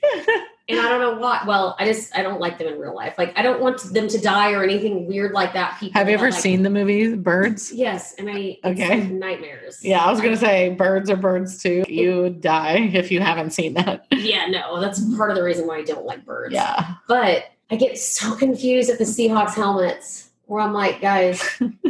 And 0.68 0.80
I 0.80 0.90
don't 0.90 1.00
know 1.00 1.20
why. 1.22 1.44
Well, 1.46 1.76
I 1.78 1.86
just 1.86 2.16
I 2.18 2.24
don't 2.24 2.40
like 2.40 2.58
them 2.58 2.68
in 2.68 2.80
real 2.80 2.96
life. 2.96 3.16
Like 3.20 3.38
I 3.38 3.44
don't 3.44 3.62
want 3.62 3.82
them 3.94 4.08
to 4.08 4.18
die 4.20 4.52
or 4.54 4.64
anything 4.64 5.06
weird 5.06 5.32
like 5.32 5.54
that. 5.54 5.80
People 5.80 6.00
Have 6.00 6.08
you 6.10 6.16
ever 6.16 6.32
like- 6.32 6.40
seen 6.42 6.64
the 6.64 6.72
movie 6.72 7.16
Birds? 7.16 7.72
Yes, 7.72 8.16
and 8.18 8.28
I 8.30 8.58
Okay. 8.66 9.02
like 9.02 9.12
nightmares. 9.12 9.84
Yeah, 9.86 10.04
I 10.04 10.10
was 10.10 10.22
gonna 10.22 10.38
say 10.38 10.70
birds 10.70 11.10
are 11.12 11.16
birds 11.18 11.62
too. 11.62 11.84
You 11.88 12.32
die 12.32 12.90
if 12.94 13.12
you 13.12 13.20
haven't 13.20 13.52
seen 13.52 13.76
that. 13.76 14.08
Yeah, 14.12 14.48
no, 14.48 14.82
that's 14.82 15.00
part 15.16 15.30
of 15.30 15.36
the 15.36 15.44
reason 15.44 15.68
why 15.68 15.78
I 15.78 15.84
don't 15.84 16.06
like 16.06 16.26
birds. 16.26 16.54
Yeah. 16.56 16.96
But 17.08 17.46
I 17.70 17.76
get 17.76 17.98
so 18.00 18.36
confused 18.36 18.90
at 18.90 18.98
the 18.98 19.04
Seahawks 19.04 19.54
helmets 19.54 20.30
where 20.48 20.62
I'm 20.62 20.74
like, 20.74 21.00
guys, 21.00 21.44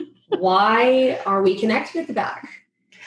why 0.30 1.20
are 1.26 1.42
we 1.42 1.58
connected 1.58 2.02
at 2.02 2.08
the 2.08 2.14
back? 2.14 2.55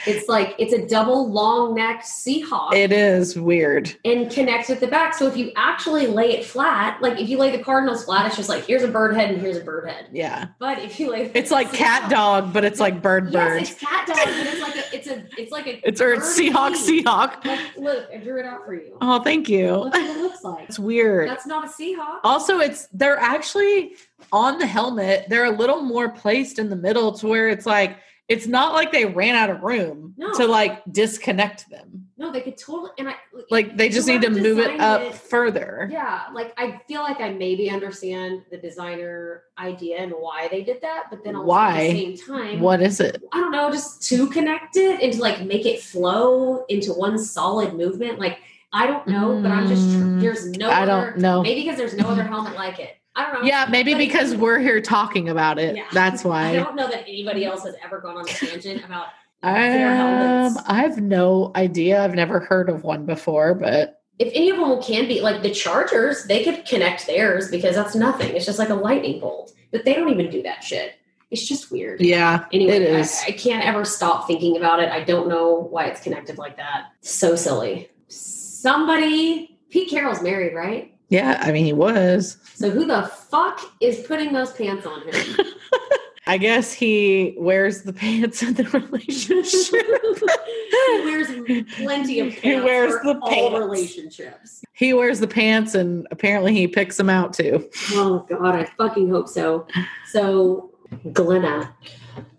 It's 0.06 0.28
like 0.28 0.54
it's 0.58 0.72
a 0.72 0.86
double 0.86 1.30
long 1.30 1.74
necked 1.74 2.04
Seahawk 2.04 2.72
It 2.72 2.92
is 2.92 3.38
weird. 3.38 3.94
and 4.04 4.30
connects 4.30 4.70
at 4.70 4.80
the 4.80 4.86
back. 4.86 5.14
So 5.14 5.26
if 5.26 5.36
you 5.36 5.50
actually 5.56 6.06
lay 6.06 6.32
it 6.32 6.44
flat, 6.44 7.02
like 7.02 7.18
if 7.18 7.28
you 7.28 7.36
lay 7.38 7.54
the 7.56 7.62
Cardinals 7.62 8.04
flat, 8.04 8.26
it's 8.26 8.36
just 8.36 8.48
like 8.48 8.64
here's 8.66 8.82
a 8.82 8.88
bird 8.88 9.14
head 9.16 9.30
and 9.30 9.40
here's 9.40 9.56
a 9.56 9.60
bird 9.64 9.88
head. 9.88 10.06
Yeah. 10.12 10.48
But 10.58 10.78
if 10.78 10.98
you 11.00 11.10
lay 11.10 11.30
It's 11.34 11.50
like 11.50 11.72
cat 11.72 12.10
dog, 12.10 12.52
but 12.52 12.64
it's 12.64 12.78
like 12.80 13.02
bird 13.02 13.32
bird. 13.32 13.60
Yes, 13.60 13.70
it's 13.72 13.80
cat 13.80 14.06
dog, 14.06 14.16
but 14.16 14.46
it's 14.46 14.60
like 14.60 14.76
a 14.76 14.94
it's 14.96 15.06
a 15.08 15.24
it's 15.36 15.52
like 15.52 15.66
a 15.66 15.80
It's 15.88 16.00
or 16.00 16.12
it's 16.12 16.38
Seahawk 16.38 16.76
feet. 16.76 17.04
Seahawk. 17.04 17.44
Like, 17.44 17.76
look, 17.76 18.08
I 18.12 18.18
drew 18.18 18.38
it 18.38 18.46
out 18.46 18.64
for 18.64 18.74
you. 18.74 18.96
Oh, 19.00 19.22
thank 19.22 19.48
you. 19.48 19.72
Look 19.76 19.92
what 19.94 20.02
it 20.02 20.18
looks 20.22 20.44
like. 20.44 20.68
It's 20.68 20.78
weird. 20.78 21.28
That's 21.28 21.46
not 21.46 21.64
a 21.64 21.68
Seahawk. 21.68 22.20
Also, 22.24 22.58
it's 22.60 22.86
they're 22.92 23.18
actually 23.18 23.96
on 24.32 24.58
the 24.58 24.66
helmet. 24.66 25.26
They're 25.28 25.44
a 25.46 25.50
little 25.56 25.82
more 25.82 26.08
placed 26.08 26.58
in 26.58 26.68
the 26.70 26.76
middle 26.76 27.12
to 27.18 27.26
where 27.26 27.48
it's 27.48 27.66
like 27.66 27.96
it's 28.28 28.46
not 28.46 28.74
like 28.74 28.92
they 28.92 29.06
ran 29.06 29.34
out 29.34 29.48
of 29.50 29.62
room 29.62 30.14
No. 30.18 30.32
to 30.34 30.46
like 30.46 30.82
disconnect 30.92 31.68
them. 31.70 32.06
No, 32.18 32.30
they 32.32 32.40
could 32.42 32.58
totally 32.58 32.90
and 32.98 33.08
I 33.08 33.14
Like 33.50 33.76
they 33.76 33.88
just 33.88 34.06
need 34.06 34.22
to 34.22 34.30
move 34.30 34.58
it 34.58 34.78
up 34.80 35.00
it- 35.00 35.14
further. 35.14 35.88
Yeah, 35.90 36.24
like 36.34 36.52
I 36.58 36.80
feel 36.88 37.02
like 37.02 37.20
I 37.20 37.30
maybe 37.30 37.70
understand 37.70 38.42
the 38.50 38.58
designer 38.58 39.44
idea 39.58 39.98
and 39.98 40.12
why 40.12 40.48
they 40.48 40.62
did 40.62 40.80
that, 40.82 41.04
but 41.10 41.24
then 41.24 41.36
also 41.36 41.46
Why? 41.48 41.86
at 41.86 41.92
the 41.92 42.16
same 42.16 42.16
time, 42.26 42.60
What 42.60 42.82
is 42.82 43.00
it? 43.00 43.22
I 43.32 43.40
don't 43.40 43.52
know, 43.52 43.70
just 43.70 44.02
to 44.08 44.26
connect 44.28 44.76
it 44.76 45.00
and 45.00 45.12
to 45.14 45.20
like 45.20 45.42
make 45.44 45.64
it 45.64 45.80
flow 45.80 46.64
into 46.68 46.92
one 46.92 47.18
solid 47.18 47.74
movement. 47.74 48.18
Like 48.18 48.38
I 48.72 48.86
don't 48.86 49.06
know, 49.06 49.40
but 49.40 49.50
I'm 49.50 49.66
just 49.66 49.88
Mm, 49.96 50.20
there's 50.20 50.44
no 50.58 50.68
I 50.68 50.82
other, 50.82 51.12
don't 51.12 51.18
know. 51.18 51.42
Maybe 51.42 51.62
because 51.62 51.78
there's 51.78 51.94
no 51.94 52.08
other 52.08 52.22
helmet 52.24 52.54
like 52.56 52.78
it. 52.80 52.96
I 53.18 53.30
don't 53.32 53.42
know. 53.42 53.48
Yeah, 53.48 53.66
maybe 53.68 53.92
But- 53.92 53.98
because 53.98 54.34
we're 54.36 54.58
here 54.60 54.80
talking 54.80 55.28
about 55.28 55.58
it. 55.58 55.76
Yeah. 55.76 55.84
That's 55.92 56.24
why. 56.24 56.50
I 56.50 56.56
don't 56.56 56.76
know 56.76 56.88
that 56.88 57.02
anybody 57.08 57.44
else 57.44 57.64
has 57.64 57.74
ever 57.84 58.00
gone 58.00 58.16
on 58.16 58.22
a 58.28 58.32
tangent 58.32 58.84
about 58.84 59.06
Um. 59.42 60.56
I 60.66 60.80
have 60.80 61.00
no 61.00 61.52
idea. 61.54 62.02
I've 62.02 62.14
never 62.14 62.40
heard 62.40 62.68
of 62.68 62.84
one 62.84 63.06
before, 63.06 63.54
but 63.54 64.00
If 64.18 64.32
any 64.34 64.50
of 64.50 64.56
them 64.56 64.82
can 64.82 65.06
be 65.06 65.20
like 65.20 65.42
the 65.42 65.50
Chargers, 65.50 66.24
they 66.24 66.42
could 66.42 66.64
connect 66.66 67.06
theirs 67.06 67.50
because 67.50 67.76
that's 67.76 67.94
nothing. 67.94 68.34
It's 68.34 68.46
just 68.46 68.58
like 68.58 68.68
a 68.70 68.74
lightning 68.74 69.20
bolt. 69.20 69.52
But 69.70 69.84
they 69.84 69.94
don't 69.94 70.08
even 70.08 70.28
do 70.30 70.42
that 70.42 70.64
shit. 70.64 70.94
It's 71.30 71.46
just 71.46 71.70
weird. 71.70 72.00
yeah, 72.00 72.46
Anyway, 72.52 72.78
it 72.78 72.96
I- 72.96 73.28
I, 73.28 73.32
can't 73.32 73.64
ever 73.64 73.84
stop 73.84 74.26
thinking 74.26 74.56
about 74.56 74.80
it. 74.80 74.90
I 74.90 75.04
don't 75.04 75.28
know 75.28 75.68
why 75.70 75.84
it's 75.86 76.00
connected 76.00 76.38
like 76.38 76.56
that. 76.56 76.86
So 77.02 77.36
silly. 77.36 77.90
Somebody, 78.08 79.58
Pete 79.70 79.88
Carroll's 79.90 80.22
married, 80.22 80.54
right? 80.54 80.94
Yeah, 81.10 81.40
I 81.42 81.52
mean, 81.52 81.64
he 81.64 81.72
was. 81.72 82.36
So 82.54 82.68
who 82.70 82.84
the 82.84 83.02
fuck 83.02 83.60
is 83.80 84.00
putting 84.06 84.32
those 84.32 84.52
pants 84.52 84.84
on 84.86 85.02
him? 85.08 85.46
I 86.26 86.36
guess 86.36 86.74
he 86.74 87.34
wears 87.38 87.82
the 87.82 87.92
pants 87.94 88.42
in 88.42 88.52
the 88.52 88.64
relationship. 88.64 89.86
he 90.90 91.04
wears 91.04 91.66
plenty 91.76 92.20
of 92.20 92.26
pants 92.32 92.42
He 92.42 92.54
wears 92.60 92.92
for 93.02 93.14
the 93.14 93.20
all 93.22 93.30
pants. 93.30 93.58
relationships. 93.58 94.62
he 94.74 94.92
wears 94.92 95.20
the 95.20 95.26
pants, 95.26 95.74
and 95.74 96.06
apparently 96.10 96.52
he 96.52 96.68
picks 96.68 96.98
them 96.98 97.08
out 97.08 97.32
too. 97.32 97.66
Oh 97.92 98.26
God, 98.28 98.54
I 98.54 98.64
fucking 98.76 99.08
hope 99.08 99.28
so. 99.28 99.66
So 100.10 100.70
Glena, 101.06 101.72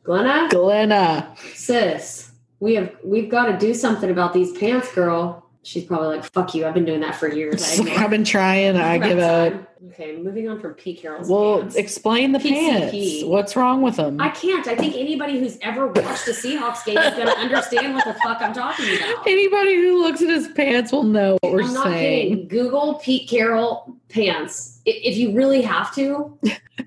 Glena, 0.04 0.50
Glena. 0.52 1.36
sis, 1.56 2.32
we 2.60 2.76
have 2.76 2.96
we've 3.04 3.30
got 3.32 3.46
to 3.48 3.58
do 3.58 3.74
something 3.74 4.12
about 4.12 4.34
these 4.34 4.52
pants, 4.56 4.94
girl. 4.94 5.49
She's 5.62 5.84
probably 5.84 6.16
like, 6.16 6.24
"Fuck 6.24 6.56
you! 6.56 6.66
I've 6.66 6.74
been 6.74 6.86
doing 6.86 7.02
that 7.02 7.16
for 7.16 7.28
years." 7.28 7.80
I've 7.90 8.10
been 8.10 8.24
trying. 8.24 8.78
I 8.78 8.98
give 8.98 9.20
up. 9.20 9.54
Okay, 9.92 10.16
moving 10.18 10.50
on 10.50 10.60
from 10.60 10.74
Pete 10.74 11.02
Carroll's 11.02 11.30
Well, 11.30 11.60
pants. 11.60 11.76
explain 11.76 12.32
the 12.32 12.40
PCP. 12.40 12.50
pants. 12.92 13.24
What's 13.26 13.56
wrong 13.56 13.82
with 13.82 13.98
them? 13.98 14.20
I 14.22 14.30
can't. 14.30 14.68
I 14.68 14.76
think 14.76 14.96
anybody 14.96 15.38
who's 15.40 15.58
ever 15.62 15.88
watched 15.88 16.28
a 16.28 16.32
Seahawks 16.32 16.84
game 16.86 16.98
is 16.98 17.14
going 17.14 17.28
to 17.28 17.38
understand 17.38 17.94
what 17.96 18.06
the 18.06 18.14
fuck 18.16 18.42
I'm 18.42 18.54
talking 18.54 18.86
about. 18.98 19.28
Anybody 19.28 19.76
who 19.76 20.02
looks 20.02 20.22
at 20.22 20.30
his 20.30 20.48
pants 20.50 20.92
will 20.92 21.04
know 21.04 21.38
what 21.42 21.54
we're 21.54 21.64
I'm 21.64 21.74
not 21.74 21.84
saying. 21.88 22.30
kidding. 22.30 22.48
Google 22.48 22.96
Pete 22.96 23.30
Carroll 23.30 23.96
pants 24.10 24.82
if 24.86 25.18
you 25.18 25.34
really 25.36 25.62
have 25.62 25.94
to. 25.96 26.38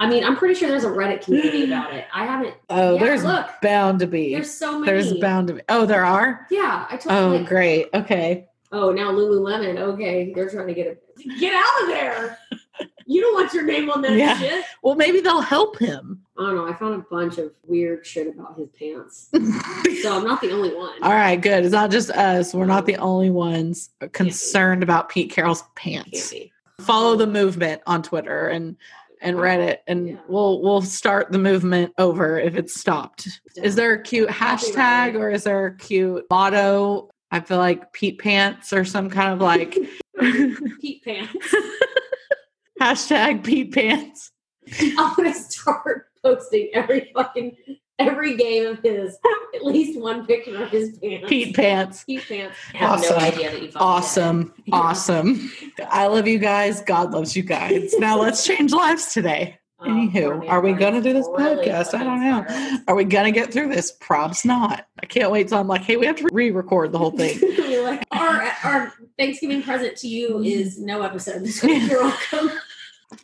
I 0.01 0.09
mean, 0.09 0.25
I'm 0.25 0.37
pretty 0.37 0.55
sure 0.55 0.69
there's 0.69 0.85
a 0.85 0.89
Reddit 0.91 1.23
community 1.25 1.65
about 1.65 1.93
it. 1.95 2.07
I 2.13 2.25
haven't. 2.25 2.55
Oh, 2.71 2.95
Yeah, 2.95 3.01
there's 3.05 3.25
look. 3.25 3.47
bound 3.63 4.01
to 4.01 4.07
be. 4.07 4.35
There's 4.35 4.53
so 4.53 4.79
many. 4.79 4.87
There's 4.91 5.13
bound 5.19 5.49
to 5.49 5.55
be. 5.55 5.61
Oh, 5.69 5.85
there 5.87 6.05
are. 6.05 6.47
Yeah, 6.51 6.87
I 6.91 6.97
told 6.97 7.15
Oh, 7.17 7.33
you. 7.33 7.39
Like, 7.41 7.49
great. 7.49 7.87
Okay. 7.95 8.49
Oh, 8.73 8.91
now 8.93 9.11
Lululemon. 9.13 9.79
Okay, 9.79 10.33
they're 10.35 10.49
trying 10.51 10.67
to 10.69 10.75
get 10.75 10.87
it. 10.87 11.03
Get 11.39 11.55
out 11.55 11.83
of 11.83 11.89
there. 11.89 12.39
You 13.07 13.21
don't 13.21 13.35
want 13.35 13.53
your 13.53 13.65
name 13.65 13.91
on 13.91 14.01
that 14.03 14.13
Yeah. 14.13 14.39
shit. 14.39 14.65
Well, 14.83 14.95
maybe 14.95 15.21
they'll 15.21 15.41
help 15.41 15.79
him. 15.79 16.23
I 16.39 16.43
don't 16.47 16.55
know. 16.57 16.67
I 16.69 16.73
found 16.75 16.95
a 16.95 17.05
bunch 17.11 17.37
of 17.39 17.53
weird 17.67 18.07
shit 18.07 18.29
about 18.29 18.57
his 18.59 18.69
pants. 18.71 19.29
So 20.03 20.17
I'm 20.17 20.25
not 20.25 20.41
the 20.41 20.51
only 20.51 20.75
one. 20.75 21.01
All 21.03 21.13
right, 21.13 21.41
good. 21.41 21.65
It's 21.65 21.73
not 21.73 21.91
just 21.93 22.11
us. 22.11 22.53
We're 22.55 22.67
not 22.67 22.87
the 22.87 22.97
only 22.97 23.31
ones 23.31 23.91
concerned 24.13 24.83
about 24.83 25.09
Pete 25.11 25.31
Carroll's 25.31 25.63
pants. 25.77 26.35
Follow 26.81 27.15
the 27.15 27.27
movement 27.27 27.83
on 27.87 28.03
Twitter 28.03 28.49
and 28.49 28.77
and 29.21 29.37
Reddit, 29.37 29.79
and 29.87 30.09
Yeah. 30.09 30.17
we'll 30.27 30.61
we'll 30.61 30.83
start 30.83 31.31
the 31.31 31.39
movement 31.39 31.93
over 31.99 32.37
if 32.41 32.57
it's 32.57 32.75
stopped. 32.81 33.29
Is 33.57 33.77
there 33.77 33.93
a 33.93 34.03
cute 34.03 34.29
hashtag 34.29 35.15
or 35.15 35.31
is 35.31 35.45
there 35.45 35.67
a 35.67 35.77
cute 35.77 36.25
motto? 36.29 37.09
I 37.33 37.40
feel 37.40 37.57
like 37.59 37.92
Pete 37.95 38.18
Pants 38.21 38.73
or 38.75 38.85
some 38.85 39.09
kind 39.11 39.33
of 39.33 39.40
like 39.40 39.77
Pete 40.81 41.03
pants? 41.03 41.33
hashtag 42.81 43.42
Pete 43.42 43.73
Pants. 43.73 44.31
I'm 44.99 45.14
gonna 45.16 45.35
start 45.35 46.07
posting 46.23 46.68
every 46.75 47.11
fucking 47.14 47.57
every 47.99 48.37
game 48.37 48.66
of 48.66 48.79
his 48.83 49.16
at 49.55 49.64
least 49.64 49.99
one 49.99 50.27
picture 50.27 50.62
of 50.62 50.71
his 50.71 50.99
pants. 50.99 51.29
Pete 51.29 51.57
Pants. 51.57 52.05
Pete 52.05 52.25
pants. 52.29 52.57
I 52.75 52.77
have 52.77 52.90
Awesome. 52.90 53.16
no 53.18 53.25
idea 53.25 53.51
that 53.51 53.62
you 53.62 53.71
Awesome. 53.77 54.55
Yeah. 54.66 54.77
Awesome. 54.77 55.51
I 55.88 56.07
love 56.09 56.29
you 56.29 56.38
guys. 56.38 56.83
God 56.83 57.12
loves 57.12 57.35
you 57.37 57.42
guys. 57.42 57.95
Now 57.99 58.21
let's 58.21 58.45
change 58.47 58.73
lives 58.73 59.12
today. 59.12 59.59
Oh, 59.85 59.88
Anywho, 59.88 60.49
are 60.49 60.61
we 60.61 60.73
gonna 60.75 61.01
do 61.01 61.12
this 61.12 61.27
podcast? 61.29 61.95
I 61.95 62.05
don't 62.05 62.21
know. 62.21 62.81
Are 62.88 62.95
we 62.95 63.05
gonna 63.05 63.33
get 63.33 63.53
through 63.53 63.68
this? 63.68 63.97
Probs 63.99 64.45
not. 64.45 64.87
I 65.03 65.07
can't 65.07 65.31
wait 65.31 65.49
till 65.49 65.59
I'm 65.59 65.66
like, 65.66 65.83
hey, 65.83 65.97
we 65.97 66.07
have 66.07 66.16
to 66.16 66.29
re-record 66.33 66.92
the 66.92 66.99
whole 66.99 67.11
thing. 67.11 67.38
Like, 67.83 68.05
our 68.12 68.42
our 68.62 68.92
Thanksgiving 69.18 69.61
present 69.62 69.97
to 69.99 70.09
you 70.09 70.40
is 70.40 70.79
no 70.79 71.03
episode 71.03 71.42
this 71.42 71.62
week. 71.64 71.83
You're 71.90 72.03
welcome. 72.05 72.51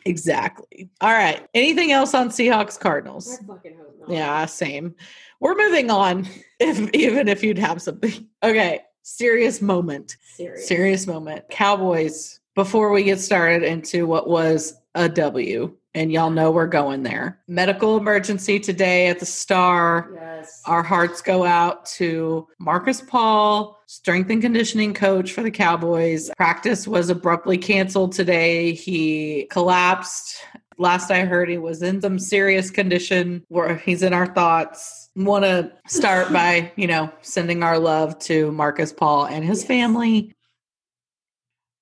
exactly. 0.05 0.89
All 1.01 1.11
right. 1.13 1.47
Anything 1.53 1.91
else 1.93 2.13
on 2.13 2.29
Seahawks 2.29 2.77
I 2.77 2.81
Cardinals? 2.81 3.37
fucking 3.47 3.77
hope 3.77 3.95
not. 4.01 4.09
Yeah, 4.09 4.45
same. 4.47 4.95
We're 5.39 5.55
moving 5.55 5.89
on. 5.89 6.27
If 6.61 6.93
even 6.93 7.29
if 7.29 7.41
you'd 7.41 7.57
have 7.57 7.81
something. 7.81 8.27
Okay. 8.43 8.81
Serious 9.03 9.61
moment. 9.61 10.17
Serious. 10.35 10.67
Serious 10.67 11.07
moment. 11.07 11.45
Cowboys, 11.49 12.41
before 12.53 12.91
we 12.91 13.03
get 13.03 13.21
started 13.21 13.63
into 13.63 14.05
what 14.05 14.27
was 14.29 14.73
a 14.93 15.07
W, 15.07 15.73
and 15.95 16.11
y'all 16.11 16.29
know 16.29 16.51
we're 16.51 16.67
going 16.67 17.03
there. 17.03 17.39
Medical 17.47 17.97
emergency 17.97 18.59
today 18.59 19.07
at 19.07 19.19
the 19.19 19.25
Star. 19.25 20.11
Yes. 20.13 20.61
Our 20.65 20.83
hearts 20.83 21.21
go 21.21 21.43
out 21.45 21.85
to 21.97 22.47
Marcus 22.59 23.01
Paul, 23.01 23.77
strength 23.87 24.29
and 24.29 24.41
conditioning 24.41 24.93
coach 24.93 25.31
for 25.33 25.41
the 25.41 25.51
Cowboys. 25.51 26.29
Practice 26.37 26.87
was 26.87 27.09
abruptly 27.09 27.57
canceled 27.57 28.11
today. 28.11 28.73
He 28.73 29.47
collapsed. 29.51 30.37
Last 30.77 31.11
I 31.11 31.25
heard, 31.25 31.49
he 31.49 31.57
was 31.57 31.81
in 31.81 31.99
some 32.01 32.19
serious 32.19 32.69
condition 32.71 33.43
where 33.49 33.75
he's 33.75 34.01
in 34.01 34.13
our 34.13 34.27
thoughts. 34.33 35.09
Want 35.15 35.43
to 35.43 35.71
start 35.87 36.31
by, 36.33 36.71
you 36.77 36.87
know, 36.87 37.11
sending 37.21 37.63
our 37.63 37.79
love 37.79 38.17
to 38.19 38.51
Marcus 38.53 38.93
Paul 38.93 39.25
and 39.25 39.43
his 39.43 39.59
Yes. 39.61 39.67
family. 39.67 40.33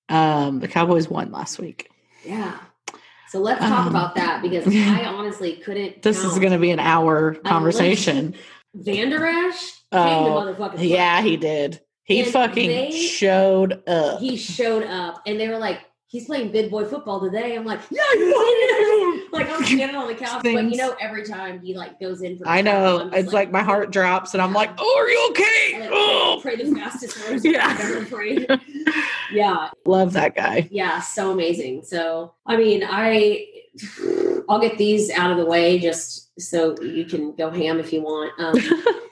Um, 0.09 0.61
the 0.61 0.67
Cowboys 0.67 1.09
won 1.09 1.31
last 1.31 1.59
week. 1.59 1.89
yeah. 2.25 2.57
So 3.29 3.39
let's 3.39 3.59
talk 3.59 3.85
Um, 3.85 3.87
about 3.87 4.15
that 4.15 4.41
because 4.41 4.65
I 4.75 5.05
honestly 5.05 5.53
couldn't. 5.57 6.01
This 6.01 6.23
is 6.23 6.39
going 6.39 6.53
to 6.53 6.59
be 6.59 6.71
an 6.71 6.79
hour 6.79 7.35
conversation. 7.35 8.35
Van 8.75 9.09
Der 9.09 9.25
Esch 9.25 9.81
Der 9.91 9.97
Oh, 9.99 10.03
came 10.03 10.23
to 10.25 10.29
motherfucking 10.63 10.75
play. 10.75 10.87
Yeah, 10.87 11.21
he 11.21 11.35
did. 11.37 11.81
He 12.03 12.21
And 12.21 12.31
fucking 12.31 12.69
they- 12.69 12.91
showed 12.91 13.87
up. 13.87 14.19
he 14.19 14.37
showed 14.37 14.83
up 14.83 15.21
and 15.25 15.39
they 15.39 15.49
were 15.49 15.57
like, 15.57 15.79
he's 16.07 16.25
playing 16.25 16.51
big 16.53 16.69
boy 16.71 16.85
football 16.85 17.19
today. 17.19 17.55
I'm 17.57 17.65
like, 17.65 17.79
yeah, 17.91 18.01
you 18.13 19.27
fucking 19.29 19.29
like 19.33 19.49
I'm 19.49 19.63
standing 19.65 19.95
on 19.97 20.07
the 20.07 20.15
couch, 20.15 20.41
but 20.43 20.53
you 20.53 20.77
know, 20.77 20.95
every 21.01 21.25
time 21.25 21.59
he 21.59 21.75
like 21.75 21.99
goes 21.99 22.21
in 22.21 22.37
for 22.37 22.47
I 22.47 22.61
know. 22.61 23.09
It's 23.11 23.33
like, 23.33 23.51
my 23.51 23.61
heart 23.63 23.91
drops, 23.91 24.33
and 24.33 24.41
I'm 24.41 24.53
like, 24.53 24.69
"Oh, 24.77 24.95
are 24.99 25.09
you 25.09 25.27
okay?" 25.31 25.79
like, 25.81 25.89
Oh, 25.91 26.39
pray 26.41 26.55
the 26.55 26.73
fastest 26.75 27.27
rose 27.27 27.43
Yeah. 27.43 27.67
I've 27.67 27.79
ever 27.81 28.05
prayed. 28.05 28.47
Yeah, 29.31 29.69
love 29.85 30.13
that 30.13 30.35
guy. 30.35 30.67
yeah, 30.71 30.99
so 31.01 31.31
amazing. 31.31 31.83
So 31.83 32.33
I 32.45 32.57
mean, 32.57 32.83
I 32.87 33.45
I'll 34.49 34.59
get 34.59 34.77
these 34.77 35.09
out 35.11 35.31
of 35.31 35.37
the 35.37 35.45
way 35.45 35.79
just 35.79 36.39
so 36.39 36.75
you 36.81 37.05
can 37.05 37.35
go 37.35 37.49
ham 37.49 37.79
if 37.79 37.91
you 37.93 38.01
want. 38.01 38.31
Um, 38.39 38.55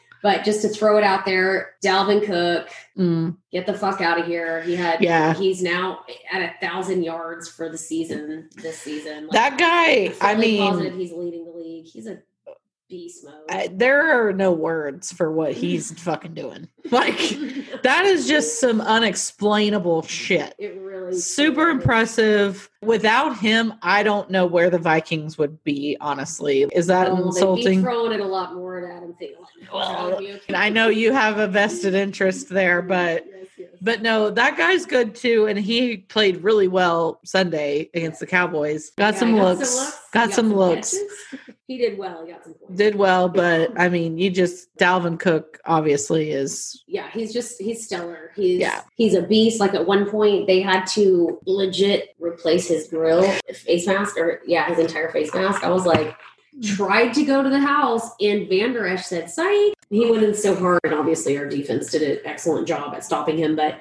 but 0.23 0.43
just 0.43 0.61
to 0.63 0.69
throw 0.69 0.97
it 0.97 1.03
out 1.03 1.25
there, 1.25 1.73
Dalvin 1.83 2.25
Cook, 2.25 2.69
Mm, 2.97 3.35
get 3.51 3.65
the 3.65 3.73
fuck 3.73 3.99
out 3.99 4.17
of 4.19 4.25
here. 4.25 4.61
He 4.61 4.73
had 4.75 5.01
Yeah. 5.01 5.33
he's 5.33 5.61
now 5.61 6.05
at 6.31 6.41
a 6.41 6.53
thousand 6.65 7.03
yards 7.03 7.49
for 7.49 7.67
the 7.67 7.77
season 7.77 8.49
this 8.55 8.79
season. 8.79 9.27
Like, 9.27 9.31
that 9.33 9.57
guy. 9.59 10.13
I 10.21 10.35
mean, 10.35 10.97
he's 10.97 11.11
leading 11.11 11.43
the 11.45 11.51
league. 11.51 11.85
He's 11.85 12.07
a 12.07 12.19
beast 12.89 13.25
mode. 13.25 13.33
I, 13.49 13.69
there 13.71 14.27
are 14.27 14.31
no 14.33 14.51
words 14.51 15.11
for 15.11 15.31
what 15.31 15.53
he's 15.53 15.91
fucking 16.01 16.33
doing. 16.33 16.67
Like 16.91 17.17
that 17.81 18.05
is 18.05 18.27
just 18.27 18.59
some 18.59 18.79
unexplainable 18.79 20.03
shit. 20.03 20.53
it 20.59 20.79
really 20.79 21.17
Super 21.19 21.69
impressive. 21.69 22.69
Without 22.83 23.39
him, 23.39 23.73
I 23.81 24.03
don't 24.03 24.29
know 24.29 24.45
where 24.45 24.69
the 24.69 24.77
Vikings 24.77 25.35
would 25.39 25.63
be. 25.63 25.97
Honestly, 25.99 26.67
is 26.73 26.85
that 26.85 27.07
oh, 27.09 27.15
be 27.15 27.21
insulting? 27.23 27.81
throwing 27.81 28.11
it 28.11 28.19
a 28.19 28.25
lot 28.25 28.53
more 28.53 28.77
at 28.77 28.97
Adam 28.97 29.15
Thielen. 29.19 29.71
Well, 29.73 30.09
That 30.09 30.17
would 30.17 30.19
be 30.19 30.33
okay. 30.33 30.53
I 30.53 30.69
know 30.69 30.89
you 30.89 31.11
have 31.11 31.39
a 31.39 31.47
vested 31.47 31.95
interest 31.95 32.49
there, 32.49 32.81
but 32.83 33.25
Yes, 33.27 33.47
yes. 33.57 33.69
But 33.81 34.01
no, 34.03 34.29
that 34.29 34.55
guy's 34.57 34.85
good 34.85 35.15
too, 35.15 35.47
and 35.47 35.57
he 35.57 35.97
played 35.97 36.43
really 36.43 36.67
well 36.67 37.19
Sunday 37.25 37.89
against 37.95 38.19
the 38.19 38.27
Cowboys. 38.27 38.91
Got 38.95 39.13
Yeah, 39.15 39.19
some 39.21 39.33
he 39.33 39.41
looks. 39.41 39.99
Got 40.11 40.27
He 40.27 40.33
some 40.33 40.53
looks. 40.53 40.91
catches. 40.91 41.39
He 41.67 41.77
did 41.79 41.97
well. 41.97 42.23
He 42.25 42.31
got 42.31 42.43
some 42.43 42.53
points. 42.53 42.75
Did 42.77 42.95
well, 42.95 43.27
but 43.27 43.71
I 43.79 43.89
mean, 43.89 44.17
you 44.19 44.29
just 44.29 44.75
Dalvin 44.77 45.19
Cook 45.19 45.59
obviously 45.65 46.29
is 46.31 46.83
yeah, 46.87 47.09
he's 47.11 47.33
just 47.33 47.59
he's 47.59 47.83
stellar. 47.85 48.31
He's 48.35 48.59
Yeah. 48.59 48.81
he's 48.95 49.15
a 49.15 49.23
beast. 49.23 49.59
Like 49.59 49.73
at 49.73 49.87
one 49.87 50.07
point, 50.09 50.45
they 50.47 50.61
had 50.61 50.85
to 50.89 51.39
legit 51.47 52.15
replace 52.19 52.67
his 52.67 52.87
grill, 52.87 53.23
face 53.53 53.87
mask, 53.87 54.15
or 54.17 54.41
yeah, 54.45 54.65
his 54.69 54.77
entire 54.79 55.11
face 55.11 55.33
mask. 55.33 55.63
I 55.63 55.69
was 55.71 55.85
like, 55.87 56.15
tried 56.63 57.13
to 57.15 57.23
go 57.25 57.41
to 57.41 57.49
the 57.49 57.59
house, 57.59 58.11
and 58.21 58.47
Van 58.47 58.73
Der 58.73 58.85
Esch 58.85 59.05
said, 59.05 59.29
"Psych." 59.31 59.73
He 59.89 60.09
went 60.09 60.23
in 60.23 60.33
so 60.35 60.55
hard, 60.55 60.81
and 60.83 60.93
obviously 60.93 61.37
our 61.37 61.47
defense 61.47 61.91
did 61.91 62.01
an 62.03 62.19
excellent 62.25 62.67
job 62.67 62.93
at 62.93 63.03
stopping 63.03 63.37
him. 63.37 63.55
But 63.55 63.79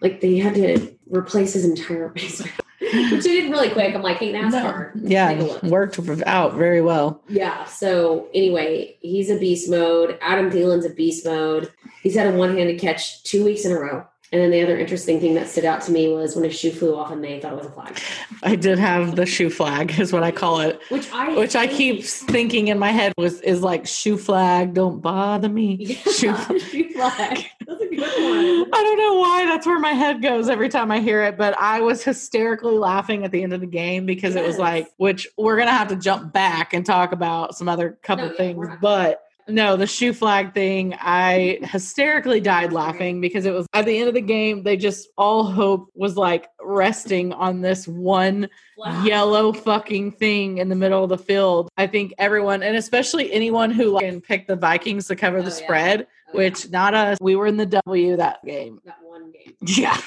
like 0.00 0.20
they 0.22 0.38
had 0.38 0.54
to 0.54 0.94
replace 1.10 1.52
his 1.52 1.64
entire 1.66 2.08
face. 2.14 2.40
mask. 2.40 2.60
Which 3.12 3.24
I 3.26 3.28
did 3.28 3.50
really 3.50 3.70
quick. 3.70 3.94
I'm 3.94 4.02
like, 4.02 4.18
hey, 4.18 4.32
NASCAR. 4.32 4.94
Take 4.94 5.04
a 5.04 5.08
Yeah, 5.08 5.58
worked 5.68 5.98
out 6.26 6.54
very 6.54 6.80
well. 6.80 7.22
Yeah. 7.28 7.64
So 7.64 8.28
anyway, 8.34 8.96
he's 9.00 9.30
a 9.30 9.38
beast 9.38 9.70
mode. 9.70 10.18
Adam 10.20 10.50
Thielen's 10.50 10.84
a 10.84 10.90
beast 10.90 11.24
mode. 11.24 11.72
He's 12.02 12.14
had 12.14 12.32
a 12.32 12.36
one-handed 12.36 12.80
catch 12.80 13.22
two 13.24 13.44
weeks 13.44 13.64
in 13.64 13.72
a 13.72 13.78
row. 13.78 14.06
And 14.30 14.42
then 14.42 14.50
the 14.50 14.62
other 14.62 14.78
interesting 14.78 15.20
thing 15.20 15.34
that 15.34 15.48
stood 15.48 15.64
out 15.64 15.80
to 15.82 15.90
me 15.90 16.08
was 16.08 16.34
when 16.34 16.44
his 16.44 16.58
shoe 16.58 16.70
flew 16.70 16.94
off 16.94 17.10
and 17.10 17.24
they 17.24 17.40
thought 17.40 17.54
it 17.54 17.56
was 17.56 17.66
a 17.66 17.70
flag. 17.70 17.98
I 18.42 18.56
did 18.56 18.78
have 18.78 19.16
the 19.16 19.24
shoe 19.24 19.48
flag, 19.48 19.98
is 19.98 20.12
what 20.12 20.22
I 20.22 20.32
call 20.32 20.60
it. 20.60 20.78
Which 20.90 21.10
I 21.12 21.34
Which 21.34 21.56
I 21.56 21.66
keep 21.66 22.04
thinking 22.04 22.68
in 22.68 22.78
my 22.78 22.90
head 22.90 23.14
was 23.16 23.40
is 23.40 23.62
like 23.62 23.86
shoe 23.86 24.18
flag, 24.18 24.74
don't 24.74 25.00
bother 25.00 25.48
me. 25.48 25.76
Yeah, 25.88 26.12
Shoe 26.12 26.58
shoe 26.58 26.90
flag. 26.90 27.46
That's 27.96 28.12
a 28.16 28.20
good 28.20 28.60
one. 28.60 28.70
I 28.74 28.82
don't 28.82 28.98
know 28.98 29.14
why 29.14 29.46
that's 29.46 29.66
where 29.66 29.78
my 29.78 29.92
head 29.92 30.22
goes 30.22 30.48
every 30.48 30.68
time 30.68 30.90
I 30.90 31.00
hear 31.00 31.22
it, 31.24 31.36
but 31.38 31.58
I 31.58 31.80
was 31.80 32.02
hysterically 32.04 32.74
laughing 32.76 33.24
at 33.24 33.32
the 33.32 33.42
end 33.42 33.52
of 33.52 33.60
the 33.60 33.66
game 33.66 34.06
because 34.06 34.36
it 34.36 34.44
was 34.44 34.58
like, 34.58 34.88
which 34.96 35.26
we're 35.36 35.56
gonna 35.56 35.70
have 35.72 35.88
to 35.88 35.96
jump 35.96 36.32
back 36.32 36.74
and 36.74 36.84
talk 36.84 37.12
about 37.12 37.56
some 37.56 37.68
other 37.68 37.98
couple 38.02 38.26
No, 38.26 38.30
yeah, 38.32 38.36
things, 38.36 38.68
but 38.80 39.22
no, 39.50 39.76
the 39.78 39.86
shoe 39.86 40.12
flag 40.12 40.52
thing, 40.52 40.94
I 41.00 41.58
hysterically 41.62 42.38
died 42.38 42.70
laughing 42.70 43.22
because 43.22 43.46
it 43.46 43.54
was 43.54 43.66
at 43.72 43.86
the 43.86 43.98
end 43.98 44.08
of 44.08 44.12
the 44.14 44.20
game, 44.20 44.62
they 44.62 44.76
just 44.76 45.08
all 45.16 45.42
hope 45.44 45.90
was 45.94 46.18
like 46.18 46.48
resting 46.60 47.32
on 47.32 47.62
this 47.62 47.88
one 47.88 48.50
Flag. 48.76 49.06
yellow 49.06 49.54
fucking 49.54 50.12
thing 50.12 50.58
in 50.58 50.68
the 50.68 50.74
middle 50.76 51.02
of 51.02 51.08
the 51.08 51.16
field. 51.16 51.70
I 51.78 51.86
think 51.86 52.12
everyone, 52.18 52.62
and 52.62 52.76
especially 52.76 53.32
anyone 53.32 53.70
who 53.70 53.84
like, 53.92 54.04
can 54.04 54.20
pick 54.20 54.48
the 54.48 54.56
Vikings 54.56 55.06
to 55.06 55.16
cover 55.16 55.38
the 55.40 55.44
Oh, 55.50 55.58
yeah. 55.58 55.64
spread, 55.64 56.00
Oh, 56.02 56.06
Oh, 56.32 56.36
which 56.36 56.68
not 56.70 56.92
us, 56.92 57.16
we 57.22 57.36
were 57.36 57.46
in 57.46 57.56
the 57.56 57.64
W 57.86 58.16
that 58.16 58.44
game. 58.44 58.80
that 58.84 58.98
one 59.02 59.32
game. 59.32 59.54
Yeah. 59.66 59.98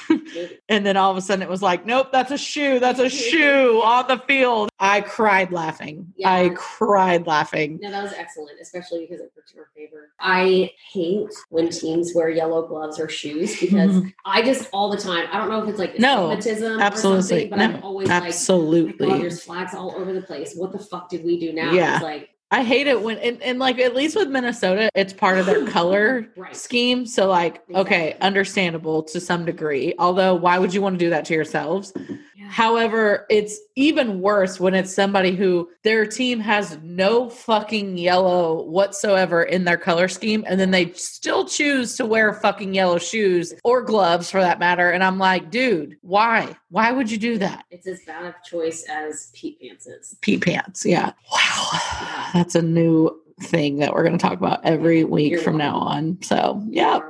And 0.68 0.86
then 0.86 0.96
all 0.96 1.10
of 1.10 1.16
a 1.16 1.20
sudden 1.20 1.42
it 1.42 1.48
was 1.48 1.62
like, 1.62 1.84
nope, 1.84 2.08
that's 2.12 2.30
a 2.30 2.38
shoe. 2.38 2.78
That's 2.78 3.00
a 3.00 3.08
shoe 3.28 3.82
on 3.84 4.06
the 4.06 4.18
field. 4.18 4.70
I 4.78 5.00
cried 5.00 5.50
laughing. 5.52 6.12
Yeah. 6.16 6.30
I 6.32 6.48
cried 6.50 7.26
laughing. 7.26 7.78
No, 7.82 7.90
that 7.90 8.02
was 8.04 8.12
excellent, 8.12 8.52
especially 8.60 9.00
because 9.00 9.20
it 9.20 9.32
worked 9.36 9.52
in 9.52 9.58
our 9.58 9.68
favor. 9.74 10.10
I 10.20 10.70
hate 10.92 11.28
when 11.50 11.70
teams 11.70 12.12
wear 12.14 12.30
yellow 12.30 12.66
gloves 12.68 13.00
or 13.00 13.08
shoes 13.08 13.58
because 13.60 14.02
I 14.24 14.42
just 14.42 14.70
all 14.72 14.90
the 14.90 14.96
time. 14.98 15.26
I 15.32 15.38
don't 15.38 15.50
know 15.50 15.62
if 15.62 15.68
it's 15.68 15.78
like 15.78 15.98
No, 15.98 16.28
stigmatism 16.36 16.78
or 16.78 16.82
Absolutely. 16.82 17.22
something, 17.22 17.50
but 17.50 17.56
No, 17.56 17.64
I'm 17.64 17.82
always 17.82 18.08
like, 18.08 18.22
absolutely. 18.22 19.08
oh, 19.10 19.18
there's 19.18 19.42
flags 19.42 19.74
all 19.74 19.92
over 19.96 20.12
the 20.12 20.22
place. 20.22 20.54
What 20.54 20.70
the 20.72 20.78
fuck 20.78 21.08
did 21.10 21.24
we 21.24 21.38
do 21.40 21.52
now? 21.52 21.72
Yeah. 21.72 21.94
It's 21.96 22.04
like 22.04 22.28
I 22.52 22.62
hate 22.62 22.86
it 22.86 23.00
when, 23.00 23.16
and, 23.18 23.42
and 23.42 23.58
like 23.58 23.78
at 23.78 23.94
least 23.94 24.14
with 24.14 24.28
Minnesota, 24.28 24.90
it's 24.94 25.14
part 25.14 25.38
of 25.38 25.46
their 25.46 25.66
color 25.70 26.28
Right. 26.36 26.54
scheme. 26.54 27.06
So, 27.06 27.26
like, 27.26 27.62
okay, 27.74 28.14
understandable 28.20 29.02
to 29.04 29.20
some 29.20 29.46
degree. 29.46 29.94
Although, 29.98 30.34
why 30.34 30.58
would 30.58 30.74
you 30.74 30.82
want 30.82 30.98
to 30.98 31.04
do 31.04 31.08
that 31.10 31.24
to 31.26 31.34
yourselves? 31.34 31.94
Yeah. 32.42 32.48
However, 32.50 33.26
it's 33.30 33.58
even 33.76 34.20
worse 34.20 34.58
when 34.58 34.74
it's 34.74 34.92
somebody 34.92 35.36
who 35.36 35.70
their 35.84 36.04
team 36.06 36.40
has 36.40 36.76
no 36.82 37.30
fucking 37.30 37.98
yellow 37.98 38.64
whatsoever 38.64 39.44
in 39.44 39.64
their 39.64 39.76
color 39.76 40.08
scheme, 40.08 40.44
and 40.46 40.58
then 40.58 40.72
they 40.72 40.92
still 40.92 41.44
choose 41.44 41.96
to 41.96 42.04
wear 42.04 42.32
fucking 42.32 42.74
yellow 42.74 42.98
shoes 42.98 43.54
or 43.62 43.82
gloves 43.82 44.28
for 44.30 44.40
that 44.40 44.58
matter. 44.58 44.90
And 44.90 45.04
I'm 45.04 45.18
like, 45.18 45.50
dude, 45.50 45.96
why? 46.00 46.56
Why 46.70 46.90
would 46.90 47.10
you 47.10 47.18
do 47.18 47.38
that? 47.38 47.64
it's 47.70 47.86
as 47.86 48.00
bad 48.06 48.26
of 48.26 48.34
choice 48.44 48.84
as 48.88 49.30
Pete 49.34 49.60
Pants 49.60 49.86
is. 49.86 50.16
Pea 50.20 50.38
pants. 50.38 50.84
Yeah. 50.84 51.12
Wow. 51.30 51.68
Yeah. 51.72 52.30
That's 52.34 52.54
a 52.56 52.62
new 52.62 53.10
thing 53.40 53.78
that 53.78 53.92
we're 53.92 54.02
going 54.02 54.18
to 54.18 54.22
talk 54.22 54.38
about 54.38 54.64
every 54.64 55.04
week 55.04 55.32
You're 55.32 55.40
from 55.40 55.56
now 55.56 55.76
on. 55.76 56.18
So, 56.22 56.62
yeah. 56.68 57.00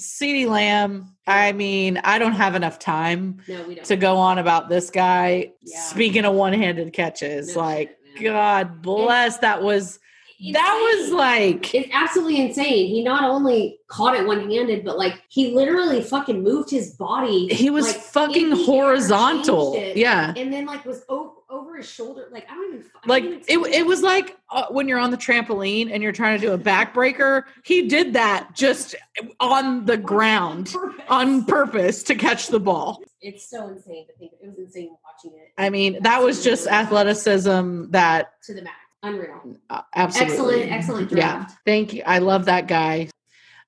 CeeDee 0.00 0.46
Lamb, 0.48 1.14
I 1.26 1.52
mean, 1.52 1.98
I 2.04 2.18
don't 2.18 2.32
have 2.32 2.54
enough 2.54 2.78
time 2.78 3.42
No, 3.48 3.74
to 3.74 3.96
go 3.96 4.16
on 4.16 4.38
about 4.38 4.68
this 4.68 4.90
guy. 4.90 5.52
Yeah. 5.62 5.80
Speaking 5.80 6.24
of 6.24 6.34
one-handed 6.34 6.92
catches, 6.92 7.54
No 7.54 7.62
like 7.62 7.96
man. 8.14 8.24
God 8.24 8.82
bless. 8.82 9.38
That 9.38 9.62
was 9.62 9.98
that 10.52 10.96
was 10.98 11.12
like 11.12 11.74
It's 11.74 11.90
absolutely 11.92 12.40
insane. 12.40 12.86
He 12.86 13.04
not 13.04 13.24
only 13.24 13.78
caught 13.88 14.16
it 14.16 14.26
one 14.26 14.50
handed, 14.50 14.84
but 14.84 14.96
like 14.96 15.22
he 15.28 15.54
literally 15.54 16.00
fucking 16.02 16.42
moved 16.42 16.70
his 16.70 16.94
body. 16.96 17.48
he 17.48 17.68
was 17.68 17.86
like, 17.86 17.96
fucking 17.96 18.52
horizontal. 18.64 19.76
Yeah. 19.94 20.32
and 20.36 20.52
then 20.52 20.64
like 20.66 20.84
was 20.86 21.04
over 21.08 21.32
his 21.80 21.90
shoulder. 21.90 22.28
Like 22.30 22.46
I 22.50 22.54
don't 22.54 22.74
even 22.74 22.86
I 22.94 23.08
Like 23.08 23.24
can't 23.24 23.44
it, 23.48 23.58
it 23.74 23.86
was 23.86 24.02
like 24.02 24.36
uh, 24.50 24.66
when 24.70 24.88
you're 24.88 24.98
on 24.98 25.10
the 25.10 25.16
trampoline 25.16 25.90
and 25.92 26.02
you're 26.02 26.12
trying 26.12 26.40
to 26.40 26.46
do 26.46 26.52
a 26.52 26.58
backbreaker. 26.58 27.44
He 27.64 27.88
did 27.88 28.12
that 28.14 28.50
just 28.54 28.94
on 29.40 29.84
the 29.84 29.96
ground 29.96 30.70
purpose. 30.72 31.04
on 31.08 31.44
purpose 31.44 32.02
to 32.04 32.14
catch 32.14 32.48
the 32.48 32.60
ball. 32.60 33.02
It's 33.20 33.48
so 33.50 33.68
insane 33.68 34.06
to 34.06 34.12
think. 34.18 34.32
It 34.42 34.48
was 34.48 34.58
insane 34.58 34.96
watching 35.04 35.38
it. 35.38 35.52
I 35.58 35.70
mean, 35.70 36.02
that 36.02 36.22
was 36.22 36.42
just 36.42 36.66
athleticism 36.66 37.90
that 37.90 38.32
to 38.44 38.54
the 38.54 38.62
max. 38.62 38.76
Unreal. 39.02 39.56
uh, 39.70 39.80
absolutely 39.94 40.64
Excellent, 40.64 40.72
excellent 40.72 41.12
Yeah, 41.12 41.46
thank 41.64 41.94
you. 41.94 42.02
I 42.04 42.18
love 42.18 42.44
that 42.44 42.66
guy. 42.68 43.08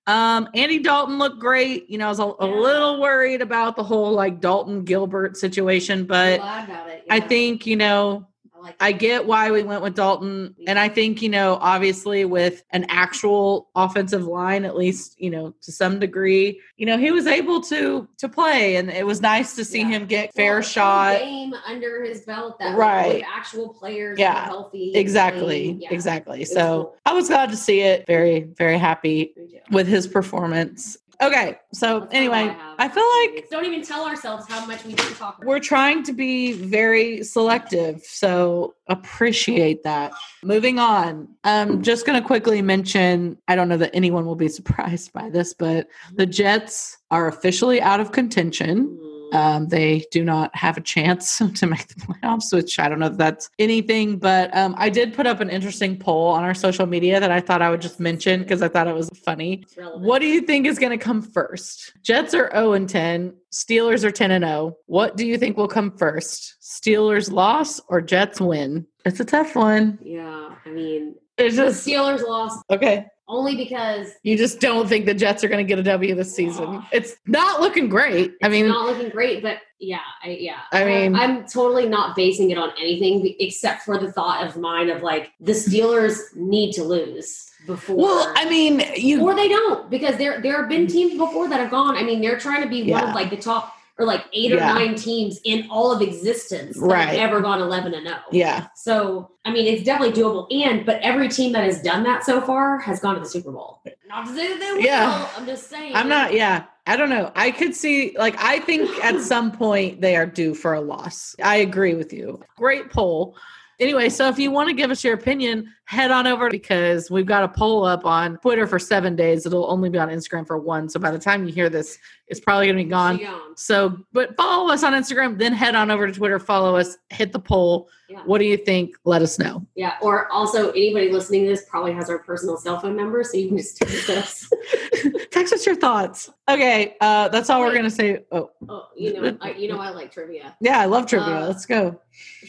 Um, 0.06 0.48
Andy 0.54 0.80
Dalton 0.80 1.18
looked 1.18 1.38
great. 1.38 1.88
You 1.88 1.98
know, 1.98 2.06
I 2.06 2.08
was 2.10 2.18
a, 2.18 2.24
a 2.24 2.34
Yeah. 2.40 2.46
little 2.46 3.00
worried 3.00 3.40
about 3.40 3.76
the 3.76 3.84
whole 3.84 4.12
like 4.12 4.40
Dalton 4.40 4.84
Gilbert 4.84 5.36
situation, 5.36 6.06
but 6.06 6.40
it. 6.40 7.04
I 7.10 7.20
think 7.20 7.66
you 7.66 7.76
know 7.76 8.26
like. 8.62 8.76
I 8.80 8.92
get 8.92 9.26
why 9.26 9.50
we 9.50 9.62
went 9.62 9.82
with 9.82 9.94
Dalton. 9.94 10.54
And 10.66 10.78
I 10.78 10.88
think, 10.88 11.20
you 11.22 11.28
know, 11.28 11.58
obviously 11.60 12.24
with 12.24 12.62
an 12.70 12.86
actual 12.88 13.68
offensive 13.74 14.24
line, 14.24 14.64
at 14.64 14.76
least, 14.76 15.20
you 15.20 15.30
know, 15.30 15.54
to 15.62 15.72
some 15.72 15.98
degree, 15.98 16.60
you 16.76 16.86
know, 16.86 16.96
he 16.98 17.10
was 17.10 17.26
able 17.26 17.60
to 17.62 18.08
to 18.18 18.28
play 18.28 18.76
and 18.76 18.90
it 18.90 19.04
was 19.06 19.20
nice 19.20 19.54
to 19.56 19.64
see 19.64 19.80
Yeah. 19.80 19.88
him 19.88 20.06
get 20.06 20.34
fair 20.34 20.54
Well, 20.54 20.62
shot. 20.62 21.18
game 21.18 21.54
under 21.66 22.02
his 22.04 22.22
belt 22.22 22.58
that 22.60 22.76
Right. 22.76 23.14
with 23.16 23.24
actual 23.34 23.70
players 23.70 24.18
Yeah. 24.18 24.44
healthy. 24.46 24.92
Exactly. 24.94 25.76
Yeah. 25.80 25.92
Exactly. 25.92 26.44
So 26.44 26.84
cool. 26.84 26.96
I 27.06 27.12
was 27.14 27.28
glad 27.28 27.50
to 27.50 27.56
see 27.56 27.80
it. 27.80 28.06
Very, 28.06 28.40
very 28.56 28.78
happy 28.78 29.34
with 29.70 29.86
his 29.86 30.06
performance. 30.06 30.96
Okay. 31.20 31.58
So 31.72 32.08
anyway, 32.10 32.44
have. 32.44 32.74
I 32.78 32.88
feel 32.88 33.04
like 33.20 33.48
don't 33.50 33.64
even 33.64 33.82
tell 33.82 34.06
ourselves 34.06 34.46
how 34.48 34.64
much 34.66 34.84
we 34.84 34.94
didn't 34.94 35.14
talk. 35.14 35.36
About. 35.38 35.46
we're 35.46 35.60
trying 35.60 36.02
to 36.04 36.12
be 36.12 36.52
very 36.52 37.22
selective 37.22 38.02
so 38.02 38.74
appreciate 38.88 39.82
that 39.84 40.12
moving 40.42 40.78
on 40.78 41.28
i'm 41.44 41.82
just 41.82 42.06
going 42.06 42.20
to 42.20 42.26
quickly 42.26 42.60
mention 42.62 43.38
i 43.46 43.54
don't 43.54 43.68
know 43.68 43.76
that 43.76 43.90
anyone 43.94 44.26
will 44.26 44.34
be 44.36 44.48
surprised 44.58 45.12
by 45.12 45.30
this 45.30 45.54
but 45.54 45.86
the 46.14 46.26
jets 46.26 46.98
are 47.10 47.28
officially 47.28 47.80
out 47.80 48.00
of 48.00 48.10
contention 48.12 48.98
Mm. 49.00 49.11
Um, 49.32 49.68
they 49.68 50.04
do 50.10 50.22
not 50.24 50.54
have 50.54 50.76
a 50.76 50.80
chance 50.80 51.38
to 51.54 51.66
make 51.66 51.88
the 51.88 51.94
playoffs, 51.94 52.54
which 52.54 52.78
I 52.78 52.88
don't 52.88 52.98
know 52.98 53.06
if 53.06 53.16
that's 53.16 53.50
anything, 53.58 54.18
but 54.18 54.54
um, 54.56 54.74
I 54.78 54.90
did 54.90 55.14
put 55.14 55.26
up 55.26 55.40
an 55.40 55.50
interesting 55.50 55.98
poll 55.98 56.28
on 56.28 56.44
our 56.44 56.54
social 56.54 56.86
media 56.86 57.18
that 57.18 57.30
I 57.30 57.40
thought 57.40 57.62
I 57.62 57.70
would 57.70 57.80
just 57.80 57.98
mention 57.98 58.42
because 58.42 58.62
I 58.62 58.68
thought 58.68 58.86
it 58.86 58.94
was 58.94 59.08
funny. 59.24 59.64
What 59.96 60.20
do 60.20 60.26
you 60.26 60.42
think 60.42 60.66
is 60.66 60.78
going 60.78 60.96
to 60.96 61.02
come 61.02 61.22
first? 61.22 61.94
Jets 62.02 62.34
are 62.34 62.50
0 62.52 62.74
and 62.74 62.88
10. 62.88 63.34
Steelers 63.52 64.04
are 64.04 64.10
10 64.10 64.30
and 64.30 64.44
0. 64.44 64.76
What 64.86 65.16
do 65.16 65.26
you 65.26 65.38
think 65.38 65.56
will 65.56 65.68
come 65.68 65.96
first? 65.96 66.56
Steelers 66.60 67.30
loss 67.30 67.80
or 67.88 68.00
Jets 68.00 68.40
win? 68.40 68.86
It's 69.04 69.20
a 69.20 69.24
tough 69.24 69.56
one. 69.56 69.98
Yeah, 70.02 70.54
I 70.64 70.68
mean, 70.68 71.14
It's 71.38 71.56
the 71.56 71.64
just 71.64 71.86
Steelers 71.86 72.26
lost 72.26 72.62
okay. 72.70 73.06
Only 73.32 73.56
because 73.56 74.12
You 74.22 74.36
just 74.36 74.60
don't 74.60 74.86
think 74.88 75.06
the 75.06 75.14
Jets 75.14 75.42
are 75.42 75.48
going 75.48 75.64
to 75.64 75.68
get 75.68 75.78
a 75.78 75.82
W 75.82 76.14
this 76.14 76.34
season. 76.34 76.84
It's 76.92 77.16
not 77.26 77.60
looking 77.60 77.88
great. 77.88 78.34
I 78.42 78.48
mean, 78.48 78.68
not 78.68 78.86
looking 78.86 79.08
great. 79.08 79.42
But 79.42 79.58
yeah, 79.80 80.00
I, 80.22 80.36
yeah. 80.38 80.60
I 80.70 80.84
mean- 80.84 81.16
I'm 81.16 81.46
totally 81.46 81.88
not 81.88 82.14
basing 82.14 82.50
it 82.50 82.58
on 82.58 82.70
anything 82.78 83.34
except 83.40 83.82
for 83.82 83.98
the 83.98 84.12
thought 84.12 84.46
of 84.46 84.56
mine 84.56 84.90
of 84.90 85.02
like 85.02 85.32
the 85.40 85.52
Steelers 85.52 86.18
need 86.36 86.72
to 86.72 86.84
lose 86.84 87.50
before. 87.66 87.96
well, 87.96 88.32
I 88.36 88.48
mean, 88.48 88.82
you 88.96 89.22
or 89.22 89.34
they 89.34 89.48
don't 89.48 89.88
because 89.90 90.16
there 90.18 90.40
there 90.40 90.60
have 90.60 90.68
been 90.68 90.86
teams 90.86 91.16
before 91.16 91.48
that 91.48 91.58
have 91.60 91.70
gone. 91.70 91.96
I 91.96 92.02
mean, 92.02 92.20
they're 92.20 92.38
trying 92.38 92.62
to 92.62 92.68
be 92.68 92.90
one 92.90 93.04
of 93.08 93.14
like 93.14 93.30
the 93.30 93.36
top 93.36 93.74
or 94.02 94.06
like 94.06 94.24
eight 94.32 94.50
Yeah. 94.50 94.72
or 94.72 94.74
nine 94.78 94.94
teams 94.96 95.40
in 95.44 95.68
all 95.70 95.92
of 95.92 96.02
existence 96.02 96.78
that 96.78 96.84
Right. 96.86 97.08
have 97.08 97.30
ever 97.30 97.40
gone 97.40 97.60
eleven 97.60 97.94
and 97.94 98.06
zero. 98.06 98.18
yeah. 98.32 98.66
So 98.74 99.30
I 99.44 99.52
mean, 99.52 99.66
it's 99.66 99.82
definitely 99.84 100.20
doable. 100.20 100.46
And 100.52 100.84
but 100.84 101.00
every 101.02 101.28
team 101.28 101.52
that 101.52 101.64
has 101.64 101.80
done 101.82 102.02
that 102.04 102.24
so 102.24 102.40
far 102.40 102.78
has 102.78 103.00
gone 103.00 103.14
to 103.14 103.20
the 103.20 103.28
Super 103.28 103.50
Bowl. 103.52 103.80
Not 104.08 104.26
to 104.26 104.34
say 104.34 104.48
that 104.48 104.60
they 104.60 104.72
will. 104.72 104.80
Yeah. 104.80 105.28
I'm 105.36 105.46
just 105.46 105.68
saying. 105.70 105.94
I'm 105.94 106.08
not, 106.08 106.32
yeah. 106.34 106.64
I 106.86 106.96
don't 106.96 107.10
know. 107.10 107.30
I 107.36 107.50
could 107.52 107.74
see, 107.74 108.14
like, 108.18 108.34
I 108.38 108.58
think 108.60 108.88
at 109.04 109.20
some 109.32 109.50
point 109.52 110.00
they 110.00 110.16
are 110.16 110.26
due 110.26 110.54
for 110.54 110.74
a 110.74 110.80
loss. 110.80 111.34
I 111.42 111.56
agree 111.56 111.94
with 111.94 112.12
you. 112.12 112.40
Great 112.56 112.90
poll. 112.90 113.36
Anyway, 113.80 114.08
so 114.10 114.28
if 114.28 114.38
you 114.38 114.50
want 114.52 114.68
to 114.68 114.74
give 114.74 114.90
us 114.92 115.02
your 115.02 115.14
opinion, 115.14 115.72
head 115.84 116.10
on 116.10 116.26
over 116.26 116.48
because 116.48 117.10
we've 117.10 117.26
got 117.26 117.44
a 117.44 117.48
poll 117.48 117.84
up 117.84 118.06
on 118.06 118.38
Twitter 118.38 118.66
for 118.66 118.78
seven 118.78 119.14
days. 119.16 119.44
It'll 119.46 119.70
only 119.70 119.90
be 119.90 119.98
on 119.98 120.08
Instagram 120.08 120.46
for 120.46 120.56
one. 120.58 120.88
So 120.88 120.98
by 120.98 121.10
the 121.10 121.18
time 121.18 121.46
you 121.46 121.52
hear 121.52 121.68
this, 121.68 121.98
it's 122.28 122.40
probably 122.40 122.66
going 122.66 122.78
to 122.78 122.84
be 122.84 122.88
gone. 122.88 123.18
Gone. 123.18 123.56
So, 123.56 123.98
but 124.12 124.34
follow 124.36 124.72
us 124.72 124.82
on 124.84 124.94
Instagram, 124.94 125.36
then 125.38 125.52
head 125.52 125.74
on 125.74 125.90
over 125.90 126.06
to 126.06 126.12
Twitter, 126.12 126.38
follow 126.38 126.76
us, 126.76 126.96
hit 127.10 127.30
the 127.32 127.38
poll. 127.38 127.90
Yeah. 128.08 128.20
What 128.24 128.38
do 128.38 128.44
you 128.46 128.56
think? 128.56 128.94
Let 129.04 129.20
us 129.20 129.38
know. 129.38 129.66
Yeah. 129.74 129.96
Or 130.00 130.30
also, 130.32 130.70
anybody 130.70 131.10
listening 131.12 131.42
to 131.44 131.50
this 131.50 131.64
probably 131.68 131.92
has 131.92 132.08
our 132.08 132.18
personal 132.20 132.56
cell 132.56 132.78
phone 132.80 132.96
number, 132.96 133.22
so 133.24 133.36
you 133.36 133.48
can 133.48 133.58
just 133.58 133.76
text 133.78 134.08
us. 134.10 134.50
Text 135.30 135.52
us 135.54 135.64
your 135.64 135.74
thoughts. 135.74 136.30
Okay, 136.48 136.94
uh, 137.00 137.26
that's 137.28 137.48
all 137.48 137.60
we're 137.60 137.74
gonna 137.74 137.90
say. 137.90 138.24
Oh, 138.30 138.50
oh, 138.68 138.88
you 138.94 139.14
know, 139.14 139.36
I, 139.40 139.52
you 139.52 139.66
know, 139.66 139.78
I 139.80 139.88
like 139.88 140.12
trivia. 140.12 140.54
yeah, 140.60 140.78
I 140.78 140.84
love 140.84 141.06
trivia. 141.06 141.36
Uh, 141.36 141.46
Let's 141.46 141.64
go. 141.64 141.98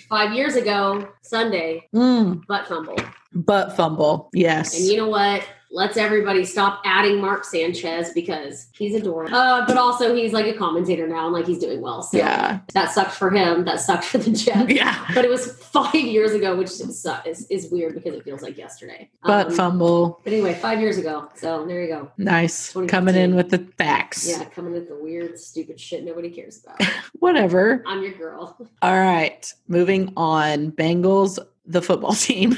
Five 0.10 0.34
years 0.34 0.56
ago, 0.56 1.08
Sunday, 1.22 1.88
Mm, 1.96 2.46
butt 2.46 2.67
fumble. 2.67 2.98
Butt 3.34 3.76
fumble. 3.76 4.30
Yes. 4.34 4.78
And 4.78 4.88
you 4.88 4.98
know 4.98 5.10
what? 5.10 5.43
Let's 5.76 5.98
everybody 5.98 6.46
stop 6.46 6.84
adding 6.86 7.19
Mark 7.19 7.43
Sanchez 7.43 8.12
because 8.13 8.67
he's 8.74 8.93
adorable. 8.93 9.36
Uh, 9.36 9.65
but 9.65 9.76
also, 9.76 10.13
he's 10.13 10.32
like 10.32 10.46
a 10.46 10.54
commentator 10.54 11.08
now 11.08 11.26
and 11.26 11.34
like 11.34 11.48
he's 11.48 11.58
doing 11.58 11.82
well. 11.82 12.04
So 12.04 12.19
yeah. 12.19 12.60
that 12.76 12.91
sucked 12.91 13.13
for 13.13 13.32
him. 13.32 13.65
That 13.65 13.80
sucked 13.80 14.04
for 14.04 14.19
the 14.19 14.30
Jets. 14.30 14.72
Yeah. 14.72 15.04
But 15.15 15.26
it 15.26 15.32
was 15.32 15.52
five 15.63 15.96
years 15.96 16.34
ago, 16.34 16.56
which 16.56 16.67
is, 16.69 17.08
is, 17.26 17.48
is 17.50 17.72
weird 17.72 17.96
because 17.96 18.13
it 18.13 18.24
feels 18.24 18.43
like 18.43 18.56
yesterday. 18.56 19.10
But 19.24 19.48
Um, 19.48 19.54
fumble. 19.54 20.22
But 20.24 20.34
anyway, 20.34 20.54
five 20.54 20.80
years 20.80 21.00
ago. 21.00 21.28
So 21.34 21.65
there 21.65 21.82
you 21.82 21.88
go. 21.88 22.12
Nice. 22.19 22.72
Coming 22.88 23.15
in 23.15 23.34
with 23.34 23.50
the 23.50 23.67
facts. 23.76 24.30
Yeah, 24.30 24.46
coming 24.46 24.74
with 24.74 24.89
the 24.89 24.96
weird, 25.02 25.39
stupid 25.39 25.80
shit 25.80 26.04
nobody 26.04 26.30
cares 26.30 26.63
about. 26.63 26.84
Whatever. 27.13 27.84
I'm 27.88 28.04
your 28.04 28.13
girl. 28.13 28.56
All 28.84 29.00
right. 29.00 29.52
Moving 29.67 30.13
on. 30.17 30.72
Bengals, 30.74 31.39
the 31.65 31.82
football 31.82 32.13
team. 32.28 32.56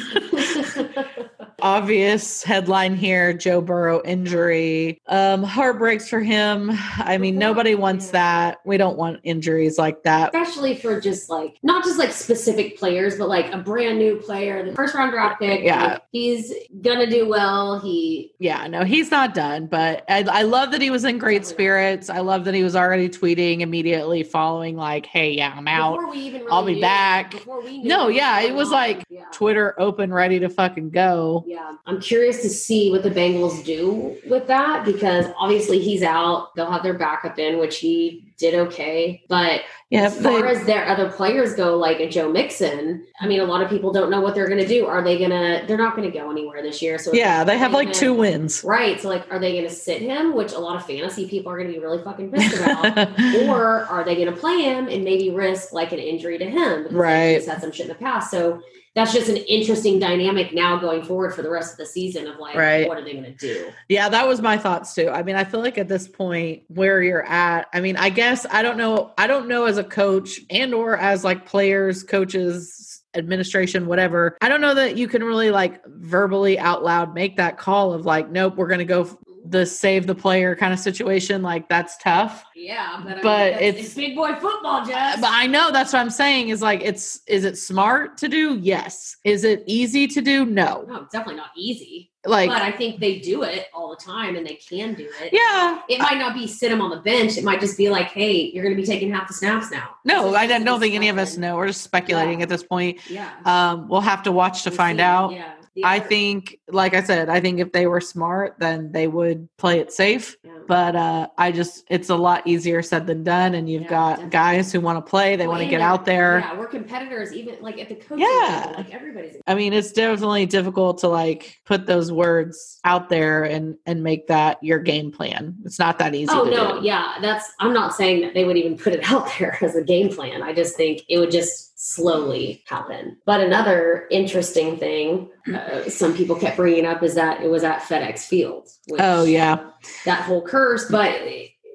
Obvious 1.61 2.43
headline 2.43 2.95
here 2.95 3.33
Joe 3.33 3.61
Burrow 3.61 4.01
injury. 4.03 5.01
Um, 5.07 5.43
heartbreaks 5.43 6.07
for 6.09 6.19
him. 6.19 6.71
I 6.97 7.17
mean, 7.17 7.37
nobody 7.37 7.75
wants 7.75 8.09
that. 8.11 8.57
We 8.65 8.77
don't 8.77 8.97
want 8.97 9.19
injuries 9.23 9.77
like 9.77 10.03
that. 10.03 10.35
Especially 10.35 10.75
for 10.75 10.99
just 10.99 11.29
like 11.29 11.57
not 11.63 11.83
just 11.83 11.97
like 11.97 12.11
specific 12.11 12.77
players, 12.77 13.17
but 13.17 13.29
like 13.29 13.53
a 13.53 13.57
brand 13.57 13.97
new 13.97 14.17
player, 14.17 14.63
the 14.65 14.73
first 14.73 14.93
round 14.95 15.11
draft 15.11 15.39
pick. 15.39 15.61
Yeah. 15.63 15.85
like, 15.85 16.01
he's 16.11 16.53
gonna 16.81 17.07
do 17.09 17.27
well. 17.27 17.79
He 17.79 18.33
Yeah, 18.39 18.67
no, 18.67 18.83
he's 18.83 19.09
not 19.11 19.33
done, 19.33 19.67
but 19.67 20.03
I, 20.09 20.23
I 20.29 20.41
love 20.43 20.71
that 20.71 20.81
he 20.81 20.89
was 20.89 21.05
in 21.05 21.17
great 21.17 21.45
spirits. 21.45 22.09
I 22.09 22.19
love 22.19 22.45
that 22.45 22.53
he 22.53 22.63
was 22.63 22.75
already 22.75 23.09
tweeting 23.09 23.61
immediately 23.61 24.23
following, 24.23 24.75
like, 24.75 25.05
hey, 25.05 25.31
yeah, 25.31 25.53
I'm 25.55 25.67
out. 25.67 25.95
before 25.97 26.11
we 26.11 26.17
even 26.19 26.41
really 26.41 26.51
I'll 26.51 26.65
be 26.65 26.75
knew- 26.75 26.81
back. 26.81 27.31
before 27.31 27.61
we 27.63 27.77
knew 27.79 27.87
No, 27.89 28.07
yeah, 28.09 28.41
it 28.41 28.53
was 28.53 28.67
on. 28.67 28.73
like 28.73 29.03
yeah. 29.09 29.23
Twitter 29.31 29.73
open, 29.79 30.13
ready 30.13 30.39
to 30.39 30.49
fucking 30.49 30.89
go. 30.89 31.43
Yeah, 31.45 31.73
I'm 31.85 32.01
curious 32.01 32.41
to 32.41 32.49
see 32.49 32.91
what 32.91 33.03
the 33.03 33.11
Bengals 33.11 33.63
do 33.63 34.17
with 34.27 34.47
that 34.47 34.83
because 34.85 35.25
obviously 35.37 35.79
he's 35.79 36.01
out. 36.03 36.55
They'll 36.55 36.71
have 36.71 36.83
their 36.83 36.95
backup 36.95 37.37
in, 37.39 37.59
which 37.59 37.77
he 37.77 38.33
did 38.37 38.53
okay. 38.55 39.23
But 39.29 39.61
Yeah, 39.89 40.05
as 40.05 40.19
far 40.21 40.41
they- 40.41 40.47
as 40.49 40.65
their 40.65 40.87
other 40.87 41.09
players 41.09 41.53
go, 41.53 41.77
like 41.77 41.99
a 41.99 42.09
Joe 42.09 42.29
Mixon, 42.31 43.05
I 43.21 43.27
mean, 43.27 43.39
a 43.39 43.45
lot 43.45 43.61
of 43.61 43.69
people 43.69 43.93
don't 43.93 44.09
know 44.09 44.19
what 44.19 44.33
they're 44.35 44.47
going 44.47 44.59
to 44.59 44.67
do. 44.67 44.85
Are 44.87 45.01
they 45.03 45.17
going 45.17 45.29
to? 45.29 45.63
They're 45.67 45.77
not 45.77 45.95
going 45.95 46.11
to 46.11 46.17
go 46.17 46.29
anywhere 46.31 46.61
this 46.61 46.81
year. 46.81 46.97
So 46.97 47.13
yeah, 47.13 47.43
they 47.43 47.57
have 47.57 47.71
like 47.71 47.93
two 47.93 48.13
wins. 48.13 48.63
Right. 48.63 48.99
So, 48.99 49.07
like, 49.07 49.31
are 49.31 49.39
they 49.39 49.51
going 49.53 49.63
to 49.63 49.69
sit 49.73 50.01
him, 50.01 50.33
which 50.35 50.51
a 50.51 50.59
lot 50.59 50.75
of 50.75 50.85
fantasy 50.85 51.27
people 51.27 51.51
are 51.51 51.57
going 51.57 51.67
to 51.71 51.73
be 51.73 51.79
really 51.79 52.03
fucking 52.03 52.31
pissed 52.31 52.57
about? 52.57 53.09
or 53.47 53.85
are 53.85 54.03
they 54.03 54.15
going 54.15 54.33
to 54.33 54.35
play 54.39 54.61
him 54.63 54.87
and 54.89 55.03
maybe 55.03 55.29
risk 55.29 55.71
like 55.71 55.91
an 55.93 55.99
injury 55.99 56.37
to 56.39 56.45
him? 56.49 56.83
Because 56.83 56.95
Right. 56.97 57.35
He's 57.35 57.45
had 57.47 57.61
some 57.61 57.71
shit 57.71 57.85
in 57.85 57.89
the 57.89 57.95
past. 57.95 58.31
So 58.31 58.61
that's 58.95 59.11
just 59.13 59.27
an 59.27 59.35
interesting 59.37 59.99
dynamic 59.99 60.53
now 60.53 60.77
going 60.77 61.03
forward 61.03 61.35
for 61.35 61.41
the 61.41 61.49
rest 61.49 61.73
of 61.73 61.77
the 61.77 61.85
season 61.85 62.27
of 62.27 62.39
like, 62.39 62.55
Right. 62.55 62.87
what 62.87 62.97
are 62.97 63.03
they 63.03 63.11
going 63.11 63.25
to 63.25 63.31
do? 63.33 63.69
Yeah, 63.89 64.07
that 64.07 64.25
was 64.25 64.41
my 64.41 64.57
thoughts 64.57 64.95
too. 64.95 65.09
I 65.09 65.21
mean, 65.21 65.35
I 65.35 65.43
feel 65.43 65.59
like 65.59 65.77
at 65.77 65.89
this 65.89 66.07
point 66.07 66.63
where 66.67 67.03
you're 67.03 67.25
at, 67.25 67.67
I 67.73 67.81
mean, 67.81 67.97
I 67.97 68.09
guess 68.09 68.45
I 68.49 68.61
don't 68.61 68.77
know, 68.77 69.11
I 69.17 69.27
don't 69.27 69.49
know 69.49 69.65
as 69.65 69.77
a 69.77 69.83
coach 69.83 70.39
and 70.49 70.73
or 70.73 70.97
as 70.97 71.25
like 71.25 71.45
players, 71.45 72.03
coaches, 72.03 73.03
administration, 73.15 73.87
whatever. 73.87 74.37
I 74.41 74.49
don't 74.49 74.61
know 74.61 74.73
that 74.73 74.97
you 74.97 75.07
can 75.07 75.23
really 75.23 75.51
like 75.51 75.85
verbally 75.85 76.59
out 76.59 76.83
loud 76.83 77.13
make 77.13 77.37
that 77.37 77.57
call 77.57 77.93
of 77.93 78.05
like, 78.05 78.29
nope, 78.29 78.55
we're 78.55 78.67
going 78.67 78.79
to 78.79 78.85
go 78.85 79.17
the 79.47 79.65
save 79.65 80.07
the 80.07 80.15
player 80.15 80.55
kind 80.55 80.73
of 80.73 80.79
situation. 80.79 81.41
Like 81.41 81.69
that's 81.69 81.97
tough. 81.97 82.43
Yeah, 82.55 82.99
but, 83.03 83.11
I 83.11 83.13
mean, 83.15 83.23
But 83.23 83.37
that's- 83.51 83.61
it's- 83.61 83.93
big 83.93 84.15
boy 84.15 84.33
football, 84.35 84.85
Jess. 84.85 85.19
But 85.21 85.29
I 85.31 85.45
know 85.47 85.71
that's 85.71 85.93
what 85.93 85.99
I'm 85.99 86.09
saying 86.09 86.49
is 86.49 86.61
like 86.61 86.81
it's 86.83 87.21
is 87.27 87.43
it 87.45 87.57
smart 87.57 88.17
to 88.19 88.27
do? 88.27 88.57
Yes. 88.59 89.17
Is 89.23 89.43
it 89.43 89.63
easy 89.67 90.07
to 90.07 90.21
do? 90.21 90.45
No. 90.45 90.85
no, 90.87 91.01
it's 91.03 91.11
definitely 91.11 91.35
not 91.35 91.49
easy. 91.57 92.11
Like 92.27 92.49
but 92.49 92.63
I 92.63 92.71
think 92.71 92.99
they 92.99 93.19
do 93.19 93.43
it 93.43 93.67
all 93.71 93.91
the 93.91 94.03
time 94.03 94.35
and 94.35 94.43
they 94.47 94.55
can 94.55 94.95
do 94.95 95.07
it. 95.21 95.29
yeah. 95.31 95.81
It 95.87 95.99
might 95.99 96.17
not 96.17 96.33
be 96.33 96.47
sit 96.47 96.71
him 96.71 96.81
on 96.81 96.89
the 96.89 96.97
bench. 96.97 97.37
It 97.37 97.43
might 97.43 97.59
just 97.59 97.77
be 97.77 97.89
like, 97.89 98.07
hey, 98.07 98.49
you're 98.51 98.63
going 98.63 98.75
to 98.75 98.81
be 98.81 98.87
taking 98.87 99.13
half 99.13 99.27
the 99.27 99.35
snaps 99.35 99.69
now. 99.69 99.89
No, 100.05 100.33
I 100.33 100.47
don't 100.47 100.79
think 100.79 100.95
any 100.95 101.09
of 101.09 101.19
us 101.19 101.37
know. 101.37 101.55
We're 101.55 101.67
just 101.67 101.83
speculating 101.83 102.41
at 102.41 102.49
this 102.49 102.63
point. 102.63 102.99
Yeah. 103.11 103.29
Um, 103.45 103.87
we'll 103.87 104.01
have 104.01 104.23
to 104.23 104.31
watch 104.31 104.63
to 104.63 104.71
We'll 104.71 104.77
find 104.77 104.97
see. 104.97 105.03
out. 105.03 105.33
Yeah. 105.33 105.51
I 105.83 105.99
think, 105.99 106.59
like 106.69 106.93
I 106.93 107.03
said, 107.03 107.27
I 107.29 107.39
think 107.41 107.59
if 107.59 107.71
they 107.71 107.87
were 107.87 107.99
smart, 108.01 108.55
then 108.59 108.91
they 108.91 109.07
would 109.07 109.49
play 109.57 109.79
it 109.79 109.91
safe. 109.91 110.37
Yeah. 110.43 110.51
But 110.67 110.95
uh, 110.95 111.27
I 111.37 111.51
just, 111.51 111.83
it's 111.89 112.09
a 112.09 112.15
lot 112.15 112.47
easier 112.47 112.81
said 112.81 113.05
than 113.07 113.23
done. 113.23 113.53
And 113.55 113.69
you've 113.69 113.83
Yeah, 113.83 113.87
got 113.89 114.09
definitely. 114.11 114.29
guys 114.31 114.71
who 114.71 114.81
want 114.81 115.05
to 115.05 115.09
play, 115.09 115.35
they 115.35 115.45
Well, 115.47 115.57
want 115.57 115.63
to 115.63 115.69
get 115.69 115.81
out 115.81 116.05
there. 116.05 116.39
Yeah, 116.39 116.57
we're 116.57 116.67
competitors, 116.67 117.33
even 117.33 117.57
like 117.61 117.79
at 117.79 117.89
the 117.89 117.95
coaching 117.95 118.25
Yeah. 118.25 118.65
level, 118.67 118.83
like 118.83 118.93
everybody's. 118.93 119.35
I 119.47 119.53
mean, 119.55 119.73
it's 119.73 119.91
definitely 119.91 120.45
difficult 120.45 120.99
to 120.99 121.07
like 121.07 121.59
put 121.65 121.85
those 121.85 122.11
words 122.11 122.79
out 122.83 123.09
there 123.09 123.43
and 123.43 123.75
and 123.85 124.01
make 124.01 124.27
that 124.27 124.63
your 124.63 124.79
game 124.79 125.11
plan. 125.11 125.55
It's 125.65 125.77
not 125.77 125.99
that 125.99 126.15
easy. 126.15 126.31
Oh 126.33 126.45
no, 126.45 126.79
do. 126.79 126.85
yeah, 126.85 127.15
that's. 127.21 127.51
I'm 127.59 127.73
not 127.73 127.93
saying 127.93 128.21
that 128.21 128.33
they 128.33 128.43
would 128.45 128.57
even 128.57 128.77
put 128.77 128.93
it 128.93 129.03
out 129.11 129.29
there 129.37 129.57
as 129.61 129.75
a 129.75 129.83
game 129.83 130.09
plan. 130.09 130.41
I 130.41 130.53
just 130.53 130.75
think 130.77 131.01
it 131.09 131.19
would 131.19 131.31
just 131.31 131.74
slowly 131.85 132.63
happen. 132.67 133.17
But 133.25 133.41
another 133.41 134.07
interesting 134.09 134.77
thing, 134.77 135.29
uh, 135.53 135.87
some 135.89 136.15
people 136.15 136.35
kept 136.35 136.57
bringing 136.57 136.85
up 136.85 137.03
is 137.03 137.13
that 137.15 137.41
it 137.41 137.49
was 137.49 137.63
at 137.63 137.81
FedEx 137.81 138.21
Field. 138.25 138.67
Which, 138.87 139.01
Oh 139.03 139.23
yeah, 139.23 139.69
that 140.05 140.21
whole 140.23 140.41
curse, 140.41 140.89
but 140.89 141.19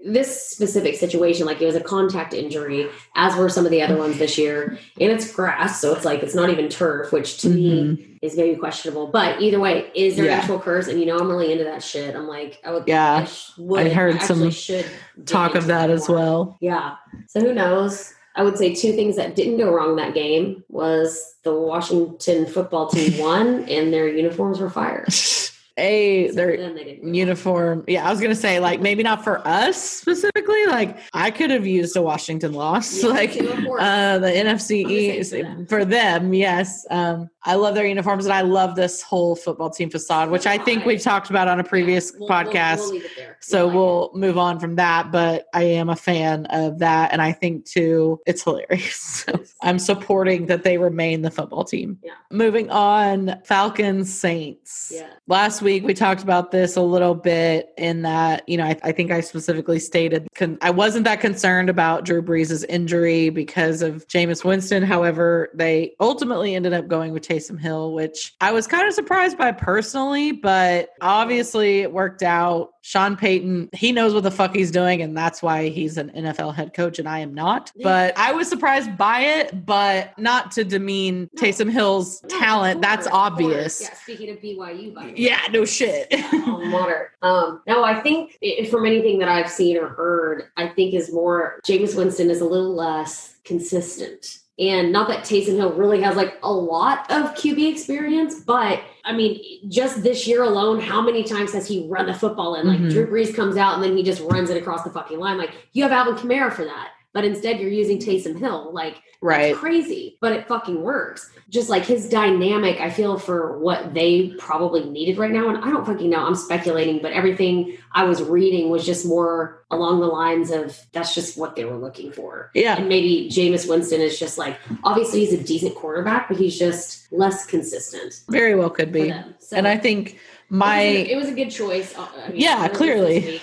this 0.05 0.47
specific 0.49 0.97
situation, 0.97 1.45
like 1.47 1.61
it 1.61 1.67
was 1.67 1.75
a 1.77 1.81
contact 1.83 2.33
injury, 2.33 2.89
as 3.17 3.37
were 3.37 3.51
some 3.51 3.67
of 3.67 3.71
the 3.71 3.83
other 3.83 3.97
ones 3.99 4.19
this 4.19 4.39
year, 4.39 4.79
and 4.99 5.13
it's 5.13 5.31
grass, 5.33 5.81
so 5.81 5.95
it's 5.95 6.05
like 6.07 6.23
it's 6.23 6.35
not 6.35 6.49
even 6.51 6.69
turf, 6.71 7.13
which 7.13 7.37
to 7.43 7.51
me 7.51 8.19
is 8.23 8.35
maybe 8.37 8.57
questionable. 8.59 9.09
But 9.09 9.41
either 9.43 9.61
way, 9.61 9.91
is 9.95 10.17
there 10.17 10.25
Mm-hmm. 10.25 10.31
Yeah. 10.31 10.35
an 10.37 10.41
actual 10.41 10.59
curse? 10.59 10.89
And 10.89 10.99
you 10.99 11.07
know, 11.07 11.19
I'm 11.19 11.29
really 11.29 11.53
into 11.53 11.65
that 11.65 11.83
shit. 11.85 12.17
I'm 12.17 12.27
like, 12.27 12.59
I 12.65 12.73
would, 12.73 12.85
Yeah. 12.87 13.17
I, 13.17 13.25
sh- 13.25 13.51
would, 13.59 13.87
I 13.87 13.91
heard 13.91 14.15
actually 14.17 14.51
some 14.51 14.51
should 14.51 14.87
talk 15.27 15.55
of 15.55 15.67
that 15.67 15.91
as 15.91 16.09
well. 16.09 16.57
Yeah. 16.63 16.97
So 17.29 17.41
who 17.41 17.53
knows? 17.55 18.15
I 18.37 18.43
would 18.45 18.57
say 18.57 18.75
two 18.75 18.93
things 18.93 19.17
that 19.17 19.35
didn't 19.35 19.59
go 19.59 19.73
wrong 19.73 19.97
that 19.97 20.15
game 20.15 20.65
was 20.69 21.35
the 21.43 21.55
Washington 21.55 22.47
football 22.47 22.89
team 22.89 23.19
won 23.23 23.69
and 23.69 23.93
their 23.93 24.09
uniforms 24.09 24.61
were 24.61 24.71
fired. 24.71 25.13
A 25.81 26.29
So 26.29 26.35
their 26.35 26.55
uniform. 27.03 27.85
Yeah, 27.89 28.07
I 28.07 28.11
was 28.11 28.21
gonna 28.21 28.35
say 28.35 28.61
like 28.61 28.81
maybe 28.81 29.03
not 29.03 29.25
for 29.25 29.47
us 29.47 29.83
specifically. 29.83 30.67
Like 30.67 30.99
I 31.13 31.31
could 31.31 31.51
have 31.51 31.67
used 31.67 31.97
a 31.97 32.03
Washington 32.03 32.53
loss. 32.53 33.03
Yeah, 33.03 33.11
like 33.11 33.33
too, 33.33 33.49
of 33.49 33.65
course. 33.65 33.83
uh 33.83 34.19
the 34.19 34.29
NFC 34.29 34.51
I'm 34.51 34.59
just 34.59 34.69
saying 34.69 35.21
East 35.21 35.31
for 35.33 35.43
them. 35.43 35.67
for 35.67 35.85
them, 35.85 36.35
yes. 36.35 36.87
Um 36.91 37.31
I 37.43 37.55
love 37.55 37.75
their 37.75 37.87
uniforms 37.87 38.27
and 38.27 38.35
I 38.35 38.43
love 38.43 38.77
this 38.77 39.01
whole 39.01 39.35
football 39.35 39.71
team 39.71 39.89
facade, 39.89 40.31
which 40.31 40.47
I 40.47 40.59
think 40.59 40.85
we've 40.85 41.01
talked 41.01 41.31
about 41.31 41.49
on 41.49 41.59
a 41.59 41.65
previous 41.65 42.13
We'll- 42.13 42.21
we'll- 42.21 42.29
podcast. 42.29 42.91
we'll 42.91 43.01
there. 43.17 43.39
So 43.41 43.67
like 43.67 43.75
we'll 43.75 44.11
move 44.15 44.37
on 44.37 44.61
from 44.61 44.77
that, 44.77 45.11
but 45.11 45.47
I 45.55 45.63
am 45.63 45.89
a 45.89 45.97
fan 45.97 46.45
of 46.47 46.81
that. 46.81 47.13
And 47.13 47.23
I 47.23 47.33
think 47.33 47.65
too, 47.65 48.21
it's 48.27 48.45
hilarious. 48.45 49.25
I'm 49.63 49.79
supporting 49.79 50.47
that 50.47 50.65
they 50.65 50.77
remain 50.77 51.23
the 51.23 51.31
football 51.31 51.65
team. 51.65 51.99
Yeah. 52.03 52.13
Moving 52.31 52.69
on, 52.71 53.41
Falcons 53.45 54.13
Saints. 54.13 54.93
Yeah. 54.95 55.09
Last 55.27 55.63
week 55.63 55.70
we 55.79 55.95
talked 55.95 56.23
about 56.25 56.51
this 56.51 56.75
a 56.75 56.83
little 56.83 57.15
bit 57.15 57.73
in 57.79 58.03
that, 58.03 58.49
you 58.49 58.57
know, 58.57 58.65
I, 58.65 58.77
I 58.83 58.93
think 58.93 59.13
I 59.13 59.21
specifically 59.21 59.79
stated 59.79 60.27
con- 60.35 60.59
I 60.61 60.71
wasn't 60.71 61.05
that 61.05 61.21
concerned 61.21 61.71
about 61.71 62.05
Drew 62.05 62.23
Brees' 62.23 62.65
injury 62.69 63.31
because 63.31 63.83
of 63.83 64.09
Jameis 64.09 64.45
Winston. 64.45 64.83
However, 64.83 65.51
they 65.55 65.95
ultimately 66.01 66.57
ended 66.57 66.73
up 66.73 66.89
going 66.89 67.13
with 67.13 67.23
Taysom 67.23 67.61
Hill, 67.61 67.93
which 67.93 68.35
I 68.41 68.51
was 68.51 68.67
kind 68.67 68.89
of 68.89 68.95
surprised 68.95 69.39
by 69.39 69.53
personally, 69.53 70.33
but 70.33 70.91
obviously 71.01 71.81
it 71.81 71.93
worked 71.93 72.25
out. 72.25 72.71
Sean 72.83 73.17
Payton, 73.17 73.71
he 73.73 73.93
knows 73.93 74.15
what 74.15 74.23
the 74.23 74.31
fuck 74.31 74.55
he's 74.55 74.71
doing, 74.71 75.03
and 75.03 75.17
that's 75.17 75.43
why 75.43 75.69
he's 75.69 75.97
an 75.99 76.11
NFL 76.11 76.55
head 76.55 76.73
coach, 76.75 76.99
and 76.99 77.09
I 77.09 77.19
am 77.19 77.35
not. 77.35 77.73
But 77.83 78.17
I 78.17 78.33
was 78.33 78.49
surprised 78.49 78.97
by 78.97 79.21
it, 79.21 79.67
but 79.67 80.19
not 80.19 80.51
to 80.53 80.65
demean 80.65 81.29
No. 81.35 81.43
Taysom 81.43 81.71
Hill's 81.71 82.23
No, 82.23 82.41
talent. 82.41 82.81
That's 82.81 83.07
course, 83.07 83.07
of 83.07 83.13
course. 83.13 83.33
obvious. 83.33 83.83
Yeah, 83.83 83.95
speaking 83.95 84.31
of 84.31 84.39
BYU, 84.39 84.95
by. 84.95 85.13
Yeah, 85.17 85.41
no 85.51 85.65
shit. 85.65 86.09
mater. 86.33 87.13
Um, 87.23 87.63
no, 87.67 87.85
I 87.85 88.01
think 88.01 88.39
i 88.43 88.67
from 88.71 88.87
anything 88.87 89.19
that 89.19 89.29
I've 89.29 89.51
seen 89.51 89.77
or 89.77 89.89
heard, 89.89 90.45
I 90.57 90.69
think 90.69 90.95
is 90.95 91.13
more 91.13 91.61
Jameis 91.67 91.97
Winston 91.97 92.31
is 92.31 92.41
a 92.41 92.47
little 92.47 92.75
less 92.75 93.37
consistent. 93.45 94.40
And 94.61 94.93
not 94.93 95.09
that 95.09 95.21
Taysom 95.25 95.57
Hill 95.57 95.73
really 95.73 96.03
has 96.03 96.17
like 96.17 96.35
a 96.43 96.53
lot 96.53 97.11
of 97.11 97.35
QB 97.35 97.73
experience, 97.73 98.41
but 98.41 98.83
I 99.05 99.13
mean, 99.13 99.41
just 99.71 100.03
this 100.03 100.27
year 100.29 100.43
alone, 100.43 100.79
how 100.81 101.01
many 101.01 101.25
times 101.25 101.53
has 101.55 101.67
he 101.67 101.89
run 101.89 102.05
the 102.07 102.13
football 102.13 102.55
in? 102.57 102.67
Like 102.69 102.79
Mhm. 102.79 102.91
Drew 102.91 103.07
Brees 103.07 103.35
comes 103.35 103.57
out 103.57 103.75
and 103.75 103.83
then 103.83 103.97
he 103.97 104.03
just 104.03 104.21
runs 104.23 104.51
it 104.51 104.59
across 104.59 104.83
the 104.85 104.91
fucking 104.91 105.19
line. 105.19 105.39
Like 105.39 105.53
you 105.73 105.83
have 105.83 105.93
Alvin 105.93 106.15
Kamara 106.15 106.53
for 106.53 106.65
that. 106.67 106.91
But 107.13 107.25
instead 107.25 107.61
you're 107.61 107.71
using 107.71 107.99
Taysom 107.99 108.39
Hill. 108.39 108.71
Like 108.73 109.03
right. 109.21 109.51
it's 109.51 109.59
crazy, 109.59 110.17
but 110.21 110.33
it 110.33 110.47
fucking 110.49 110.83
works. 110.83 111.31
Just 111.49 111.69
like 111.69 111.85
his 111.85 112.09
dynamic, 112.09 112.81
I 112.81 112.91
feel 112.91 113.19
for 113.19 113.59
what 113.59 113.93
they 113.95 114.35
probably 114.39 114.85
needed 114.89 115.19
right 115.19 115.33
now. 115.33 115.49
And 115.49 115.59
I 115.59 115.71
don't 115.71 115.85
fucking 115.85 116.09
know. 116.09 116.25
I'm 116.25 116.37
speculating, 116.37 117.01
but 117.03 117.13
everything 117.13 117.77
I 117.93 118.05
was 118.05 118.23
reading 118.23 118.71
was 118.71 118.87
just 118.87 119.05
more 119.05 119.65
along 119.73 120.01
the 120.01 120.07
lines 120.07 120.51
of 120.51 120.79
that's 120.93 121.15
just 121.15 121.37
what 121.37 121.57
they 121.57 121.65
were 121.65 121.77
looking 121.77 122.13
for. 122.13 122.51
Yeah. 122.55 122.77
And 122.77 122.89
maybe 122.89 123.29
Jameis 123.31 123.69
Winston 123.69 124.01
is 124.01 124.19
just 124.19 124.39
like 124.39 124.57
obviously 124.85 125.21
he's 125.25 125.33
a 125.33 125.43
decent 125.43 125.75
quarterback, 125.75 126.29
but 126.29 126.37
he's 126.37 126.59
just 126.59 127.13
less 127.13 127.45
consistent 127.47 128.21
Very 128.29 128.55
well 128.55 128.71
could 128.71 128.93
be. 128.93 129.13
So 129.41 129.57
And 129.57 129.67
I 129.67 129.77
think 129.77 130.19
my 130.49 130.81
it 130.81 130.89
was 130.89 130.97
a, 130.97 131.13
it 131.13 131.17
was 131.17 131.29
a 131.29 131.35
good 131.35 131.51
choice. 131.51 131.97
uh, 131.99 132.07
I 132.25 132.29
mean, 132.29 132.41
Yeah, 132.41 132.69
clearly. 132.69 133.41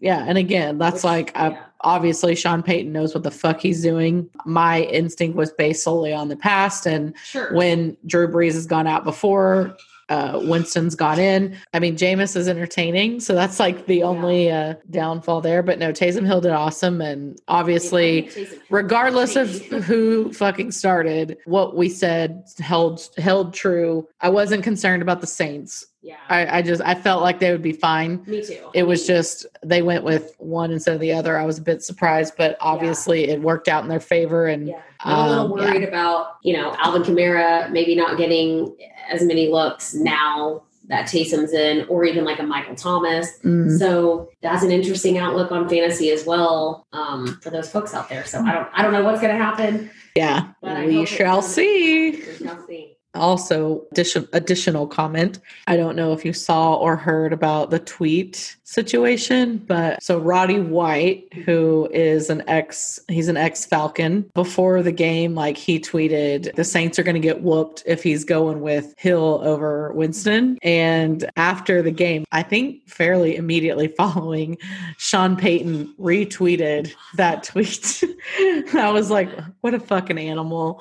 yeah, 0.00 0.24
and 0.26 0.38
again, 0.38 0.78
that's 0.78 0.96
which- 0.96 1.04
like 1.04 1.32
uh, 1.36 1.50
yeah. 1.52 1.62
Obviously 1.80 2.34
Sean 2.34 2.62
Payton 2.62 2.92
knows 2.92 3.14
what 3.14 3.24
the 3.24 3.30
fuck 3.30 3.60
he's 3.60 3.82
doing. 3.82 4.28
My 4.44 4.82
instinct 4.82 5.36
was 5.36 5.52
based 5.52 5.82
solely 5.82 6.12
on 6.12 6.28
the 6.28 6.36
past 6.36 6.86
and 6.86 7.16
sure. 7.24 7.54
when 7.54 7.96
Drew 8.06 8.28
Brees 8.28 8.54
has 8.54 8.66
gone 8.66 8.86
out 8.86 9.04
before, 9.04 9.76
uh, 10.08 10.38
Winston's 10.40 10.94
gone 10.94 11.18
in. 11.18 11.56
I 11.72 11.78
mean, 11.78 11.96
Jameis 11.96 12.36
is 12.36 12.48
entertaining, 12.48 13.20
so 13.20 13.34
that's 13.34 13.58
like 13.60 13.86
the 13.86 14.02
only 14.02 14.50
uh, 14.50 14.74
downfall 14.90 15.40
there. 15.40 15.62
But 15.62 15.78
no, 15.78 15.92
Taysom 15.92 16.26
Hill 16.26 16.40
did 16.40 16.52
awesome, 16.52 17.00
and 17.00 17.38
obviously, 17.48 18.26
I 18.26 18.28
think 18.28 18.48
Taysom 18.48 18.50
Hill 18.52 18.60
regardless 18.70 19.36
of 19.36 19.50
who 19.84 20.32
fucking 20.34 20.72
started, 20.72 21.38
what 21.46 21.76
we 21.76 21.88
said 21.88 22.44
held 22.58 23.00
held 23.16 23.54
true. 23.54 24.08
I 24.20 24.28
wasn't 24.28 24.62
concerned 24.64 25.02
about 25.02 25.20
the 25.20 25.26
Saints. 25.26 25.86
yeah, 26.02 26.16
I, 26.28 26.58
I 26.58 26.62
just 26.62 26.82
I 26.82 26.94
felt 26.94 27.22
like 27.22 27.40
they 27.40 27.50
would 27.52 27.62
be 27.62 27.72
fine. 27.72 28.22
me 28.26 28.44
too. 28.44 28.70
It 28.74 28.82
was 28.84 29.06
just 29.06 29.46
they 29.62 29.82
went 29.82 30.04
with 30.04 30.34
one 30.38 30.70
instead 30.70 30.94
of 30.94 31.00
the 31.00 31.12
other. 31.12 31.38
I 31.38 31.44
was 31.46 31.58
a 31.58 31.62
bit 31.62 31.82
surprised, 31.82 32.34
but 32.36 32.56
obviously 32.60 33.24
it 33.28 33.40
worked 33.40 33.68
out 33.68 33.82
in 33.82 33.88
their 33.88 34.00
favor. 34.00 34.46
And 34.46 34.68
Yeah. 34.68 34.80
I'm 35.04 35.26
a 35.26 35.28
little 35.28 35.44
Um, 35.44 35.50
worried 35.50 35.82
about, 35.86 36.36
you 36.42 36.54
know, 36.56 36.74
Alvin 36.78 37.02
Kamara 37.02 37.70
maybe 37.70 37.94
not 37.94 38.16
getting 38.16 38.74
as 39.10 39.22
many 39.22 39.48
looks 39.48 39.94
now 39.94 40.62
that 40.88 41.06
Taysom's 41.06 41.52
in, 41.54 41.86
or 41.88 42.04
even 42.04 42.24
like 42.24 42.38
a 42.40 42.42
Michael 42.42 42.74
Thomas. 42.74 43.28
mm, 43.42 43.78
So 43.78 44.28
that's 44.42 44.62
an 44.62 44.70
interesting 44.70 45.16
outlook 45.16 45.50
on 45.50 45.66
fantasy 45.68 46.10
as 46.10 46.26
well 46.26 46.86
um, 46.92 47.38
for 47.42 47.48
those 47.50 47.70
folks 47.70 47.94
out 47.94 48.08
there. 48.10 48.24
So 48.26 48.40
I 48.40 48.52
don't, 48.52 48.68
I 48.74 48.82
don't 48.82 48.92
know 48.92 49.02
what's 49.02 49.20
going 49.20 49.34
to 49.36 49.42
happen. 49.42 49.90
yeah, 50.14 50.48
But 50.60 50.72
I 50.76 50.86
we 50.86 51.06
shall 51.06 51.40
see. 51.40 52.10
We 52.12 52.36
shall 52.46 52.66
see. 52.66 52.96
also 53.14 53.84
addition, 53.92 54.28
additional 54.32 54.86
comment 54.88 55.38
i 55.68 55.76
don't 55.76 55.94
know 55.94 56.12
if 56.12 56.24
you 56.24 56.32
saw 56.32 56.74
or 56.74 56.96
heard 56.96 57.32
about 57.32 57.70
the 57.70 57.78
tweet 57.78 58.56
situation 58.64 59.58
but 59.58 60.02
so 60.02 60.18
roddy 60.18 60.58
white 60.58 61.32
who 61.44 61.88
is 61.92 62.30
an 62.30 62.42
ex 62.48 62.98
he's 63.08 63.28
an 63.28 63.36
ex 63.36 63.64
falcon 63.64 64.22
before 64.34 64.82
the 64.82 64.92
game 64.92 65.34
like 65.34 65.56
he 65.56 65.78
tweeted 65.78 66.54
the 66.54 66.64
saints 66.64 66.98
are 66.98 67.02
going 67.02 67.14
to 67.14 67.20
get 67.20 67.42
whooped 67.42 67.82
if 67.86 68.02
he's 68.02 68.24
going 68.24 68.60
with 68.60 68.94
hill 68.96 69.40
over 69.44 69.92
winston 69.92 70.58
and 70.62 71.30
after 71.36 71.82
the 71.82 71.90
game 71.90 72.24
i 72.32 72.42
think 72.42 72.88
fairly 72.88 73.36
immediately 73.36 73.88
following 73.96 74.56
sean 74.96 75.36
payton 75.36 75.92
retweeted 75.98 76.92
that 77.16 77.42
tweet 77.42 78.02
i 78.74 78.90
was 78.90 79.10
like 79.10 79.28
what 79.60 79.74
a 79.74 79.80
fucking 79.80 80.18
animal 80.18 80.80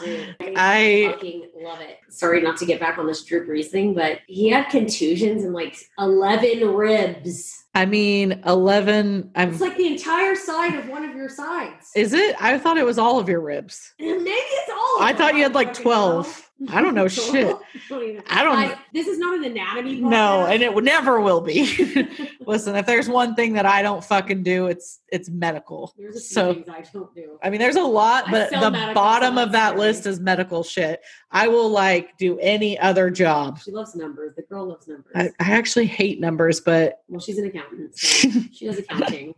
I- 0.56 1.12
fucking 1.14 1.50
love 1.64 1.82
it. 1.82 2.00
Sorry 2.10 2.42
not 2.42 2.58
to 2.58 2.66
get 2.66 2.80
back 2.80 2.98
on 2.98 3.08
this 3.08 3.24
Drew 3.24 3.48
Brees 3.48 3.68
thing, 3.68 3.94
but 3.94 4.20
he 4.28 4.50
had 4.50 4.70
contusions 4.70 5.44
and 5.44 5.54
like 5.54 5.78
11 5.98 6.68
ribs. 6.68 7.63
I 7.76 7.86
mean, 7.86 8.42
11. 8.46 9.32
I'm, 9.36 9.50
It's 9.50 9.60
like 9.62 9.78
the 9.78 9.88
entire 9.88 10.36
side 10.36 10.76
of 10.76 10.90
one 10.90 11.04
of 11.04 11.16
your 11.16 11.28
sides. 11.30 11.90
is 11.96 12.14
it? 12.14 12.36
I 12.40 12.58
thought 12.60 12.78
it 12.78 12.86
was 12.86 13.00
all 13.00 13.20
of 13.20 13.28
your 13.28 13.42
ribs. 13.42 13.94
Maybe 14.00 14.30
it's 14.30 14.70
all. 14.70 14.98
of 14.98 15.02
I 15.02 15.14
thought 15.14 15.36
you 15.36 15.42
had 15.44 15.56
like 15.56 15.74
12. 15.74 16.52
I 16.70 16.82
don't 16.82 16.94
know 16.94 17.08
shit. 17.08 17.56
Don't 17.90 18.04
even- 18.04 18.24
I 18.30 18.44
don't- 18.44 18.56
Guys, 18.56 18.78
this 18.94 19.08
is 19.08 19.18
not 19.20 19.38
an 19.38 19.44
anatomy. 19.46 20.00
No, 20.02 20.46
and 20.46 20.62
it 20.62 20.74
would 20.74 20.84
never 20.84 21.20
will 21.20 21.42
be. 21.42 21.64
Listen, 22.46 22.76
if 22.76 22.86
there's 22.86 23.10
one 23.10 23.36
thing 23.36 23.54
that 23.54 23.66
I 23.66 23.82
don't 23.82 24.04
fucking 24.04 24.44
do, 24.44 24.68
it's 24.68 25.00
it's 25.10 25.30
medical. 25.30 25.94
There's 25.98 26.16
a 26.16 26.20
few 26.20 26.28
So 26.28 26.54
things 26.54 26.70
I 26.70 26.84
don't 26.94 27.14
do. 27.16 27.40
I 27.44 27.50
mean, 27.50 27.60
there's 27.60 27.76
a 27.76 27.82
lot, 27.82 28.26
but 28.32 28.50
the 28.52 28.92
bottom 28.94 29.38
of 29.38 29.52
that 29.54 29.70
scary. 29.70 29.80
list 29.80 30.06
is 30.06 30.20
medical 30.20 30.64
shit. 30.64 31.02
I 31.32 31.48
will 31.48 31.70
like 31.70 32.18
do 32.18 32.38
any 32.40 32.78
other 32.80 33.10
job. 33.10 33.60
She 33.60 33.72
loves 33.72 33.96
numbers. 33.96 34.34
The 34.36 34.44
girl 34.44 34.68
loves 34.68 34.88
numbers. 34.88 35.12
I, 35.16 35.30
I 35.40 35.52
actually 35.54 35.86
hate 35.88 36.20
numbers, 36.20 36.60
but 36.62 37.02
well, 37.08 37.20
she's 37.22 37.38
an 37.38 37.46
accountant, 37.46 37.98
so 37.98 38.30
she 38.54 38.66
does 38.66 38.80
accounting. 38.80 39.36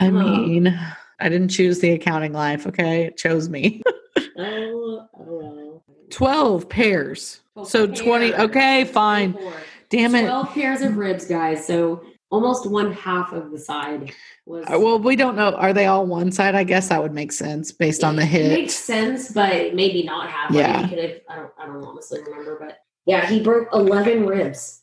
I 0.00 0.10
mean, 0.10 0.78
I 1.20 1.28
didn't 1.28 1.48
choose 1.48 1.80
the 1.80 1.90
accounting 1.90 2.32
life. 2.32 2.66
Okay, 2.66 3.04
it 3.06 3.16
chose 3.16 3.48
me. 3.48 3.82
Oh, 4.16 4.24
oh 4.38 5.08
well. 5.16 5.84
12 6.10 6.68
pairs. 6.68 7.40
So 7.66 7.86
20. 7.86 8.34
Okay, 8.34 8.84
fine. 8.84 9.32
24. 9.32 9.52
Damn 9.90 10.14
it. 10.14 10.22
12 10.26 10.50
pairs 10.54 10.82
of 10.82 10.96
ribs, 10.96 11.24
guys. 11.26 11.66
So 11.66 12.04
almost 12.30 12.68
one 12.70 12.92
half 12.92 13.32
of 13.32 13.50
the 13.50 13.58
side 13.58 14.12
was. 14.44 14.64
Uh, 14.66 14.78
Well, 14.78 14.98
we 14.98 15.16
don't 15.16 15.34
know. 15.36 15.52
Are 15.54 15.72
they 15.72 15.86
all 15.86 16.06
one 16.06 16.30
side? 16.30 16.54
I 16.54 16.64
guess 16.64 16.88
that 16.88 17.02
would 17.02 17.14
make 17.14 17.32
sense 17.32 17.72
based 17.72 18.04
on 18.04 18.16
the 18.16 18.22
It 18.22 18.26
hit. 18.28 18.52
makes 18.52 18.74
sense, 18.74 19.30
but 19.30 19.74
maybe 19.74 20.02
not 20.02 20.30
half. 20.30 20.50
I, 20.50 20.54
Yeah. 20.54 20.76
mean, 20.80 20.88
he 20.88 20.94
could 20.94 21.04
have, 21.10 21.20
I 21.28 21.36
don't. 21.36 21.50
I 21.58 21.66
don't 21.66 21.84
honestly 21.84 22.20
remember, 22.22 22.58
but 22.60 22.78
yeah, 23.06 23.26
he 23.26 23.40
broke 23.40 23.68
11 23.72 24.26
ribs. 24.26 24.82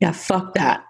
Yeah, 0.00 0.12
fuck 0.12 0.54
that. 0.54 0.84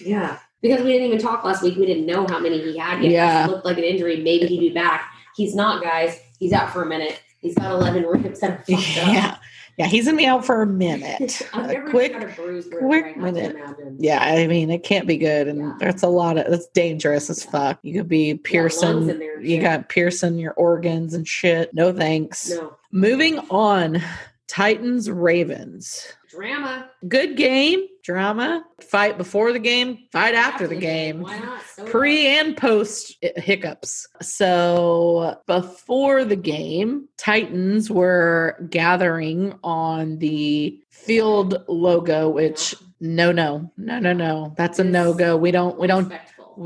Yeah, 0.00 0.38
because 0.62 0.82
we 0.82 0.92
didn't 0.92 1.06
even 1.08 1.18
talk 1.18 1.44
last 1.44 1.62
week. 1.62 1.76
We 1.76 1.86
didn't 1.86 2.06
know 2.06 2.26
how 2.28 2.38
many 2.38 2.60
he 2.60 2.76
had 2.78 3.02
yet. 3.02 3.10
Yeah. 3.12 3.44
It 3.46 3.50
looked 3.50 3.64
like 3.64 3.78
an 3.78 3.84
injury. 3.84 4.22
Maybe 4.22 4.46
he'd 4.46 4.60
be 4.60 4.70
back. 4.70 5.10
He's 5.34 5.54
not, 5.54 5.82
guys. 5.82 6.18
He's 6.38 6.52
out 6.52 6.70
for 6.70 6.82
a 6.82 6.86
minute. 6.86 7.20
He's 7.40 7.54
got 7.54 7.72
11 7.72 8.04
ribs 8.04 8.40
that 8.40 8.50
are 8.50 8.64
fucked 8.64 8.98
up. 8.98 9.40
Yeah. 9.76 9.86
He's 9.86 10.06
gonna 10.06 10.16
be 10.16 10.26
out 10.26 10.44
for 10.46 10.62
a 10.62 10.66
minute. 10.66 11.42
I've 11.52 11.64
A 11.70 11.72
never 11.74 11.90
quick, 11.90 12.12
had 12.14 12.22
a 12.24 12.26
bruised 12.28 12.72
rib. 12.72 12.84
quick 12.84 13.16
minute. 13.16 13.56
yeah, 13.98 14.22
I 14.22 14.46
mean, 14.46 14.70
it 14.70 14.82
can't 14.84 15.06
be 15.06 15.16
good, 15.18 15.48
and 15.48 15.58
Yeah. 15.60 15.74
that's 15.78 16.02
a 16.02 16.08
lot 16.08 16.38
of 16.38 16.50
that's 16.50 16.66
dangerous 16.68 17.28
as 17.28 17.44
fuck. 17.44 17.78
You 17.82 17.92
could 18.00 18.08
be 18.08 18.34
piercing, 18.34 19.08
in 19.10 19.18
there 19.18 19.40
you 19.40 19.56
shit. 19.56 19.62
got 19.62 19.88
piercing 19.88 20.38
your 20.38 20.52
organs 20.54 21.12
and 21.14 21.28
shit. 21.28 21.74
No 21.74 21.92
thanks. 21.92 22.50
No 22.50 22.76
Moving 22.90 23.38
on, 23.50 24.00
Titans 24.48 25.10
Ravens. 25.10 26.06
drama. 26.30 26.88
Good 27.08 27.36
game, 27.36 27.86
drama. 28.06 28.64
Fight 28.80 29.18
before 29.18 29.52
the 29.52 29.58
game, 29.58 30.06
fight 30.12 30.34
after 30.34 30.68
the 30.68 30.76
game. 30.76 31.20
Why 31.20 31.38
not? 31.40 31.62
So 31.74 31.84
pre 31.84 32.26
and 32.38 32.56
post 32.56 33.16
hiccups. 33.36 34.06
So 34.22 35.40
before 35.46 36.24
the 36.24 36.36
game, 36.36 37.08
Titans 37.18 37.90
were 37.90 38.64
gathering 38.70 39.58
on 39.64 40.18
the 40.18 40.80
field 40.90 41.64
logo, 41.68 42.30
which 42.30 42.74
no, 43.00 43.32
no, 43.32 43.70
no, 43.76 43.98
no, 43.98 44.12
no. 44.12 44.54
That's 44.56 44.78
a 44.78 44.84
no 44.84 45.12
go. 45.12 45.36
We 45.36 45.50
don't, 45.50 45.78
we 45.78 45.86
don't, 45.86 46.12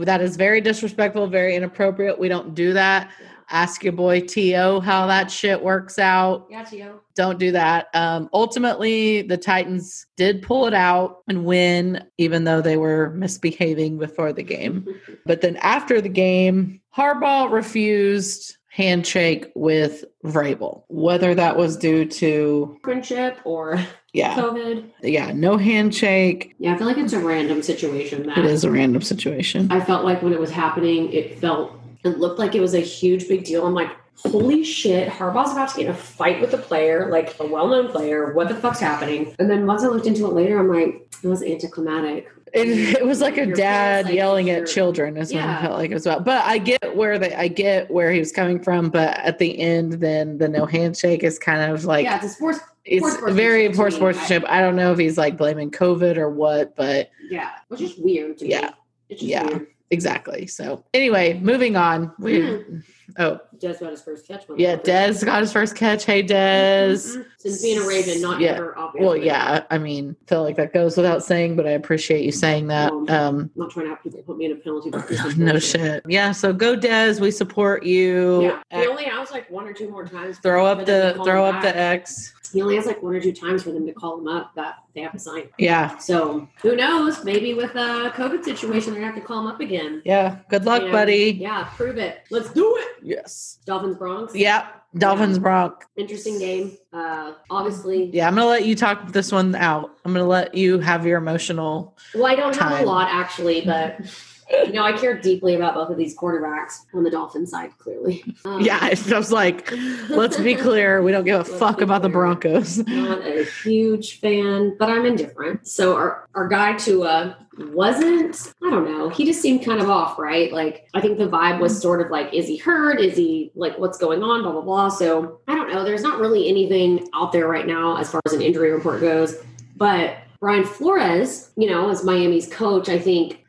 that 0.03 0.21
is 0.21 0.37
very 0.37 0.61
disrespectful, 0.61 1.27
very 1.27 1.57
inappropriate. 1.57 2.19
We 2.19 2.29
don't 2.29 2.55
do 2.55 2.75
that. 2.75 3.11
Yeah. 3.21 3.27
Ask 3.51 3.83
your 3.83 3.93
boy 3.93 4.21
T.O. 4.21 4.81
how 4.81 5.07
that 5.09 5.31
shit 5.31 5.63
works 5.63 5.99
out. 5.99 6.47
Yeah, 6.51 6.63
Tio. 6.65 7.01
Don't 7.17 7.39
do 7.39 7.51
that. 7.53 7.89
Um, 7.95 8.29
ultimately, 8.33 9.23
the 9.23 9.37
Titans 9.37 10.07
did 10.17 10.41
pull 10.43 10.67
it 10.67 10.75
out 10.75 11.19
and 11.29 11.45
win, 11.45 12.05
even 12.19 12.45
though 12.45 12.61
they 12.63 12.77
were 12.77 13.11
misbehaving 13.11 13.99
before 13.99 14.33
the 14.33 14.43
game. 14.45 14.87
But 15.27 15.43
then 15.43 15.57
after 15.59 16.01
the 16.01 16.09
game, 16.09 16.81
Harbaugh 16.97 17.51
refused 17.53 18.57
handshake 18.69 19.51
with 19.55 20.05
Vrabel. 20.25 20.85
Whether 20.89 21.35
that 21.35 21.57
was 21.57 21.77
due 21.77 22.05
to 22.07 22.79
Friendship 22.83 23.39
or 23.45 23.79
yeah, 24.13 24.35
COVID. 24.37 24.91
yeah, 25.03 25.33
no 25.33 25.57
handshake. 25.57 26.55
Yeah, 26.59 26.75
I 26.75 26.79
feel 26.79 26.87
like 26.87 26.99
it's 26.99 27.13
a 27.13 27.21
random 27.21 27.63
situation 27.63 28.27
that 28.27 28.39
It 28.39 28.45
is 28.45 28.65
a 28.65 28.71
random 28.71 29.03
situation. 29.03 29.71
I 29.71 29.81
felt 29.81 30.05
like 30.05 30.23
when 30.23 30.33
it 30.33 30.41
was 30.41 30.51
happening, 30.51 31.13
it 31.13 31.39
felt 31.39 31.80
it 32.05 32.19
looked 32.19 32.39
like 32.39 32.55
it 32.55 32.61
was 32.61 32.75
a 32.75 32.81
huge 32.81 33.29
big 33.29 33.45
deal. 33.45 33.67
I'm 33.67 33.75
like, 33.75 33.91
holy 34.17 34.65
shit, 34.65 35.09
Harbaugh's 35.09 35.53
about 35.53 35.71
to 35.71 35.77
get 35.77 35.87
in 35.87 35.93
a 35.93 35.95
fight 35.95 36.41
with 36.41 36.53
a 36.55 36.59
player, 36.59 37.11
like 37.11 37.39
a 37.41 37.47
well-known 37.47 37.89
player. 37.91 38.33
What 38.35 38.49
the 38.49 38.55
fuck's 38.55 38.81
happening? 38.81 39.35
And 39.39 39.49
then 39.51 39.67
once 39.67 39.83
I 39.83 39.87
looked 39.89 40.07
into 40.07 40.27
it 40.27 40.33
later, 40.35 40.59
I'm 40.59 40.69
like, 40.69 41.09
it 41.23 41.27
was 41.29 41.43
anticlimactic. 41.43 42.29
It, 42.53 42.67
it 42.99 43.07
was 43.07 43.21
like 43.21 43.39
a 43.39 43.47
Your 43.47 43.55
dad 43.55 44.07
like, 44.07 44.15
yelling 44.15 44.49
your- 44.49 44.63
at 44.63 44.67
children 44.69 45.17
is 45.17 45.33
what 45.33 45.37
Yeah. 45.41 45.59
it 45.59 45.63
felt 45.63 45.79
like 45.79 45.93
as 45.93 46.05
well. 46.05 46.19
But 46.21 46.45
I 46.45 46.59
get 46.59 46.97
where 46.97 47.17
they 47.17 47.33
I 47.33 47.47
get 47.47 47.89
where 47.91 48.11
he 48.11 48.19
was 48.19 48.33
coming 48.33 48.61
from, 48.61 48.91
but 48.91 49.17
at 49.21 49.39
the 49.39 49.57
end 49.61 49.93
then 49.95 50.37
the 50.39 50.49
no 50.49 50.67
handshake 50.67 51.23
is 51.23 51.39
kind 51.39 51.71
of 51.71 51.85
like 51.85 52.03
yeah, 52.05 52.17
it's 52.17 52.25
a 52.25 52.29
sports. 52.31 52.59
it's 52.85 53.07
sportsmanship 53.07 53.37
very 53.37 53.69
poor 53.71 53.91
sportsmanship. 53.93 54.43
I 54.49 54.61
don't 54.63 54.75
know 54.75 54.91
if 54.91 54.99
he's 54.99 55.17
like 55.17 55.37
blaming 55.37 55.71
COVID 55.71 56.17
or 56.17 56.29
what, 56.29 56.75
but 56.75 57.11
Yeah, 57.31 57.51
which 57.69 57.83
is 57.83 57.95
weird 57.97 58.39
to 58.39 58.49
Yeah. 58.49 58.61
me. 58.63 58.69
It's 59.11 59.21
just 59.21 59.31
Yeah. 59.31 59.47
weird. 59.47 59.67
Exactly. 59.91 60.47
So 60.47 60.85
anyway, 60.95 61.39
moving 61.41 61.77
on. 61.77 62.13
We 62.19 62.65
Oh, 63.19 63.41
Des 63.59 63.75
got 63.81 63.91
his 63.91 64.03
first 64.03 64.29
catch. 64.29 64.45
yeah. 64.57 64.77
Des 64.77 65.15
got 65.25 65.41
his 65.41 65.53
first 65.53 65.75
catch. 65.75 66.05
Hey, 66.05 66.23
Des. 66.23 66.95
Mhm. 66.95 67.25
Since 67.39 67.61
being 67.61 67.79
a 67.83 67.85
Raven, 67.85 68.21
not 68.21 68.41
Yeah. 68.41 68.51
ever 68.53 68.79
obviously. 68.79 69.05
Well, 69.05 69.17
yeah, 69.17 69.65
I 69.69 69.79
mean, 69.79 70.15
feel 70.29 70.45
like 70.45 70.55
that 70.59 70.73
goes 70.73 70.97
without 70.97 71.25
saying, 71.25 71.57
but 71.57 71.67
I 71.67 71.71
appreciate 71.71 72.25
you 72.25 72.31
saying 72.31 72.69
that. 72.69 72.93
Um, 72.93 73.07
Um, 73.11 73.37
I'm 73.41 73.51
not 73.57 73.71
trying 73.73 73.87
to 73.87 73.91
have 73.91 74.03
people 74.05 74.23
put 74.23 74.39
me 74.39 74.45
in 74.47 74.53
a 74.53 74.55
penalty. 74.55 74.91
box. 74.91 75.11
no 75.37 75.59
shit. 75.59 76.05
Yeah, 76.07 76.31
so 76.31 76.53
go 76.53 76.77
Des. 76.77 77.17
We 77.21 77.33
support 77.33 77.83
you. 77.85 78.43
Yeah, 78.43 78.81
he 78.81 78.87
only 78.87 79.05
has 79.07 79.33
like 79.33 79.51
one 79.51 79.67
or 79.67 79.73
two 79.73 79.91
more 79.91 80.07
times. 80.07 80.39
Throw 80.39 80.65
up 80.65 80.87
the 80.87 81.15
throw 81.25 81.45
up 81.47 81.63
the. 81.63 81.77
X. 81.77 82.33
He 82.53 82.63
only 82.63 82.77
has 82.77 82.87
like 82.87 83.03
one 83.03 83.15
or 83.15 83.21
two 83.21 83.33
times 83.33 83.63
for 83.63 83.71
them 83.71 83.87
to 83.87 83.93
call 83.93 84.19
him 84.19 84.29
up 84.29 84.53
that 84.57 84.77
they 84.95 85.01
have 85.03 85.13
to 85.13 85.19
sign. 85.19 85.49
Yeah, 85.59 85.97
So 85.99 86.49
who 86.63 86.75
knows? 86.77 87.25
Maybe 87.25 87.55
with 87.55 87.75
a 87.77 88.13
COVID 88.17 88.45
situation, 88.45 88.93
they're 88.93 89.01
gonna 89.03 89.13
have 89.13 89.21
to 89.21 89.27
call 89.27 89.41
him 89.41 89.47
up 89.47 89.61
again. 89.61 90.03
yeah. 90.05 90.39
Good 90.49 90.65
luck, 90.65 90.83
And, 90.83 90.93
buddy. 90.93 91.37
Yeah, 91.41 91.65
prove 91.77 91.97
it. 91.99 92.23
Let's 92.31 92.51
do 92.51 92.77
it. 92.79 92.89
Yes. 93.03 93.59
Dolphins 93.67 93.97
Bronx. 93.97 94.35
Yeah. 94.35 94.67
Dolphins 94.99 95.39
Bronx. 95.39 95.87
Interesting 95.97 96.39
game. 96.41 96.77
Uh, 96.93 97.35
obviously. 97.49 98.11
Yeah, 98.13 98.27
I'm 98.27 98.35
gonna 98.35 98.47
let 98.49 98.65
you 98.65 98.75
talk 98.75 99.13
this 99.13 99.31
one 99.31 99.55
out. 99.55 99.97
I'm 100.05 100.13
gonna 100.13 100.27
let 100.27 100.55
you 100.55 100.81
have 100.81 101.07
your 101.07 101.19
emotional. 101.19 101.97
Well, 102.15 102.27
I 102.27 102.35
don't 102.35 102.57
have 102.57 102.81
a 102.81 102.85
lot 102.85 103.09
actually, 103.11 103.61
but 103.61 104.01
you 104.51 104.73
know, 104.73 104.85
I 104.85 104.93
care 104.93 105.19
deeply 105.19 105.55
about 105.55 105.75
both 105.75 105.91
of 105.91 105.97
these 105.97 106.17
quarterbacks 106.17 106.85
on 106.95 107.03
the 107.03 107.11
Dolphin 107.11 107.47
side. 107.47 107.77
Clearly. 107.79 108.25
Um, 108.45 108.61
Yeah, 108.61 108.79
I 108.81 108.91
was 109.17 109.33
like, 109.33 109.71
let's 110.09 110.39
be 110.39 110.55
clear. 110.55 111.03
We 111.03 111.13
don't 111.13 111.25
give 111.25 111.41
a 111.41 111.45
fuck 111.45 111.81
about 111.81 112.03
the 112.03 112.09
clear. 112.09 112.21
Broncos. 112.21 112.79
not 112.87 113.25
a 113.27 113.45
huge 113.63 114.21
fan, 114.21 114.77
but 114.79 114.89
I'm 114.89 115.05
indifferent. 115.07 115.67
So 115.67 115.95
our 115.95 116.29
our 116.35 116.49
guy 116.49 116.77
Tua 116.77 117.37
wasn't. 117.59 118.53
I 118.65 118.71
don't 118.71 118.85
know. 118.85 119.09
He 119.09 119.25
just 119.25 119.41
seemed 119.41 119.65
kind 119.65 119.81
of 119.81 119.91
off, 119.91 120.19
right? 120.19 120.53
Like 120.53 120.89
I 120.95 121.01
think 121.01 121.19
the 121.19 121.29
vibe 121.29 121.61
was 121.61 121.81
sort 121.81 122.01
of 122.01 122.11
like, 122.11 122.33
is 122.33 122.47
he 122.47 122.57
hurt? 122.57 123.01
Is 123.01 123.17
he 123.17 123.53
like, 123.55 123.79
what's 123.79 123.99
going 123.99 124.23
on? 124.23 124.43
Blah 124.43 124.53
blah 124.53 124.63
blah. 124.63 124.89
So 124.89 125.41
I 125.49 125.55
don't 125.55 125.71
know. 125.73 125.85
There's 125.85 126.03
not 126.03 126.19
really 126.19 126.49
anything 126.49 127.09
out 127.15 127.33
there 127.33 127.49
right 127.49 127.67
now 127.67 127.97
as 127.97 128.11
far 128.11 128.21
as 128.27 128.33
an 128.33 128.43
injury 128.43 128.73
report 128.73 129.01
goes, 129.01 129.37
but. 129.77 130.17
Brian 130.41 130.65
Flores, 130.65 131.51
you 131.57 131.69
know, 131.69 131.91
as 131.91 132.03
Miami's 132.03 132.49
coach, 132.49 132.89
I 132.89 132.99
think 132.99 133.45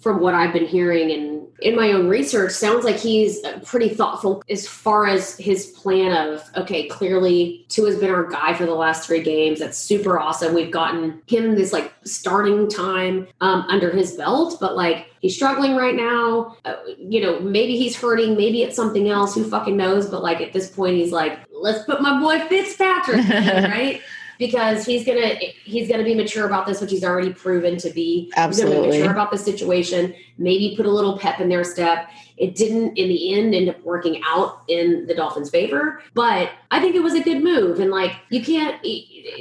from 0.00 0.20
what 0.20 0.34
I've 0.34 0.52
been 0.52 0.66
hearing 0.66 1.10
and 1.10 1.34
in 1.60 1.74
my 1.74 1.92
own 1.92 2.08
research, 2.08 2.52
sounds 2.52 2.84
like 2.84 2.96
he's 2.96 3.40
pretty 3.64 3.88
thoughtful 3.88 4.42
as 4.50 4.68
far 4.68 5.06
as 5.06 5.38
his 5.38 5.68
plan 5.68 6.12
of, 6.12 6.42
okay, 6.56 6.86
clearly 6.88 7.64
Tua 7.68 7.90
has 7.90 7.98
been 7.98 8.10
our 8.10 8.24
guy 8.24 8.52
for 8.52 8.66
the 8.66 8.74
last 8.74 9.06
three 9.06 9.22
games. 9.22 9.60
That's 9.60 9.78
super 9.78 10.18
awesome. 10.18 10.54
We've 10.54 10.70
gotten 10.70 11.22
him 11.26 11.54
this 11.54 11.72
like 11.72 11.94
starting 12.04 12.68
time 12.68 13.26
um, 13.40 13.62
under 13.68 13.90
his 13.90 14.12
belt, 14.12 14.58
but 14.60 14.76
like 14.76 15.06
he's 15.20 15.34
struggling 15.34 15.76
right 15.76 15.94
now. 15.94 16.56
Uh, 16.66 16.76
you 16.98 17.22
know, 17.22 17.40
maybe 17.40 17.78
he's 17.78 17.96
hurting, 17.96 18.36
maybe 18.36 18.62
it's 18.62 18.76
something 18.76 19.08
else. 19.08 19.34
Who 19.34 19.48
fucking 19.48 19.76
knows? 19.76 20.10
But 20.10 20.22
like 20.22 20.42
at 20.42 20.52
this 20.52 20.68
point, 20.70 20.96
he's 20.96 21.12
like, 21.12 21.38
let's 21.50 21.84
put 21.84 22.02
my 22.02 22.20
boy 22.20 22.46
Fitzpatrick, 22.48 23.24
in, 23.24 23.64
right? 23.70 24.02
Because 24.38 24.84
he's 24.84 25.06
gonna 25.06 25.34
he's 25.64 25.88
gonna 25.88 26.04
be 26.04 26.14
mature 26.14 26.46
about 26.46 26.66
this, 26.66 26.80
which 26.80 26.90
he's 26.90 27.04
already 27.04 27.32
proven 27.32 27.76
to 27.78 27.90
be. 27.90 28.24
He's 28.24 28.26
be 28.26 28.32
Absolutely. 28.36 28.98
mature 28.98 29.12
about 29.12 29.30
the 29.30 29.38
situation. 29.38 30.14
Maybe 30.38 30.74
put 30.76 30.86
a 30.86 30.90
little 30.90 31.18
pep 31.18 31.40
in 31.40 31.48
their 31.48 31.64
step. 31.64 32.10
It 32.36 32.56
didn't 32.56 32.98
in 32.98 33.08
the 33.08 33.34
end 33.34 33.54
end 33.54 33.68
up 33.68 33.80
working 33.82 34.20
out 34.26 34.62
in 34.68 35.06
the 35.06 35.14
Dolphins' 35.14 35.50
favor, 35.50 36.02
but 36.14 36.50
I 36.70 36.80
think 36.80 36.96
it 36.96 37.02
was 37.02 37.14
a 37.14 37.22
good 37.22 37.42
move. 37.44 37.78
And 37.78 37.90
like 37.90 38.12
you 38.30 38.42
can't 38.42 38.84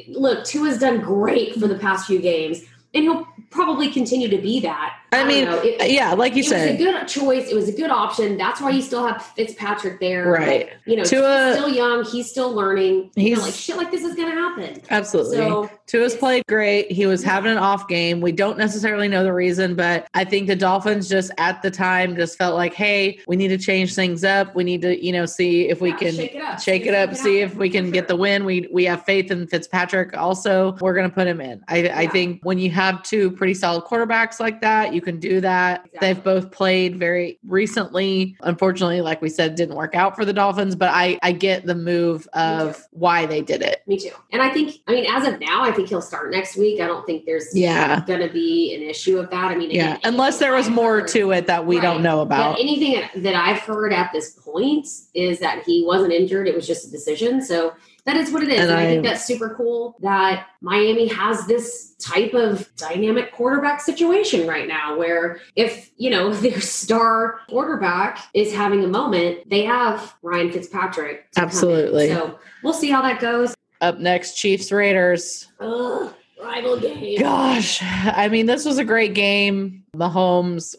look, 0.09 0.45
Tua's 0.45 0.77
done 0.77 0.99
great 0.99 1.55
for 1.55 1.67
the 1.67 1.77
past 1.79 2.05
few 2.07 2.19
games, 2.19 2.61
and 2.93 3.03
he'll 3.03 3.27
probably 3.49 3.91
continue 3.91 4.29
to 4.29 4.37
be 4.37 4.59
that. 4.61 4.97
I 5.13 5.19
don't 5.19 5.27
mean. 5.27 5.47
It- 5.47 5.91
yeah, 5.91 6.13
like 6.13 6.35
you 6.35 6.43
said. 6.43 6.67
it 6.69 6.71
was 6.73 6.81
a 6.81 6.83
good 6.91 7.07
choice. 7.07 7.49
It 7.49 7.55
was 7.55 7.69
a 7.69 7.71
good 7.73 7.89
option. 7.91 8.37
That's 8.37 8.59
why 8.61 8.71
you 8.71 8.81
still 8.81 9.05
have 9.07 9.21
Fitzpatrick 9.21 9.99
there. 9.99 10.29
Right. 10.31 10.67
Like, 10.67 10.77
you 10.85 10.95
know, 10.97 11.03
Tua- 11.03 11.47
he's 11.47 11.55
still 11.57 11.69
young. 11.69 12.05
He's 12.05 12.29
still 12.29 12.51
learning. 12.53 13.11
You 13.15 13.23
know, 13.35 13.35
He's- 13.35 13.41
like 13.41 13.53
shit 13.53 13.77
like 13.77 13.91
this 13.91 14.03
is 14.03 14.15
going 14.15 14.29
to 14.29 14.35
happen. 14.35 14.81
absolutely. 14.89 15.37
So 15.37 15.69
Tua's 15.87 16.15
played 16.15 16.43
great. 16.47 16.91
He 16.91 17.05
was 17.05 17.23
Yeah. 17.23 17.31
having 17.31 17.51
an 17.51 17.57
off 17.57 17.87
game. 17.87 18.21
We 18.21 18.31
don't 18.31 18.57
necessarily 18.57 19.07
know 19.07 19.23
the 19.23 19.33
reason, 19.33 19.75
but 19.75 20.07
I 20.13 20.23
think 20.23 20.47
the 20.47 20.55
Dolphins 20.55 21.09
just 21.09 21.31
at 21.37 21.61
the 21.61 21.71
time 21.71 22.15
just 22.15 22.37
felt 22.37 22.55
like, 22.55 22.73
hey, 22.73 23.19
we 23.27 23.35
need 23.35 23.49
to 23.49 23.57
change 23.57 23.93
things 23.95 24.23
up. 24.23 24.55
We 24.55 24.63
need 24.63 24.81
to, 24.81 25.03
you 25.03 25.11
know, 25.11 25.25
see 25.25 25.69
if 25.69 25.81
we 25.81 25.89
Yeah, 25.89 25.95
can 25.97 26.13
shake 26.15 26.35
it 26.35 26.41
up. 26.41 26.59
shake 26.61 26.83
See 26.83 26.89
it 26.89 26.93
if 26.93 26.99
up, 27.03 27.09
we 27.09 27.15
can 27.15 27.23
see 27.23 27.39
if 27.41 27.55
we 27.55 27.69
can 27.69 27.85
For 27.87 27.91
get 27.91 28.07
the 28.07 28.15
win. 28.15 28.45
We 28.45 28.67
we 28.71 28.85
have 28.85 29.03
faith 29.05 29.29
in 29.31 29.47
Fitzpatrick. 29.47 30.17
Also, 30.17 30.75
we're 30.81 30.93
going 30.93 31.09
to 31.09 31.13
put 31.13 31.27
him 31.27 31.41
in. 31.41 31.61
I, 31.67 31.89
I 31.89 32.07
think 32.07 32.39
when 32.43 32.57
you 32.57 32.69
have 32.71 33.03
two 33.03 33.31
pretty 33.31 33.53
solid 33.53 33.83
quarterbacks 33.83 34.39
like 34.39 34.61
that, 34.61 34.93
you 34.93 35.01
can 35.03 35.19
do 35.19 35.39
that. 35.41 35.81
Exactly. 35.85 35.99
They've 36.01 36.23
both 36.23 36.51
played 36.51 36.97
very 36.97 37.37
recently. 37.45 38.35
Unfortunately, 38.41 39.01
like 39.01 39.21
we 39.21 39.29
said, 39.29 39.55
didn't 39.55 39.75
work 39.75 39.93
out 39.95 40.15
for 40.15 40.25
the 40.25 40.33
Dolphins, 40.33 40.75
but 40.75 40.89
I 40.91 41.19
I 41.21 41.31
get 41.33 41.65
the 41.65 41.75
move 41.75 42.27
of 42.33 42.81
why 42.91 43.25
they 43.27 43.41
did 43.41 43.61
it. 43.61 43.83
Me 43.87 43.99
too. 43.99 44.09
And 44.31 44.41
I 44.41 44.49
think, 44.49 44.77
I 44.87 44.91
mean, 44.93 45.05
as 45.05 45.27
of 45.27 45.39
now, 45.39 45.63
I 45.63 45.71
think 45.71 45.89
he'll 45.89 46.01
start 46.01 46.31
next 46.31 46.57
week. 46.57 46.79
I 46.81 46.87
don't 46.87 47.05
think 47.05 47.25
there's 47.25 47.55
Yeah. 47.55 48.03
going 48.07 48.21
to 48.25 48.33
be 48.33 48.73
an 48.75 48.81
issue 48.81 49.19
of 49.19 49.29
that. 49.29 49.51
I 49.51 49.55
mean, 49.55 49.69
Yeah, 49.71 49.95
again, 49.97 49.99
unless 50.05 50.39
there 50.39 50.53
was 50.53 50.69
more 50.69 50.95
I've 50.97 51.01
heard- 51.01 51.09
to 51.09 51.31
it 51.31 51.47
that 51.47 51.65
we 51.67 51.79
don't 51.79 52.01
know 52.01 52.17
But 52.25 52.35
about. 52.39 52.59
anything 52.59 52.93
that- 52.93 53.23
that 53.23 53.35
I've 53.35 53.59
heard 53.59 53.93
at 53.93 54.11
this 54.13 54.31
point 54.31 54.87
is 55.13 55.39
that 55.39 55.63
he 55.65 55.83
wasn't 55.85 56.13
injured. 56.13 56.47
It 56.47 56.55
was 56.55 56.65
just 56.65 56.87
a 56.87 56.91
decision. 56.91 57.41
So 57.41 57.73
that 58.05 58.17
is 58.17 58.31
what 58.31 58.43
it 58.43 58.49
is. 58.49 58.59
And 58.59 58.71
And, 58.71 58.79
I, 58.79 58.85
think 58.85 59.03
that's 59.03 59.25
super 59.25 59.55
cool 59.55 59.95
that 60.01 60.47
Miami 60.61 61.07
has 61.07 61.45
this 61.47 61.95
type 61.99 62.33
of 62.33 62.69
dynamic 62.75 63.31
quarterback 63.31 63.79
situation 63.79 64.45
right 64.47 64.67
now 64.67 64.97
where 64.97 65.39
if, 65.55 65.91
you 65.97 66.09
know, 66.09 66.33
their 66.33 66.59
star 66.59 67.39
quarterback 67.49 68.19
is 68.33 68.53
having 68.53 68.83
a 68.83 68.87
moment, 68.87 69.49
they 69.49 69.63
have 69.63 70.15
Ryan 70.21 70.51
Fitzpatrick. 70.51 71.31
to 71.31 71.39
come 71.39 71.43
in. 71.43 71.49
Absolutely. 71.49 72.09
So 72.09 72.37
we'll 72.61 72.73
see 72.73 72.89
how 72.89 73.01
that 73.01 73.19
goes. 73.21 73.55
Up 73.81 73.99
next, 73.99 74.35
Chiefs 74.35 74.71
Raiders. 74.71 75.47
Ugh, 75.59 76.13
rival 76.41 76.79
game. 76.79 77.19
Gosh, 77.19 77.79
I 77.81 78.29
mean, 78.29 78.45
this 78.45 78.65
was 78.65 78.77
a 78.77 78.85
great 78.85 79.13
game. 79.13 79.83
Mahomes, 79.95 80.75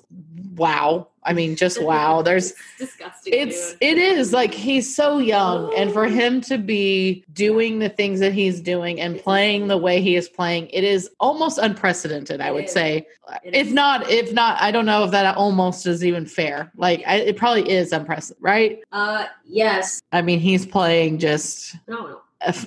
wow. 0.57 1.09
I 1.25 1.33
mean, 1.33 1.57
just 1.57 1.83
wow. 1.91 2.22
There's 2.22 2.51
It's 2.53 2.59
disgusting. 2.79 3.33
it's 3.35 3.70
dude. 3.72 3.79
it 3.83 3.99
is 3.99 4.33
like 4.33 4.53
he's 4.53 4.95
so 4.95 5.18
young 5.18 5.72
and 5.77 5.93
for 5.93 6.07
him 6.07 6.41
to 6.43 6.59
be 6.59 7.25
doing 7.33 7.79
the 7.79 7.89
things 7.89 8.20
that 8.20 8.33
he's 8.33 8.61
doing 8.61 9.01
and 9.01 9.18
playing 9.18 9.68
the 9.68 9.77
way 9.79 10.01
he 10.01 10.16
is 10.16 10.29
playing 10.29 10.68
it 10.68 10.85
is 10.85 11.11
almost 11.20 11.59
unprecedented 11.59 12.41
i 12.41 12.51
would 12.51 12.68
say 12.68 13.07
It 13.43 13.55
if 13.55 13.66
is. 13.68 13.72
not 13.72 14.11
if 14.11 14.33
not 14.33 14.61
i 14.61 14.70
don't 14.70 14.87
know 14.87 15.05
if 15.05 15.11
that 15.12 15.37
almost 15.37 15.87
is 15.87 16.05
even 16.05 16.27
fair 16.27 16.70
like 16.77 17.03
I, 17.07 17.16
it 17.16 17.37
probably 17.37 17.68
is 17.70 17.93
unprecedented 17.93 18.43
right 18.43 18.83
Uh, 18.93 19.27
yes. 19.47 20.01
i 20.12 20.20
mean 20.22 20.39
he's 20.41 20.66
playing 20.66 21.18
just 21.18 21.77
No, 21.89 22.07
no. 22.07 22.20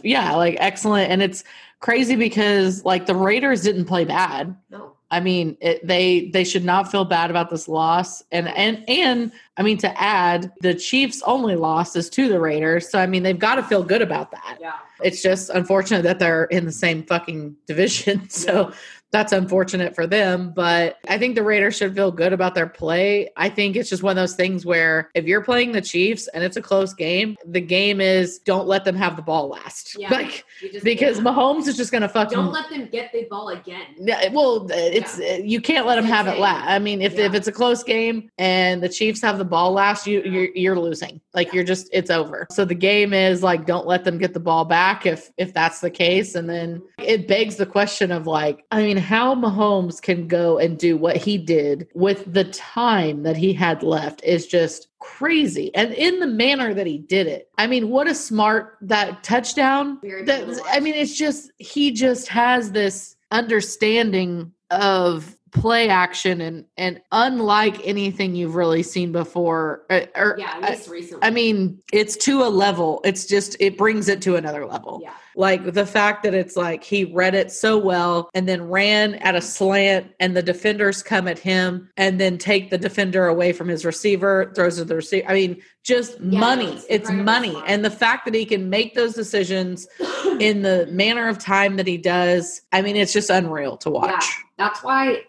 Yeah, 0.03 0.33
like 0.35 0.57
excellent. 0.59 1.11
And 1.11 1.21
it's 1.21 1.43
crazy 1.81 2.15
because 2.15 2.83
like 2.83 3.05
the 3.05 3.13
Raiders 3.13 3.61
didn't 3.61 3.85
play 3.85 4.05
bad. 4.05 4.55
No. 4.71 4.93
I 5.09 5.21
mean, 5.21 5.57
it, 5.61 5.85
they 5.87 6.29
they 6.29 6.43
should 6.43 6.65
not 6.65 6.91
feel 6.91 7.05
bad 7.05 7.29
about 7.29 7.49
this 7.49 7.67
loss. 7.67 8.23
And 8.31 8.49
and 8.49 8.83
and 8.89 9.31
I 9.55 9.63
mean 9.63 9.77
to 9.79 10.01
add, 10.01 10.51
the 10.61 10.73
Chiefs 10.73 11.21
only 11.25 11.55
loss 11.55 11.95
is 11.95 12.09
to 12.11 12.27
the 12.27 12.39
Raiders. 12.39 12.89
So 12.89 12.99
I 12.99 13.07
mean, 13.07 13.23
they've 13.23 13.39
got 13.39 13.55
to 13.55 13.63
feel 13.63 13.83
good 13.83 14.01
about 14.01 14.31
that. 14.31 14.57
Yeah. 14.59 14.73
It's 15.01 15.21
just 15.21 15.49
unfortunate 15.49 16.01
that 16.03 16.19
they're 16.19 16.45
in 16.45 16.65
the 16.65 16.71
same 16.71 17.03
fucking 17.03 17.55
division. 17.67 18.27
So 18.37 18.67
Yeah. 18.67 18.75
That's 19.17 19.31
unfortunate 19.33 19.95
for 19.95 20.05
them. 20.05 20.51
But 20.55 20.97
I 21.07 21.17
think 21.17 21.33
the 21.35 21.43
Raiders 21.43 21.75
should 21.75 21.95
feel 21.95 22.11
good 22.11 22.33
about 22.33 22.53
their 22.53 22.67
play. 22.67 23.29
I 23.35 23.49
think 23.49 23.75
it's 23.75 23.89
just 23.89 24.03
one 24.03 24.11
of 24.11 24.21
those 24.21 24.35
things 24.35 24.63
where 24.63 25.09
if 25.15 25.25
you're 25.25 25.43
playing 25.43 25.71
the 25.71 25.81
Chiefs 25.81 26.27
and 26.29 26.43
it's 26.43 26.55
a 26.55 26.61
close 26.61 26.93
game, 26.93 27.35
the 27.45 27.59
game 27.61 27.99
is 27.99 28.37
don't 28.39 28.67
let 28.67 28.85
them 28.85 28.95
have 28.95 29.15
the 29.15 29.21
ball 29.23 29.47
last. 29.49 29.95
Yeah. 29.97 30.07
Like 30.17 30.45
just 30.71 30.83
because 30.83 31.17
can't. 31.17 31.27
Mahomes 31.27 31.67
is 31.67 31.77
just 31.77 31.91
gonna 31.91 32.09
fucking 32.09 32.35
don't 32.35 32.51
let 32.51 32.69
them 32.71 32.87
get 32.91 33.11
the 33.11 33.25
ball 33.29 33.49
again. 33.49 33.85
yeah, 33.99 34.29
well, 34.29 34.65
it's 34.71 35.19
you 35.43 35.61
can't 35.61 35.85
let 35.85 35.95
them 35.97 36.05
have 36.05 36.25
it 36.27 36.39
last. 36.39 36.67
I 36.67 36.79
mean, 36.79 37.01
if 37.03 37.17
if 37.19 37.35
it's 37.35 37.47
a 37.47 37.51
close 37.51 37.83
game 37.83 38.29
and 38.39 38.81
the 38.81 38.89
Chiefs 38.89 39.21
have 39.21 39.37
the 39.37 39.45
ball 39.45 39.71
last, 39.73 40.07
you 40.07 40.21
you're, 40.23 40.49
you're 40.55 40.79
losing. 40.79 41.21
Like 41.35 41.47
Yeah. 41.47 41.55
you're 41.55 41.63
just 41.65 41.87
it's 41.93 42.09
over. 42.09 42.47
So 42.51 42.65
the 42.65 42.73
game 42.73 43.13
is 43.13 43.43
like 43.43 43.65
don't 43.67 43.85
let 43.85 44.05
them 44.05 44.17
get 44.17 44.33
the 44.33 44.39
ball 44.39 44.65
back 44.65 45.05
if 45.05 45.29
if 45.37 45.53
that's 45.53 45.81
the 45.81 45.91
case, 45.91 46.33
and 46.35 46.49
then 46.49 46.81
it 46.99 47.27
begs 47.27 47.57
the 47.57 47.65
question 47.67 48.11
of 48.11 48.25
like, 48.25 48.65
I 48.71 48.81
mean, 48.81 48.97
how 49.07 49.33
Mahomes 49.33 50.01
can 50.01 50.27
go 50.27 50.57
and 50.57 50.77
do 50.77 50.97
what 50.97 51.15
he 51.15 51.37
did 51.37 51.87
with 51.93 52.31
the 52.31 52.43
time 52.43 53.23
that 53.23 53.37
he 53.37 53.53
had 53.53 53.81
left 53.81 54.21
is 54.21 54.45
just 54.45 54.89
crazy, 54.99 55.73
and 55.73 55.93
in 55.93 56.19
the 56.19 56.27
manner 56.27 56.73
that 56.73 56.87
he 56.87 56.97
did 56.97 57.25
it. 57.25 57.49
I 57.57 57.67
mean, 57.67 57.87
what 57.89 58.07
a 58.07 58.13
smart 58.13 58.77
that 58.81 59.23
touchdown. 59.23 59.99
That 60.03 60.61
I 60.69 60.81
mean, 60.81 60.95
it's 60.95 61.17
just 61.17 61.51
he 61.57 61.91
just 61.91 62.27
has 62.27 62.71
this 62.71 63.15
understanding 63.31 64.51
of 64.71 65.36
play 65.51 65.87
action 65.89 66.41
and 66.41 66.65
and 66.77 67.01
unlike 67.11 67.79
anything 67.87 68.35
you've 68.35 68.55
really 68.55 68.83
seen 68.83 69.11
before 69.11 69.83
uh, 69.89 70.01
or 70.15 70.35
yeah, 70.37 70.55
at 70.57 70.63
I- 70.63 70.69
least 70.71 70.89
recently. 70.89 71.25
I 71.25 71.29
mean, 71.31 71.79
it's 71.93 72.17
to 72.25 72.43
a 72.43 72.49
level. 72.49 73.01
It's 73.05 73.25
just 73.25 73.55
it 73.59 73.77
brings 73.77 74.09
it 74.09 74.21
to 74.23 74.35
another 74.35 74.65
level. 74.65 74.99
yeah, 75.01 75.13
Like 75.35 75.73
the 75.73 75.85
fact 75.85 76.23
that 76.23 76.33
it's 76.33 76.55
like 76.57 76.83
he 76.83 77.05
read 77.05 77.33
it 77.35 77.51
so 77.51 77.77
well 77.77 78.29
and 78.33 78.47
then 78.47 78.63
ran 78.69 79.15
at 79.15 79.35
a 79.35 79.41
slant 79.41 80.11
and 80.19 80.35
the 80.35 80.43
defenders 80.43 81.01
come 81.01 81.27
at 81.27 81.39
him 81.39 81.89
and 81.97 82.19
then 82.19 82.37
take 82.37 82.69
the 82.69 82.77
defender 82.77 83.27
away 83.27 83.53
from 83.53 83.67
his 83.67 83.85
receiver, 83.85 84.51
throws 84.55 84.77
to 84.77 84.85
the 84.85 84.95
receiver. 84.95 85.27
I 85.29 85.33
mean, 85.33 85.61
just 85.83 86.19
Yeah, 86.19 86.39
money. 86.39 86.73
it's 86.73 86.85
It's 86.89 87.11
money. 87.11 87.51
smart. 87.51 87.65
And 87.69 87.85
the 87.85 87.89
fact 87.89 88.25
that 88.25 88.33
he 88.33 88.43
can 88.45 88.69
make 88.69 88.95
those 88.95 89.13
decisions 89.13 89.87
in 90.39 90.61
the 90.61 90.87
manner 90.91 91.29
of 91.29 91.37
time 91.37 91.77
that 91.77 91.87
he 91.87 91.97
does, 91.97 92.61
I 92.73 92.81
mean, 92.81 92.95
it's 92.97 93.13
just 93.13 93.29
unreal 93.29 93.77
to 93.77 93.89
watch. 93.89 94.25
That's 94.57 94.83
why, 94.83 95.21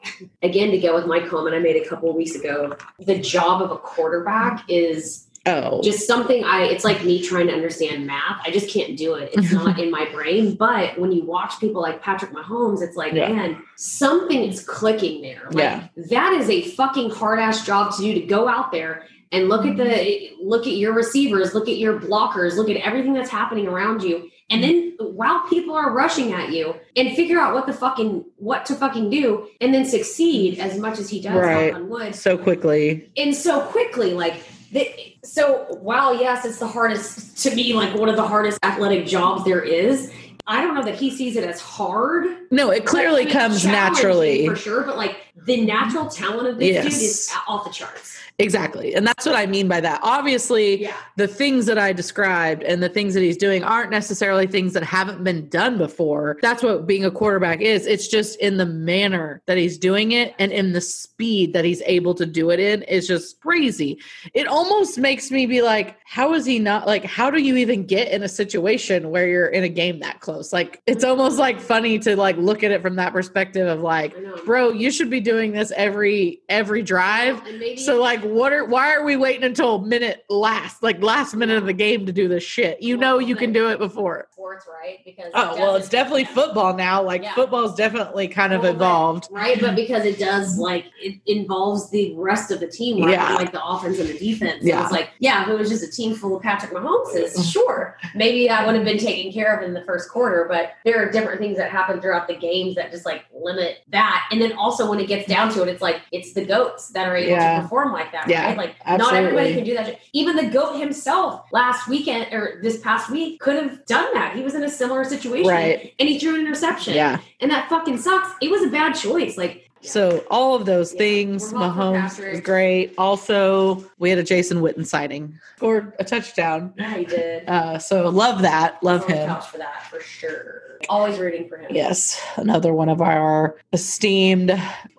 again, 0.42 0.70
to 0.70 0.78
go 0.78 0.94
with 0.94 1.06
my 1.06 1.20
comment 1.26 1.54
I 1.54 1.58
made 1.58 1.76
a 1.76 1.86
couple 1.88 2.08
of 2.10 2.16
weeks 2.16 2.34
ago, 2.34 2.76
the 2.98 3.18
job 3.18 3.62
of 3.62 3.70
a 3.70 3.76
quarterback 3.76 4.64
is 4.68 5.24
Oh, 5.46 5.80
just 5.82 6.06
something 6.06 6.44
I, 6.44 6.64
it's 6.64 6.84
like 6.84 7.04
me 7.04 7.22
trying 7.22 7.46
to 7.46 7.54
understand 7.54 8.06
math. 8.06 8.40
I 8.44 8.50
just 8.50 8.68
can't 8.68 8.98
do 8.98 9.14
it. 9.14 9.30
It's 9.32 9.50
not 9.64 9.78
in 9.78 9.90
my 9.90 10.06
brain. 10.12 10.54
But 10.56 10.98
when 10.98 11.10
you 11.10 11.24
watch 11.24 11.58
people 11.58 11.80
like 11.80 12.02
Patrick 12.02 12.32
Mahomes, 12.32 12.82
it's 12.82 12.96
like, 12.96 13.14
Yeah. 13.14 13.28
man, 13.32 13.62
something 13.76 14.42
is 14.42 14.62
clicking 14.62 15.22
there. 15.22 15.44
Like, 15.46 15.56
Yeah. 15.56 15.88
That 16.10 16.32
is 16.34 16.50
a 16.50 16.62
fucking 16.72 17.10
hard 17.10 17.38
ass 17.38 17.64
job 17.64 17.94
to 17.96 18.02
do 18.02 18.12
to 18.14 18.20
go 18.26 18.46
out 18.46 18.72
there 18.72 19.04
and 19.32 19.48
look 19.48 19.64
at 19.64 19.76
the 19.76 20.32
look 20.42 20.66
at 20.66 20.74
your 20.74 20.92
receivers, 20.92 21.54
look 21.54 21.68
at 21.68 21.76
your 21.78 21.98
blockers, 21.98 22.56
look 22.56 22.68
at 22.68 22.76
everything 22.76 23.14
that's 23.14 23.30
happening 23.30 23.68
around 23.68 24.02
you. 24.02 24.28
And 24.50 24.62
then 24.64 24.94
while 24.98 25.46
people 25.48 25.74
are 25.74 25.92
rushing 25.92 26.32
at 26.32 26.52
you 26.52 26.74
and 26.96 27.14
figure 27.14 27.38
out 27.38 27.52
what 27.54 27.66
the 27.66 27.72
fucking 27.72 28.24
what 28.36 28.64
to 28.66 28.74
fucking 28.74 29.10
do 29.10 29.48
and 29.60 29.74
then 29.74 29.84
succeed 29.84 30.58
as 30.58 30.78
much 30.78 30.98
as 30.98 31.10
he 31.10 31.20
does 31.20 31.34
Right. 31.34 31.74
on 31.74 31.88
wood 31.88 32.14
so 32.14 32.38
quickly. 32.38 33.10
and 33.16 33.34
so 33.34 33.60
quickly 33.60 34.14
like 34.14 34.42
the, 34.72 34.90
so 35.24 35.66
while 35.80 36.18
yes 36.18 36.44
it's 36.44 36.58
the 36.58 36.66
hardest 36.66 37.38
to 37.42 37.54
me 37.54 37.72
like 37.74 37.94
one 37.94 38.08
of 38.08 38.16
the 38.16 38.26
hardest 38.26 38.58
athletic 38.62 39.06
jobs 39.06 39.44
there 39.44 39.62
is 39.62 40.12
i 40.46 40.60
don't 40.62 40.74
know 40.74 40.82
that 40.82 40.94
he 40.94 41.10
sees 41.10 41.36
it 41.36 41.44
as 41.44 41.58
hard 41.60 42.26
No, 42.50 42.70
it 42.70 42.84
clearly 42.84 43.24
Like, 43.24 43.32
comes 43.32 43.64
naturally. 43.64 44.46
for 44.46 44.56
sure 44.56 44.82
but 44.82 44.96
like 44.98 45.16
the 45.46 45.64
natural 45.64 46.06
talent 46.08 46.48
of 46.48 46.58
this 46.58 46.76
dude 46.84 46.92
is 47.02 47.30
off 47.48 47.64
the 47.64 47.70
charts 47.70 48.18
Exactly. 48.38 48.94
And 48.94 49.06
that's 49.06 49.26
what 49.26 49.34
I 49.34 49.46
mean 49.46 49.68
by 49.68 49.80
that. 49.80 50.00
Obviously, 50.02 50.82
yeah 50.82 50.94
the 51.18 51.26
things 51.26 51.66
that 51.66 51.78
I 51.78 51.92
described 51.92 52.62
and 52.62 52.80
the 52.80 52.88
things 52.88 53.12
that 53.14 53.22
he's 53.22 53.36
doing 53.36 53.64
aren't 53.64 53.90
necessarily 53.90 54.46
things 54.46 54.72
that 54.74 54.84
haven't 54.84 55.24
been 55.24 55.48
done 55.48 55.76
before. 55.76 56.38
That's 56.40 56.62
what 56.62 56.86
being 56.86 57.04
a 57.04 57.10
quarterback 57.10 57.60
is. 57.60 57.86
It's 57.86 58.06
just 58.06 58.38
in 58.38 58.56
the 58.56 58.64
manner 58.64 59.42
that 59.46 59.58
he's 59.58 59.78
doing 59.78 60.12
it 60.12 60.32
and 60.38 60.52
in 60.52 60.72
the 60.72 60.80
speed 60.80 61.54
that 61.54 61.64
he's 61.64 61.82
able 61.86 62.14
to 62.14 62.24
do 62.24 62.50
it 62.50 62.60
in 62.60 62.82
is 62.82 63.08
just 63.08 63.40
crazy. 63.40 63.98
It 64.32 64.46
almost 64.46 64.96
makes 64.96 65.32
me 65.32 65.44
be 65.46 65.60
like, 65.60 65.98
how 66.04 66.34
is 66.34 66.46
he 66.46 66.60
not 66.60 66.86
like, 66.86 67.04
how 67.04 67.32
do 67.32 67.42
you 67.42 67.56
even 67.56 67.84
get 67.84 68.12
in 68.12 68.22
a 68.22 68.28
situation 68.28 69.10
where 69.10 69.26
you're 69.26 69.48
in 69.48 69.64
a 69.64 69.68
game 69.68 69.98
that 70.00 70.20
close? 70.20 70.52
Like, 70.52 70.80
it's 70.86 71.02
almost 71.02 71.36
like 71.36 71.60
funny 71.60 71.98
to 71.98 72.14
like 72.16 72.36
look 72.36 72.62
at 72.62 72.70
it 72.70 72.80
from 72.80 72.94
that 72.94 73.12
perspective 73.12 73.66
of 73.66 73.80
like, 73.80 74.14
bro, 74.44 74.70
you 74.70 74.92
should 74.92 75.10
be 75.10 75.20
doing 75.20 75.50
this 75.50 75.72
every 75.72 76.42
every 76.48 76.84
drive. 76.84 77.42
So 77.78 78.00
like 78.00 78.22
what 78.34 78.52
are 78.52 78.64
why 78.64 78.94
are 78.94 79.04
we 79.04 79.16
waiting 79.16 79.44
until 79.44 79.80
minute 79.80 80.24
last 80.28 80.82
like 80.82 81.02
last 81.02 81.34
minute 81.34 81.56
of 81.56 81.66
the 81.66 81.72
game 81.72 82.06
to 82.06 82.12
do 82.12 82.28
this 82.28 82.42
shit? 82.42 82.82
You 82.82 82.96
know 82.96 83.18
you 83.18 83.36
can 83.36 83.52
do 83.52 83.68
it 83.70 83.78
before. 83.78 84.28
Sports 84.48 84.66
right 84.82 84.98
because 85.04 85.30
Oh 85.34 85.56
well 85.56 85.74
it's 85.76 85.88
definitely 85.88 86.24
football 86.24 86.74
now. 86.74 87.02
Like 87.02 87.22
Yeah. 87.22 87.34
football's 87.34 87.74
definitely 87.74 88.28
kind 88.28 88.52
of 88.52 88.62
Well, 88.62 88.72
but- 88.72 88.76
evolved. 88.76 89.28
right 89.30 89.60
but 89.60 89.74
because 89.74 90.04
it 90.04 90.18
does 90.18 90.58
like 90.58 90.86
it 91.00 91.20
involves 91.26 91.90
the 91.90 92.14
rest 92.16 92.50
of 92.50 92.60
the 92.60 92.66
team 92.66 93.02
right? 93.04 93.12
Yeah. 93.12 93.34
like 93.34 93.52
the 93.52 93.64
offense 93.64 93.98
and 93.98 94.08
the 94.08 94.18
defense 94.18 94.62
so 94.62 94.68
Yeah. 94.68 94.82
it's 94.82 94.92
like 94.92 95.10
yeah 95.18 95.42
if 95.42 95.48
it 95.48 95.58
was 95.58 95.68
just 95.68 95.84
a 95.84 95.90
team 95.90 96.14
full 96.14 96.36
of 96.36 96.42
patrick 96.42 96.72
mahomeses 96.72 97.32
mm-hmm. 97.34 97.42
sure 97.42 97.98
maybe 98.14 98.48
that 98.48 98.66
would 98.66 98.74
have 98.74 98.84
been 98.84 98.98
taken 98.98 99.32
care 99.32 99.54
of 99.56 99.62
in 99.62 99.74
the 99.74 99.82
first 99.82 100.10
quarter 100.10 100.46
but 100.48 100.72
there 100.84 100.98
are 101.02 101.10
different 101.10 101.40
things 101.40 101.56
that 101.56 101.70
happen 101.70 102.00
throughout 102.00 102.26
the 102.28 102.34
games 102.36 102.74
that 102.76 102.90
just 102.90 103.04
like 103.04 103.24
limit 103.34 103.78
that 103.88 104.26
and 104.30 104.40
then 104.40 104.52
also 104.52 104.88
when 104.88 104.98
it 105.00 105.06
gets 105.06 105.28
down 105.28 105.52
to 105.52 105.62
it 105.62 105.68
it's 105.68 105.82
like 105.82 106.00
it's 106.12 106.32
the 106.32 106.44
goats 106.44 106.88
that 106.90 107.06
are 107.08 107.16
able 107.16 107.30
Yeah. 107.32 107.56
to 107.56 107.62
perform 107.62 107.92
like 107.92 108.12
that 108.12 108.28
Yeah, 108.28 108.46
right 108.46 108.56
like 108.56 108.98
not 108.98 109.14
everybody 109.14 109.54
can 109.54 109.64
do 109.64 109.74
that 109.74 109.98
even 110.12 110.36
the 110.36 110.46
goat 110.46 110.78
himself 110.78 111.44
last 111.52 111.88
weekend 111.88 112.32
or 112.32 112.60
this 112.62 112.78
past 112.80 113.10
week 113.10 113.40
could 113.40 113.56
have 113.56 113.84
done 113.86 114.12
that 114.14 114.36
he 114.38 114.44
was 114.44 114.54
in 114.54 114.62
a 114.62 114.68
similar 114.70 115.04
situation 115.04 115.48
Right. 115.50 115.92
and 115.98 116.08
he 116.08 116.18
threw 116.18 116.34
an 116.36 116.40
interception 116.40 116.94
Yeah. 116.94 117.18
and 117.40 117.50
that 117.50 117.68
fucking 117.68 117.98
sucks. 117.98 118.30
It 118.40 118.50
was 118.50 118.62
a 118.62 118.68
bad 118.68 118.92
choice. 118.94 119.36
Like, 119.36 119.68
So 119.80 120.24
all 120.30 120.54
of 120.56 120.64
those 120.66 120.92
Yeah, 120.92 120.98
things, 120.98 121.52
we're 121.52 121.60
Mahomes 121.60 122.32
was 122.32 122.40
great. 122.40 122.94
Also, 122.98 123.84
we 123.98 124.10
had 124.10 124.18
a 124.18 124.22
Jason 124.24 124.60
Witten 124.60 124.84
sighting. 124.86 125.38
Scored 125.56 125.92
a 126.00 126.04
touchdown. 126.04 126.72
yeah, 126.76 126.96
he 126.96 127.04
did. 127.04 127.48
Uh, 127.48 127.78
so 127.78 128.08
love 128.08 128.42
that. 128.42 128.82
Love 128.82 129.06
the 129.06 129.14
him. 129.14 129.28
couch 129.28 129.46
for 129.48 129.58
that 129.58 129.84
for 129.90 130.00
sure. 130.00 130.62
Always 130.88 131.18
rooting 131.18 131.48
for 131.48 131.58
him. 131.58 131.68
Yes, 131.74 132.20
another 132.36 132.72
one 132.72 132.88
of 132.88 133.00
our 133.02 133.56
esteemed 133.72 134.52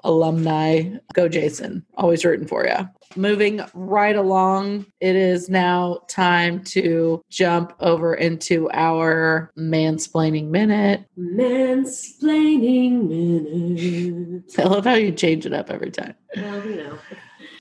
alumni. 0.04 0.84
Go, 1.14 1.28
Jason. 1.30 1.86
Always 1.96 2.24
rooting 2.26 2.48
for 2.48 2.66
you. 2.66 2.88
Moving 3.16 3.62
right 3.74 4.16
along, 4.16 4.86
it 5.00 5.16
is 5.16 5.50
now 5.50 6.02
time 6.08 6.64
to 6.66 7.24
jump 7.32 7.74
over 7.80 8.14
into 8.14 8.70
our 8.72 9.52
mansplaining 9.58 10.50
minute. 10.50 11.06
Mansplaining 11.18 13.08
minute. 13.10 14.44
I 14.60 14.64
love 14.64 14.86
how 14.86 14.94
you 14.94 15.12
change 15.12 15.48
it 15.48 15.54
up 15.54 15.72
every 15.72 15.90
time. 15.90 16.14
Well, 16.36 16.64
you 16.64 16.76
know. 16.76 17.00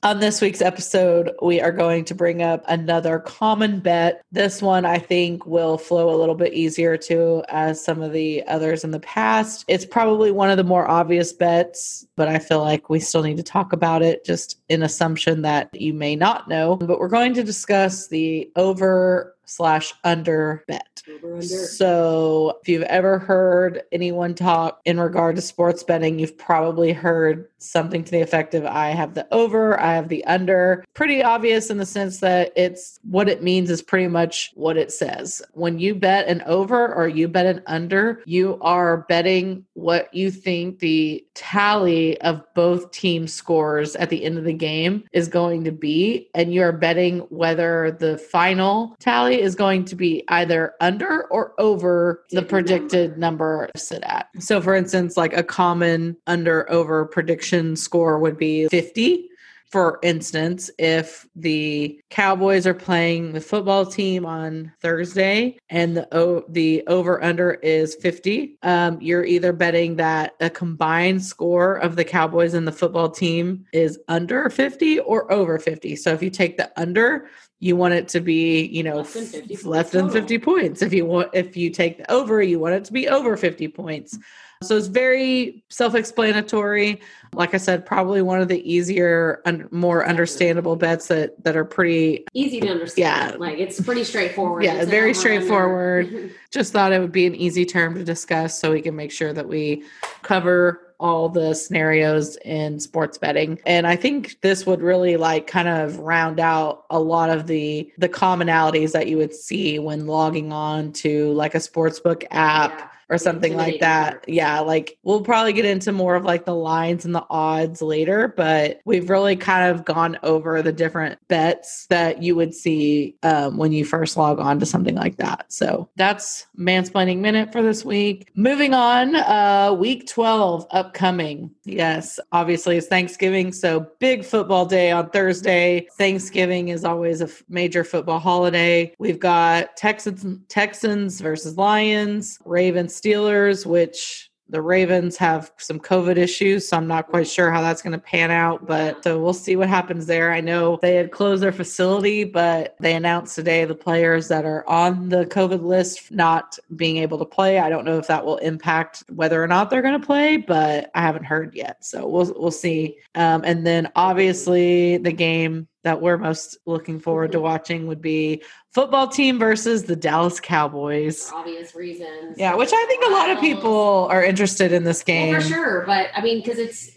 On 0.01 0.21
this 0.21 0.39
week's 0.39 0.61
episode, 0.61 1.31
we 1.41 1.59
are 1.59 1.73
going 1.73 2.05
to 2.05 2.15
bring 2.15 2.41
up 2.41 2.63
another 2.69 3.19
common 3.19 3.81
bet. 3.81 4.21
This 4.31 4.61
one 4.61 4.85
I 4.85 4.97
think 4.97 5.45
will 5.45 5.77
flow 5.77 6.09
a 6.09 6.15
little 6.15 6.35
bit 6.35 6.53
easier 6.53 6.95
to 6.95 7.43
as 7.49 7.83
some 7.83 8.01
of 8.01 8.13
the 8.13 8.41
others 8.47 8.85
in 8.85 8.91
the 8.91 9.01
past. 9.01 9.65
It's 9.67 9.85
probably 9.85 10.31
one 10.31 10.49
of 10.49 10.55
the 10.55 10.63
more 10.63 10.89
obvious 10.89 11.33
bets, 11.33 12.07
but 12.15 12.29
I 12.29 12.39
feel 12.39 12.61
like 12.61 12.89
we 12.89 13.01
still 13.01 13.23
need 13.23 13.37
to 13.37 13.43
talk 13.43 13.73
about 13.73 14.01
it 14.01 14.23
just 14.23 14.61
in 14.69 14.83
assumption 14.83 15.41
that 15.41 15.69
you 15.73 15.93
may 15.93 16.15
not 16.15 16.47
know. 16.47 16.77
But 16.77 16.99
we're 16.99 17.09
going 17.09 17.33
to 17.33 17.43
discuss 17.43 18.07
the 18.07 18.49
over 18.55 19.35
slash 19.49 19.93
under 20.03 20.63
bet. 20.67 21.01
Over 21.09 21.35
under. 21.35 21.45
So, 21.45 22.59
if 22.61 22.69
you've 22.69 22.83
ever 22.83 23.19
heard 23.19 23.83
anyone 23.91 24.35
talk 24.35 24.79
in 24.85 24.99
regard 24.99 25.35
to 25.35 25.41
sports 25.41 25.83
betting, 25.83 26.19
you've 26.19 26.37
probably 26.37 26.93
heard 26.93 27.47
something 27.57 28.03
to 28.03 28.11
the 28.11 28.21
effect 28.21 28.53
of 28.53 28.65
I 28.65 28.89
have 28.89 29.13
the 29.13 29.27
over, 29.33 29.79
I 29.79 29.93
have 29.93 30.09
the 30.09 30.23
under. 30.25 30.85
Pretty 30.93 31.23
obvious 31.23 31.69
in 31.69 31.77
the 31.77 31.85
sense 31.85 32.19
that 32.19 32.53
it's 32.55 32.99
what 33.03 33.29
it 33.29 33.43
means 33.43 33.69
is 33.69 33.81
pretty 33.81 34.07
much 34.07 34.51
what 34.55 34.77
it 34.77 34.91
says. 34.91 35.41
When 35.53 35.79
you 35.79 35.95
bet 35.95 36.27
an 36.27 36.41
over 36.45 36.93
or 36.93 37.07
you 37.07 37.27
bet 37.27 37.45
an 37.45 37.61
under, 37.65 38.21
you 38.25 38.57
are 38.61 39.05
betting 39.09 39.65
what 39.73 40.13
you 40.13 40.31
think 40.31 40.79
the 40.79 41.25
tally 41.33 42.19
of 42.21 42.43
both 42.53 42.91
team 42.91 43.27
scores 43.27 43.95
at 43.95 44.09
the 44.09 44.23
end 44.23 44.37
of 44.37 44.43
the 44.43 44.53
game 44.53 45.03
is 45.13 45.27
going 45.27 45.63
to 45.63 45.71
be. 45.71 46.29
And 46.35 46.53
you're 46.53 46.71
betting 46.71 47.19
whether 47.29 47.95
the 47.99 48.17
final 48.17 48.95
tally 48.99 49.38
is 49.39 49.55
going 49.55 49.85
to 49.85 49.95
be 49.95 50.23
either 50.27 50.73
under 50.81 51.25
or 51.31 51.53
over 51.59 52.25
the 52.31 52.41
Predicted 52.41 53.17
number 53.17 53.69
sit 53.75 54.03
at. 54.03 54.27
So, 54.39 54.61
for 54.61 54.75
instance, 54.75 55.17
like 55.17 55.33
a 55.33 55.43
common 55.43 56.17
under 56.27 56.69
over 56.71 57.05
prediction 57.05 57.75
score 57.75 58.19
would 58.19 58.37
be 58.37 58.67
50. 58.67 59.28
For 59.69 59.99
instance, 60.01 60.71
if 60.79 61.27
the 61.35 61.99
Cowboys 62.09 62.65
are 62.65 62.73
playing 62.73 63.33
the 63.33 63.41
football 63.41 63.85
team 63.85 64.25
on 64.25 64.71
Thursday 64.81 65.57
and 65.69 65.95
the 65.95 66.07
o- 66.11 66.43
the 66.49 66.83
over 66.87 67.23
under 67.23 67.53
is 67.53 67.93
50, 67.93 68.57
um, 68.63 68.99
you're 68.99 69.23
either 69.25 69.53
betting 69.53 69.97
that 69.97 70.33
a 70.39 70.49
combined 70.49 71.23
score 71.23 71.75
of 71.75 71.95
the 71.95 72.03
Cowboys 72.03 72.55
and 72.55 72.67
the 72.67 72.71
football 72.71 73.09
team 73.11 73.63
is 73.71 73.99
under 74.07 74.49
50 74.49 75.01
or 75.01 75.31
over 75.31 75.59
50. 75.59 75.95
So 75.95 76.13
if 76.13 76.23
you 76.23 76.31
take 76.31 76.57
the 76.57 76.71
under, 76.75 77.27
you 77.59 77.75
want 77.75 77.93
it 77.93 78.07
to 78.07 78.21
be, 78.21 78.65
you 78.65 78.81
know, 78.81 78.97
Less 78.97 79.13
than 79.13 79.25
50 79.25 79.53
f- 79.53 79.65
less 79.65 79.89
than 79.91 80.09
50 80.09 80.39
points. 80.39 80.81
If 80.81 80.93
you 80.93 81.05
want 81.05 81.29
if 81.33 81.55
you 81.55 81.69
take 81.69 81.99
the 81.99 82.11
over, 82.11 82.41
you 82.41 82.57
want 82.57 82.73
it 82.73 82.85
to 82.85 82.93
be 82.93 83.07
over 83.07 83.37
50 83.37 83.67
points. 83.67 84.17
So 84.61 84.75
it's 84.75 84.87
very 84.87 85.63
self-explanatory. 85.69 86.99
Like 87.33 87.53
I 87.53 87.57
said, 87.57 87.85
probably 87.85 88.21
one 88.21 88.41
of 88.41 88.49
the 88.49 88.61
easier 88.69 89.41
and 89.45 89.71
more 89.71 90.05
understandable 90.05 90.75
bets 90.75 91.07
that 91.07 91.41
that 91.45 91.55
are 91.55 91.63
pretty 91.63 92.25
Easy 92.33 92.59
to 92.59 92.67
understand. 92.67 93.31
Yeah. 93.31 93.37
Like, 93.37 93.57
it's 93.57 93.79
pretty 93.79 94.03
straightforward. 94.03 94.63
Yeah, 94.65 94.81
It's 94.81 94.89
very 94.89 95.13
straightforward. 95.13 96.31
just 96.51 96.73
thought 96.73 96.91
it 96.91 96.99
would 96.99 97.13
be 97.13 97.25
an 97.25 97.35
easy 97.35 97.65
term 97.65 97.95
to 97.95 98.03
discuss 98.03 98.59
so 98.59 98.73
we 98.73 98.81
can 98.81 98.97
make 98.97 99.13
sure 99.13 99.31
that 99.31 99.47
we 99.47 99.83
cover 100.23 100.93
all 100.99 101.29
the 101.29 101.53
scenarios 101.53 102.35
in 102.43 102.81
sports 102.81 103.17
betting. 103.17 103.61
And 103.65 103.87
I 103.87 103.95
think 103.95 104.41
this 104.41 104.65
would 104.65 104.81
really 104.81 105.15
like 105.15 105.47
kind 105.47 105.69
of 105.69 105.99
round 105.99 106.41
out 106.41 106.83
a 106.89 106.99
lot 106.99 107.29
of 107.29 107.47
the 107.47 107.89
the 107.97 108.09
commonalities 108.09 108.91
that 108.91 109.07
you 109.07 109.15
would 109.15 109.33
see 109.33 109.79
when 109.79 110.05
logging 110.05 110.51
on 110.51 110.91
to 110.93 111.31
like 111.31 111.55
a 111.55 111.59
sportsbook 111.59 112.25
app 112.31 112.77
Yeah. 112.77 112.87
Or 113.09 113.17
something 113.17 113.55
like 113.55 113.79
that. 113.79 114.23
Yeah, 114.27 114.59
like 114.59 114.97
we'll 115.03 115.21
probably 115.21 115.53
get 115.53 115.65
into 115.65 115.91
more 115.91 116.15
of 116.15 116.23
like 116.23 116.45
the 116.45 116.55
lines 116.55 117.05
and 117.05 117.15
the 117.15 117.25
odds 117.29 117.81
later, 117.81 118.33
but 118.35 118.79
we've 118.85 119.09
really 119.09 119.35
kind 119.35 119.71
of 119.71 119.83
gone 119.83 120.17
over 120.21 120.61
the 120.61 120.71
different 120.71 121.19
bets 121.27 121.87
that 121.89 122.21
you 122.21 122.35
would 122.35 122.53
see 122.53 123.15
um, 123.23 123.57
when 123.57 123.71
you 123.71 123.83
first 123.83 124.15
log 124.15 124.39
on 124.39 124.59
to 124.59 124.65
something 124.65 124.95
like 124.95 125.17
that. 125.17 125.51
So 125.51 125.89
that's 125.95 126.45
mansplaining 126.57 127.19
minute 127.19 127.51
for 127.51 127.63
this 127.63 127.83
week. 127.83 128.29
Moving 128.35 128.73
on, 128.73 129.15
uh, 129.15 129.73
week 129.77 130.07
12 130.07 130.67
upcoming. 130.71 131.51
Yes, 131.65 132.19
obviously 132.31 132.77
it's 132.77 132.87
Thanksgiving, 132.87 133.51
so 133.51 133.87
big 133.99 134.23
football 134.23 134.65
day 134.65 134.91
on 134.91 135.09
Thursday. 135.09 135.87
Thanksgiving 135.97 136.69
is 136.69 136.85
always 136.85 137.21
a 137.21 137.25
f- 137.25 137.43
major 137.49 137.83
football 137.83 138.19
holiday. 138.19 138.93
We've 138.99 139.19
got 139.19 139.75
Texans 139.77 140.25
Texans 140.47 141.21
versus 141.21 141.57
Lions, 141.57 142.39
Ravens 142.45 142.98
Steelers, 143.01 143.65
which 143.65 144.29
the 144.49 144.61
Ravens 144.61 145.15
have 145.17 145.51
some 145.57 145.79
COVID 145.79 146.17
issues, 146.17 146.67
so 146.67 146.77
I'm 146.77 146.87
not 146.87 147.07
quite 147.07 147.27
sure 147.27 147.51
how 147.51 147.61
that's 147.61 147.83
going 147.83 147.93
to 147.93 147.99
pan 147.99 148.31
out, 148.31 148.65
but 148.65 149.03
so 149.03 149.21
we'll 149.21 149.33
see 149.33 149.55
what 149.55 149.69
happens 149.69 150.07
there. 150.07 150.31
I 150.31 150.41
know 150.41 150.79
they 150.81 150.95
had 150.95 151.11
closed 151.11 151.43
their 151.43 151.51
facility, 151.51 152.23
but 152.23 152.75
they 152.79 152.95
announced 152.95 153.35
today 153.35 153.65
the 153.65 153.75
players 153.75 154.27
that 154.29 154.45
are 154.45 154.67
on 154.67 155.09
the 155.09 155.27
COVID 155.27 155.61
list 155.61 156.11
not 156.11 156.57
being 156.75 156.97
able 156.97 157.19
to 157.19 157.25
play. 157.25 157.59
I 157.59 157.69
don't 157.69 157.85
know 157.85 157.99
if 157.99 158.07
that 158.07 158.25
will 158.25 158.37
impact 158.37 159.03
whether 159.09 159.41
or 159.41 159.47
not 159.47 159.69
they're 159.69 159.83
going 159.83 159.99
to 159.99 160.05
play, 160.05 160.37
but 160.37 160.89
I 160.95 161.01
haven't 161.01 161.25
heard 161.25 161.53
yet, 161.53 161.85
so 161.85 162.07
we'll 162.07 162.33
we'll 162.35 162.51
see. 162.51 162.97
Um, 163.13 163.43
and 163.45 163.65
then 163.67 163.91
obviously 163.95 164.97
the 164.97 165.11
game 165.11 165.67
that 165.83 166.01
we're 166.01 166.17
most 166.17 166.57
looking 166.65 166.99
forward 166.99 167.31
to 167.31 167.37
mm-hmm. 167.37 167.45
watching 167.45 167.87
would 167.87 168.01
be 168.01 168.43
football 168.71 169.07
team 169.07 169.39
versus 169.39 169.83
the 169.83 169.95
Dallas 169.95 170.39
Cowboys. 170.39 171.29
For 171.29 171.35
obvious 171.37 171.73
reasons. 171.73 172.37
Yeah, 172.37 172.55
which 172.55 172.71
I 172.73 172.85
think 172.87 173.05
a 173.05 173.11
lot 173.11 173.29
of 173.29 173.39
people 173.39 174.07
are 174.11 174.23
interested 174.23 174.71
in 174.71 174.83
this 174.83 175.03
game. 175.03 175.31
Well, 175.31 175.41
for 175.41 175.47
sure, 175.47 175.83
but 175.85 176.09
I 176.15 176.21
mean, 176.21 176.41
because 176.41 176.59
it's 176.59 176.91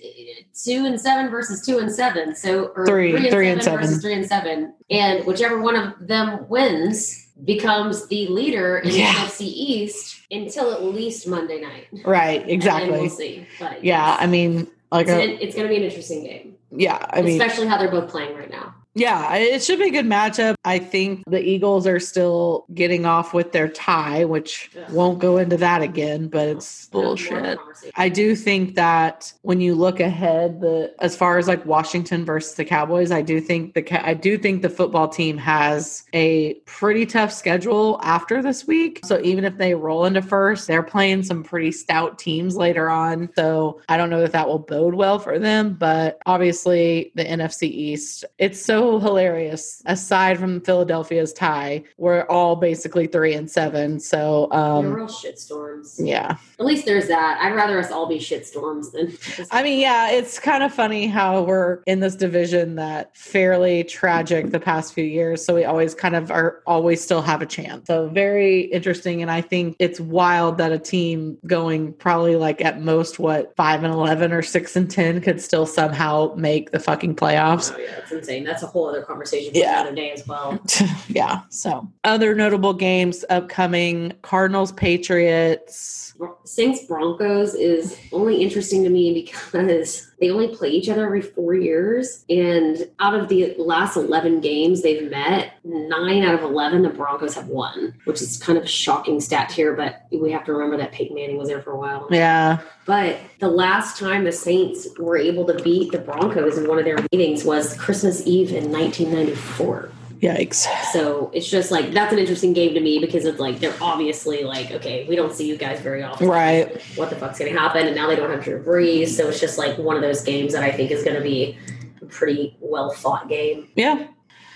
two 0.64 0.84
and 0.84 1.00
seven 1.00 1.30
versus 1.30 1.64
two 1.64 1.78
and 1.78 1.90
seven, 1.92 2.34
so 2.34 2.72
or 2.74 2.86
Three- 2.86 3.30
three 3.30 3.50
and 3.50 3.62
seven. 3.62 3.80
versus 3.80 4.02
three 4.02 4.14
and 4.14 4.26
seven, 4.26 4.74
and 4.90 5.24
whichever 5.26 5.60
one 5.60 5.76
of 5.76 5.94
them 6.06 6.48
wins 6.48 7.28
becomes 7.44 8.06
the 8.08 8.26
leader 8.28 8.78
in 8.78 8.90
Yeah. 8.90 9.12
the 9.12 9.18
NFC 9.20 9.46
East 9.46 10.20
until 10.30 10.72
at 10.72 10.82
least 10.82 11.26
Monday 11.26 11.60
night. 11.60 11.88
Right, 12.04 12.40
And 12.40 12.48
then 12.48 12.54
exactly. 12.54 12.90
we'll 12.90 13.10
see. 13.10 13.46
But 13.58 13.84
Yeah, 13.84 14.06
yes, 14.08 14.18
I 14.20 14.26
mean, 14.26 14.68
like, 14.90 15.08
it's, 15.08 15.16
a, 15.16 15.44
it's 15.44 15.54
going 15.54 15.66
to 15.66 15.68
be 15.68 15.76
an 15.76 15.82
interesting 15.82 16.24
game, 16.24 16.51
yeah, 16.74 17.04
I 17.10 17.22
mean, 17.22 17.40
especially 17.40 17.66
how 17.66 17.78
they're 17.78 17.90
both 17.90 18.10
playing 18.10 18.36
right 18.36 18.50
now. 18.50 18.74
Yeah, 18.94 19.34
it 19.36 19.62
should 19.62 19.78
be 19.78 19.88
a 19.88 19.90
good 19.90 20.04
matchup. 20.04 20.54
I 20.64 20.78
think 20.78 21.22
the 21.26 21.40
Eagles 21.40 21.86
are 21.86 21.98
still 21.98 22.66
getting 22.74 23.06
off 23.06 23.32
with 23.32 23.52
their 23.52 23.68
tie, 23.68 24.24
which 24.26 24.70
Ugh. 24.76 24.92
won't 24.92 25.18
go 25.18 25.38
into 25.38 25.56
that 25.56 25.80
again, 25.80 26.28
but 26.28 26.48
it's 26.48 26.86
bullshit. 26.86 27.58
I 27.96 28.10
do 28.10 28.36
think 28.36 28.74
that 28.74 29.32
when 29.42 29.62
you 29.62 29.74
look 29.74 29.98
ahead, 29.98 30.60
the 30.60 30.94
as 31.00 31.16
far 31.16 31.38
as 31.38 31.48
like 31.48 31.64
Washington 31.64 32.26
versus 32.26 32.54
the 32.54 32.66
Cowboys, 32.66 33.10
I 33.10 33.22
do 33.22 33.40
think 33.40 33.72
the 33.72 34.06
I 34.06 34.12
do 34.12 34.36
think 34.36 34.60
the 34.60 34.68
football 34.68 35.08
team 35.08 35.38
has 35.38 36.04
a 36.12 36.54
pretty 36.66 37.06
tough 37.06 37.32
schedule 37.32 37.98
after 38.02 38.42
this 38.42 38.66
week. 38.66 39.00
So 39.04 39.20
even 39.22 39.44
if 39.44 39.56
they 39.56 39.74
roll 39.74 40.04
into 40.04 40.20
first, 40.20 40.66
they're 40.66 40.82
playing 40.82 41.22
some 41.22 41.42
pretty 41.42 41.72
stout 41.72 42.18
teams 42.18 42.56
later 42.56 42.90
on. 42.90 43.30
So 43.36 43.80
I 43.88 43.96
don't 43.96 44.10
know 44.10 44.20
that 44.20 44.32
that 44.32 44.48
will 44.48 44.58
bode 44.58 44.94
well 44.94 45.18
for 45.18 45.38
them. 45.38 45.74
But 45.74 46.18
obviously, 46.26 47.10
the 47.14 47.24
NFC 47.24 47.62
East, 47.64 48.26
it's 48.38 48.60
so 48.60 48.81
hilarious. 48.98 49.82
Aside 49.86 50.38
from 50.38 50.60
Philadelphia's 50.60 51.32
tie, 51.32 51.84
we're 51.96 52.22
all 52.24 52.56
basically 52.56 53.06
three 53.06 53.34
and 53.34 53.50
seven. 53.50 54.00
So 54.00 54.48
They're 54.50 54.60
um, 54.60 54.92
real 54.92 55.06
shitstorms. 55.06 55.94
yeah. 55.98 56.36
At 56.58 56.66
least 56.66 56.84
there's 56.86 57.08
that. 57.08 57.38
I'd 57.40 57.54
rather 57.54 57.78
us 57.78 57.90
all 57.90 58.06
be 58.06 58.18
shitstorms 58.18 58.92
than. 58.92 59.16
I 59.50 59.62
mean, 59.62 59.80
yeah, 59.80 60.10
it's 60.10 60.38
kind 60.38 60.62
of 60.62 60.72
funny 60.72 61.06
how 61.06 61.42
we're 61.42 61.82
in 61.86 62.00
this 62.00 62.14
division 62.14 62.76
that 62.76 63.16
fairly 63.16 63.84
tragic 63.84 64.50
the 64.50 64.60
past 64.60 64.94
few 64.94 65.04
years. 65.04 65.44
So 65.44 65.54
we 65.54 65.64
always 65.64 65.94
kind 65.94 66.14
of 66.14 66.30
are 66.30 66.62
always 66.66 67.02
still 67.02 67.22
have 67.22 67.42
a 67.42 67.46
chance. 67.46 67.86
So 67.86 68.08
very 68.08 68.60
interesting. 68.60 69.22
And 69.22 69.30
I 69.30 69.40
think 69.40 69.76
it's 69.78 70.00
wild 70.00 70.58
that 70.58 70.72
a 70.72 70.78
team 70.78 71.38
going 71.46 71.92
probably 71.94 72.36
like 72.36 72.60
at 72.60 72.80
most 72.80 73.18
what 73.18 73.54
five 73.56 73.82
and 73.84 73.92
eleven 73.92 74.32
or 74.32 74.42
six 74.42 74.76
and 74.76 74.90
ten 74.90 75.20
could 75.20 75.40
still 75.40 75.66
somehow 75.66 76.34
make 76.36 76.70
the 76.70 76.78
fucking 76.78 77.16
playoffs. 77.16 77.72
Oh 77.74 77.78
yeah, 77.78 77.94
that's 77.96 78.12
insane. 78.12 78.44
That's 78.44 78.62
a 78.62 78.66
whole 78.72 78.88
other 78.88 79.02
conversation 79.02 79.52
for 79.52 79.58
Yeah. 79.58 79.80
another 79.82 79.94
day 79.94 80.10
as 80.10 80.26
well. 80.26 80.58
yeah. 81.08 81.42
So 81.50 81.86
other 82.04 82.34
notable 82.34 82.72
games 82.72 83.24
upcoming 83.30 84.14
Cardinals, 84.22 84.72
Patriots. 84.72 86.14
Saints 86.44 86.84
Broncos 86.84 87.54
is 87.54 87.98
only 88.12 88.42
interesting 88.42 88.82
to 88.84 88.90
me 88.90 89.12
because 89.12 90.11
they 90.22 90.30
only 90.30 90.46
play 90.46 90.68
each 90.68 90.88
other 90.88 91.04
every 91.04 91.20
four 91.20 91.52
years. 91.52 92.24
And 92.30 92.88
out 93.00 93.12
of 93.12 93.28
the 93.28 93.56
last 93.58 93.96
11 93.96 94.40
games 94.40 94.82
they've 94.82 95.10
met, 95.10 95.54
nine 95.64 96.22
out 96.22 96.36
of 96.36 96.42
11, 96.42 96.82
the 96.82 96.90
Broncos 96.90 97.34
have 97.34 97.48
won, 97.48 97.92
which 98.04 98.22
is 98.22 98.36
kind 98.36 98.56
of 98.56 98.62
a 98.62 98.68
shocking 98.68 99.20
stat 99.20 99.50
here. 99.50 99.74
But 99.74 100.06
we 100.12 100.30
have 100.30 100.44
to 100.44 100.52
remember 100.52 100.76
that 100.76 100.92
Peyton 100.92 101.16
Manning 101.16 101.38
was 101.38 101.48
there 101.48 101.60
for 101.60 101.72
a 101.72 101.76
while. 101.76 102.06
Yeah. 102.08 102.60
But 102.86 103.18
the 103.40 103.48
last 103.48 103.98
time 103.98 104.22
the 104.22 104.30
Saints 104.30 104.86
were 104.96 105.16
able 105.16 105.44
to 105.46 105.60
beat 105.60 105.90
the 105.90 105.98
Broncos 105.98 106.56
in 106.56 106.68
one 106.68 106.78
of 106.78 106.84
their 106.84 106.98
meetings 107.10 107.44
was 107.44 107.76
Christmas 107.76 108.24
Eve 108.24 108.52
in 108.52 108.70
1994. 108.70 109.90
Yikes. 110.22 110.66
So 110.92 111.32
it's 111.34 111.48
just 111.48 111.72
like 111.72 111.90
that's 111.90 112.12
an 112.12 112.18
interesting 112.20 112.52
game 112.52 112.74
to 112.74 112.80
me 112.80 113.00
because 113.00 113.24
it's 113.24 113.40
like 113.40 113.58
they're 113.58 113.74
obviously 113.80 114.44
like, 114.44 114.70
okay, 114.70 115.04
we 115.08 115.16
don't 115.16 115.32
see 115.32 115.48
you 115.48 115.56
guys 115.56 115.80
very 115.80 116.04
often. 116.04 116.28
Right. 116.28 116.80
What 116.94 117.10
the 117.10 117.16
fuck's 117.16 117.40
gonna 117.40 117.50
happen? 117.50 117.88
And 117.88 117.96
now 117.96 118.06
they 118.06 118.14
don't 118.14 118.30
have 118.30 118.44
Drew 118.44 118.62
Brees, 118.62 119.08
so 119.08 119.28
it's 119.28 119.40
just 119.40 119.58
like 119.58 119.76
one 119.78 119.96
of 119.96 120.02
those 120.02 120.22
games 120.22 120.52
that 120.52 120.62
I 120.62 120.70
think 120.70 120.92
is 120.92 121.02
gonna 121.02 121.20
be 121.20 121.58
a 122.00 122.06
pretty 122.06 122.56
well 122.60 122.92
fought 122.92 123.28
game. 123.28 123.66
Yeah. 123.74 124.06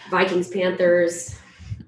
Vikings 0.09 0.49
Panthers. 0.49 1.37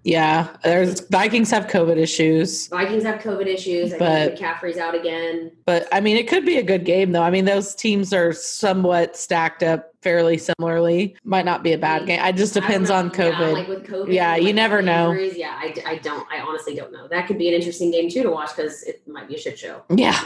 Yeah. 0.05 0.49
There's 0.65 1.01
Vikings 1.09 1.51
have 1.51 1.67
COVID 1.67 1.97
issues. 1.97 2.69
Vikings 2.69 3.03
have 3.05 3.21
COVID 3.21 3.47
issues. 3.47 3.93
I 3.93 3.99
But- 3.99 4.37
think 4.39 4.41
McCaffrey's 4.41 4.79
out 4.79 4.95
again. 4.95 5.51
But 5.67 5.87
I 5.93 6.01
mean, 6.01 6.17
it 6.17 6.29
could 6.29 6.45
be 6.47 6.57
a 6.57 6.63
good 6.63 6.85
game, 6.85 7.13
though. 7.13 7.23
I 7.23 7.31
mean, 7.31 7.45
those 7.45 7.75
teams 7.75 8.13
are 8.13 8.33
somewhat 8.33 9.17
stacked 9.17 9.63
up 9.63 9.93
fairly 10.01 10.39
similarly. 10.39 11.17
Might 11.25 11.45
not 11.45 11.63
be 11.65 11.73
a 11.73 11.79
bad 11.79 12.07
game. 12.07 12.21
It 12.25 12.37
just 12.37 12.55
depends 12.55 12.89
on. 12.89 13.11
COVID. 13.11 13.39
Yeah, 13.41 13.49
like 13.49 13.69
with 13.69 13.85
COVID. 13.87 14.13
Yeah, 14.13 14.37
you 14.37 14.47
like, 14.47 14.55
never 14.55 14.81
know. 14.81 15.11
injuries, 15.11 15.37
Yeah, 15.37 15.59
I, 15.59 15.75
I 15.85 15.97
don't. 15.97 16.27
I 16.33 16.41
honestly 16.41 16.75
don't 16.75 16.93
know. 16.93 17.09
That 17.09 17.27
could 17.27 17.37
be 17.37 17.49
an 17.49 17.55
interesting 17.55 17.91
game 17.91 18.09
too 18.09 18.23
to 18.23 18.31
watch 18.31 18.55
because 18.57 18.85
it 18.85 19.03
might 19.09 19.29
be 19.29 19.35
a 19.35 19.39
shit 19.39 19.59
show. 19.59 19.83
yeah. 19.91 20.19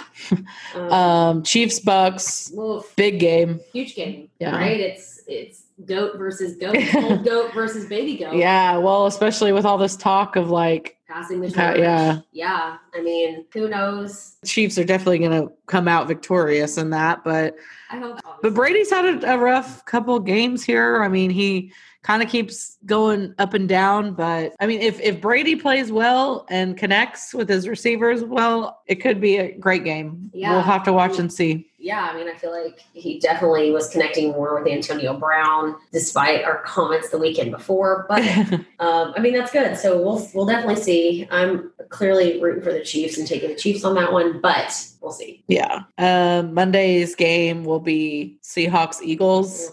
Um, 0.74 0.92
Um, 0.92 1.42
Chiefs, 1.42 1.80
Bucs, 1.80 2.52
big 2.96 3.18
game. 3.18 3.60
huge 3.72 3.94
game. 3.94 4.28
Yeah. 4.38 4.54
Right? 4.56 4.78
It's 4.78 5.22
it's 5.26 5.61
goat 5.86 6.16
versus 6.16 6.56
goat, 6.56 6.76
old 6.94 7.24
goat 7.24 7.52
versus 7.54 7.86
baby 7.86 8.16
goat. 8.16 8.34
Yeah. 8.36 8.76
Well, 8.78 9.06
especially 9.06 9.52
with 9.52 9.64
all 9.64 9.78
this 9.78 9.96
talk 9.96 10.36
of 10.36 10.50
like, 10.50 10.96
Passing 11.08 11.40
the 11.40 11.48
uh, 11.48 11.52
Pa- 11.52 11.66
torch. 11.68 11.78
yeah. 11.80 12.18
Yeah. 12.32 12.76
I 12.94 13.02
mean, 13.02 13.44
who 13.52 13.68
knows? 13.68 14.36
Chiefs 14.46 14.78
are 14.78 14.84
definitely 14.84 15.18
going 15.18 15.46
to 15.46 15.52
come 15.66 15.86
out 15.86 16.08
victorious 16.08 16.78
in 16.78 16.90
that. 16.90 17.22
But 17.22 17.54
I 17.90 17.98
hope. 17.98 18.20
But 18.40 18.54
Brady's 18.54 18.90
had 18.90 19.22
a, 19.22 19.34
a 19.34 19.38
rough 19.38 19.84
couple 19.84 20.18
games 20.20 20.64
here. 20.64 21.02
I 21.02 21.08
mean, 21.08 21.30
he 21.30 21.72
kind 22.02 22.22
of 22.22 22.28
keeps 22.28 22.78
going 22.84 23.34
up 23.38 23.54
and 23.54 23.68
down. 23.68 24.14
But 24.14 24.54
I 24.60 24.66
mean, 24.66 24.80
if 24.80 25.00
if 25.00 25.20
Brady 25.20 25.56
plays 25.56 25.90
well 25.90 26.46
and 26.48 26.76
connects 26.76 27.32
with 27.32 27.48
his 27.48 27.68
receivers 27.68 28.24
well, 28.24 28.82
it 28.86 28.96
could 28.96 29.20
be 29.20 29.36
a 29.38 29.52
great 29.52 29.84
game. 29.84 30.30
Yeah. 30.34 30.52
We'll 30.52 30.62
have 30.62 30.82
to 30.84 30.92
watch 30.92 31.18
and 31.18 31.32
see. 31.32 31.68
Yeah, 31.78 32.08
I 32.08 32.16
mean, 32.16 32.28
I 32.28 32.34
feel 32.34 32.52
like 32.52 32.78
he 32.92 33.18
definitely 33.18 33.72
was 33.72 33.88
connecting 33.88 34.30
more 34.30 34.56
with 34.56 34.72
Antonio 34.72 35.18
Brown, 35.18 35.74
despite 35.90 36.44
our 36.44 36.58
comments 36.58 37.10
the 37.10 37.18
weekend 37.18 37.50
before. 37.50 38.06
But 38.08 38.22
um, 38.78 39.12
I 39.16 39.18
mean, 39.18 39.32
that's 39.32 39.50
good. 39.50 39.76
So 39.76 40.00
we'll 40.00 40.28
we'll 40.32 40.46
definitely 40.46 40.80
see. 40.80 41.26
I'm 41.32 41.72
clearly 41.88 42.40
rooting 42.40 42.62
for 42.62 42.72
the 42.72 42.84
Chiefs 42.84 43.18
and 43.18 43.26
taking 43.26 43.48
the 43.48 43.56
Chiefs 43.56 43.84
on 43.84 43.96
that 43.96 44.12
one, 44.12 44.40
but 44.40 44.86
we'll 45.00 45.10
see. 45.10 45.42
yeah. 45.48 45.82
Um, 45.98 46.54
Monday's 46.54 47.16
game 47.16 47.64
will 47.64 47.80
be 47.80 48.38
Seahawks 48.42 49.02
Eagles. 49.02 49.72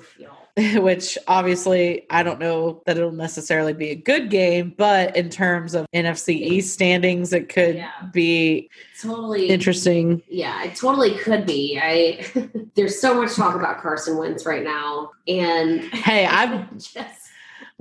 Which 0.76 1.18
obviously 1.28 2.06
I 2.10 2.24
don't 2.24 2.40
know 2.40 2.82
that 2.86 2.98
it'll 2.98 3.12
necessarily 3.12 3.74
be 3.74 3.90
a 3.92 3.96
good 3.96 4.30
game, 4.30 4.74
but 4.78 5.16
in 5.16 5.30
terms 5.30 5.74
of 5.76 5.86
NFC 5.94 6.36
East 6.36 6.74
standings, 6.74 7.34
it 7.34 7.50
could 7.50 7.76
Yeah. 7.76 7.92
be 8.12 8.70
Totally 9.02 9.48
interesting. 9.48 10.22
Yeah, 10.28 10.64
it 10.64 10.76
totally 10.76 11.16
could 11.16 11.46
be. 11.46 11.80
I 11.82 12.26
there's 12.76 13.00
so 13.00 13.22
much 13.22 13.36
talk 13.36 13.56
about 13.56 13.82
Carson 13.82 14.18
Wentz 14.18 14.46
right 14.46 14.64
now, 14.64 15.12
and 15.28 15.82
Hey, 15.84 16.26
I've 16.30 16.72
just 16.78 16.96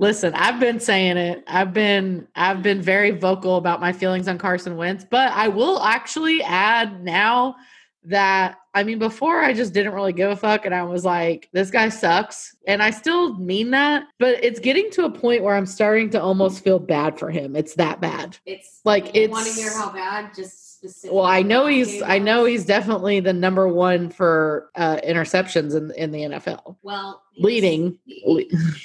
Listen, 0.01 0.33
I've 0.33 0.61
been 0.61 0.79
saying 0.79 1.17
it. 1.17 1.43
I've 1.45 1.73
been 1.73 2.25
I've 2.35 2.63
been 2.63 2.81
very 2.81 3.11
vocal 3.11 3.57
about 3.57 3.81
my 3.81 3.91
feelings 3.91 4.29
on 4.29 4.37
Carson 4.37 4.77
Wentz, 4.77 5.05
but 5.09 5.31
I 5.33 5.49
will 5.49 5.81
actually 5.81 6.41
add 6.41 7.03
now 7.03 7.57
that 8.05 8.55
I 8.79 8.83
mean, 8.83 8.97
before 8.97 9.41
I 9.41 9.51
just 9.51 9.73
didn't 9.73 9.91
really 9.91 10.13
give 10.13 10.31
a 10.31 10.37
fuck 10.37 10.65
and 10.65 10.73
I 10.73 10.83
was 10.83 11.03
like, 11.03 11.49
this 11.51 11.69
guy 11.69 11.89
sucks. 11.89 12.55
And 12.65 12.81
I 12.81 12.91
still 12.91 13.35
mean 13.35 13.71
that, 13.71 14.05
but 14.19 14.41
it's 14.41 14.61
getting 14.61 14.89
to 14.91 15.03
a 15.03 15.11
point 15.11 15.43
where 15.43 15.53
I'm 15.53 15.65
starting 15.65 16.09
to 16.11 16.21
almost 16.21 16.63
feel 16.63 16.79
bad 16.79 17.19
for 17.19 17.29
him. 17.29 17.57
It's 17.57 17.75
that 17.75 17.99
bad. 17.99 18.37
It's 18.45 18.79
Like, 18.85 19.13
you 19.13 19.29
want 19.29 19.47
to 19.47 19.53
hear 19.53 19.73
how 19.73 19.91
bad? 19.91 20.33
Just 20.33 20.68
specific. 20.79 21.13
Well, 21.13 21.25
I 21.25 21.41
know 21.41 21.65
he's 21.67 22.01
I 22.01 22.19
know 22.19 22.45
he's 22.45 22.65
definitely 22.65 23.19
the 23.19 23.33
number 23.33 23.67
one 23.67 24.09
for 24.09 24.69
uh 24.75 24.97
interceptions 25.05 25.75
in 25.75 25.91
in 25.91 26.11
the 26.11 26.21
NFL. 26.21 26.77
well 26.81 27.21
Leading. 27.37 27.97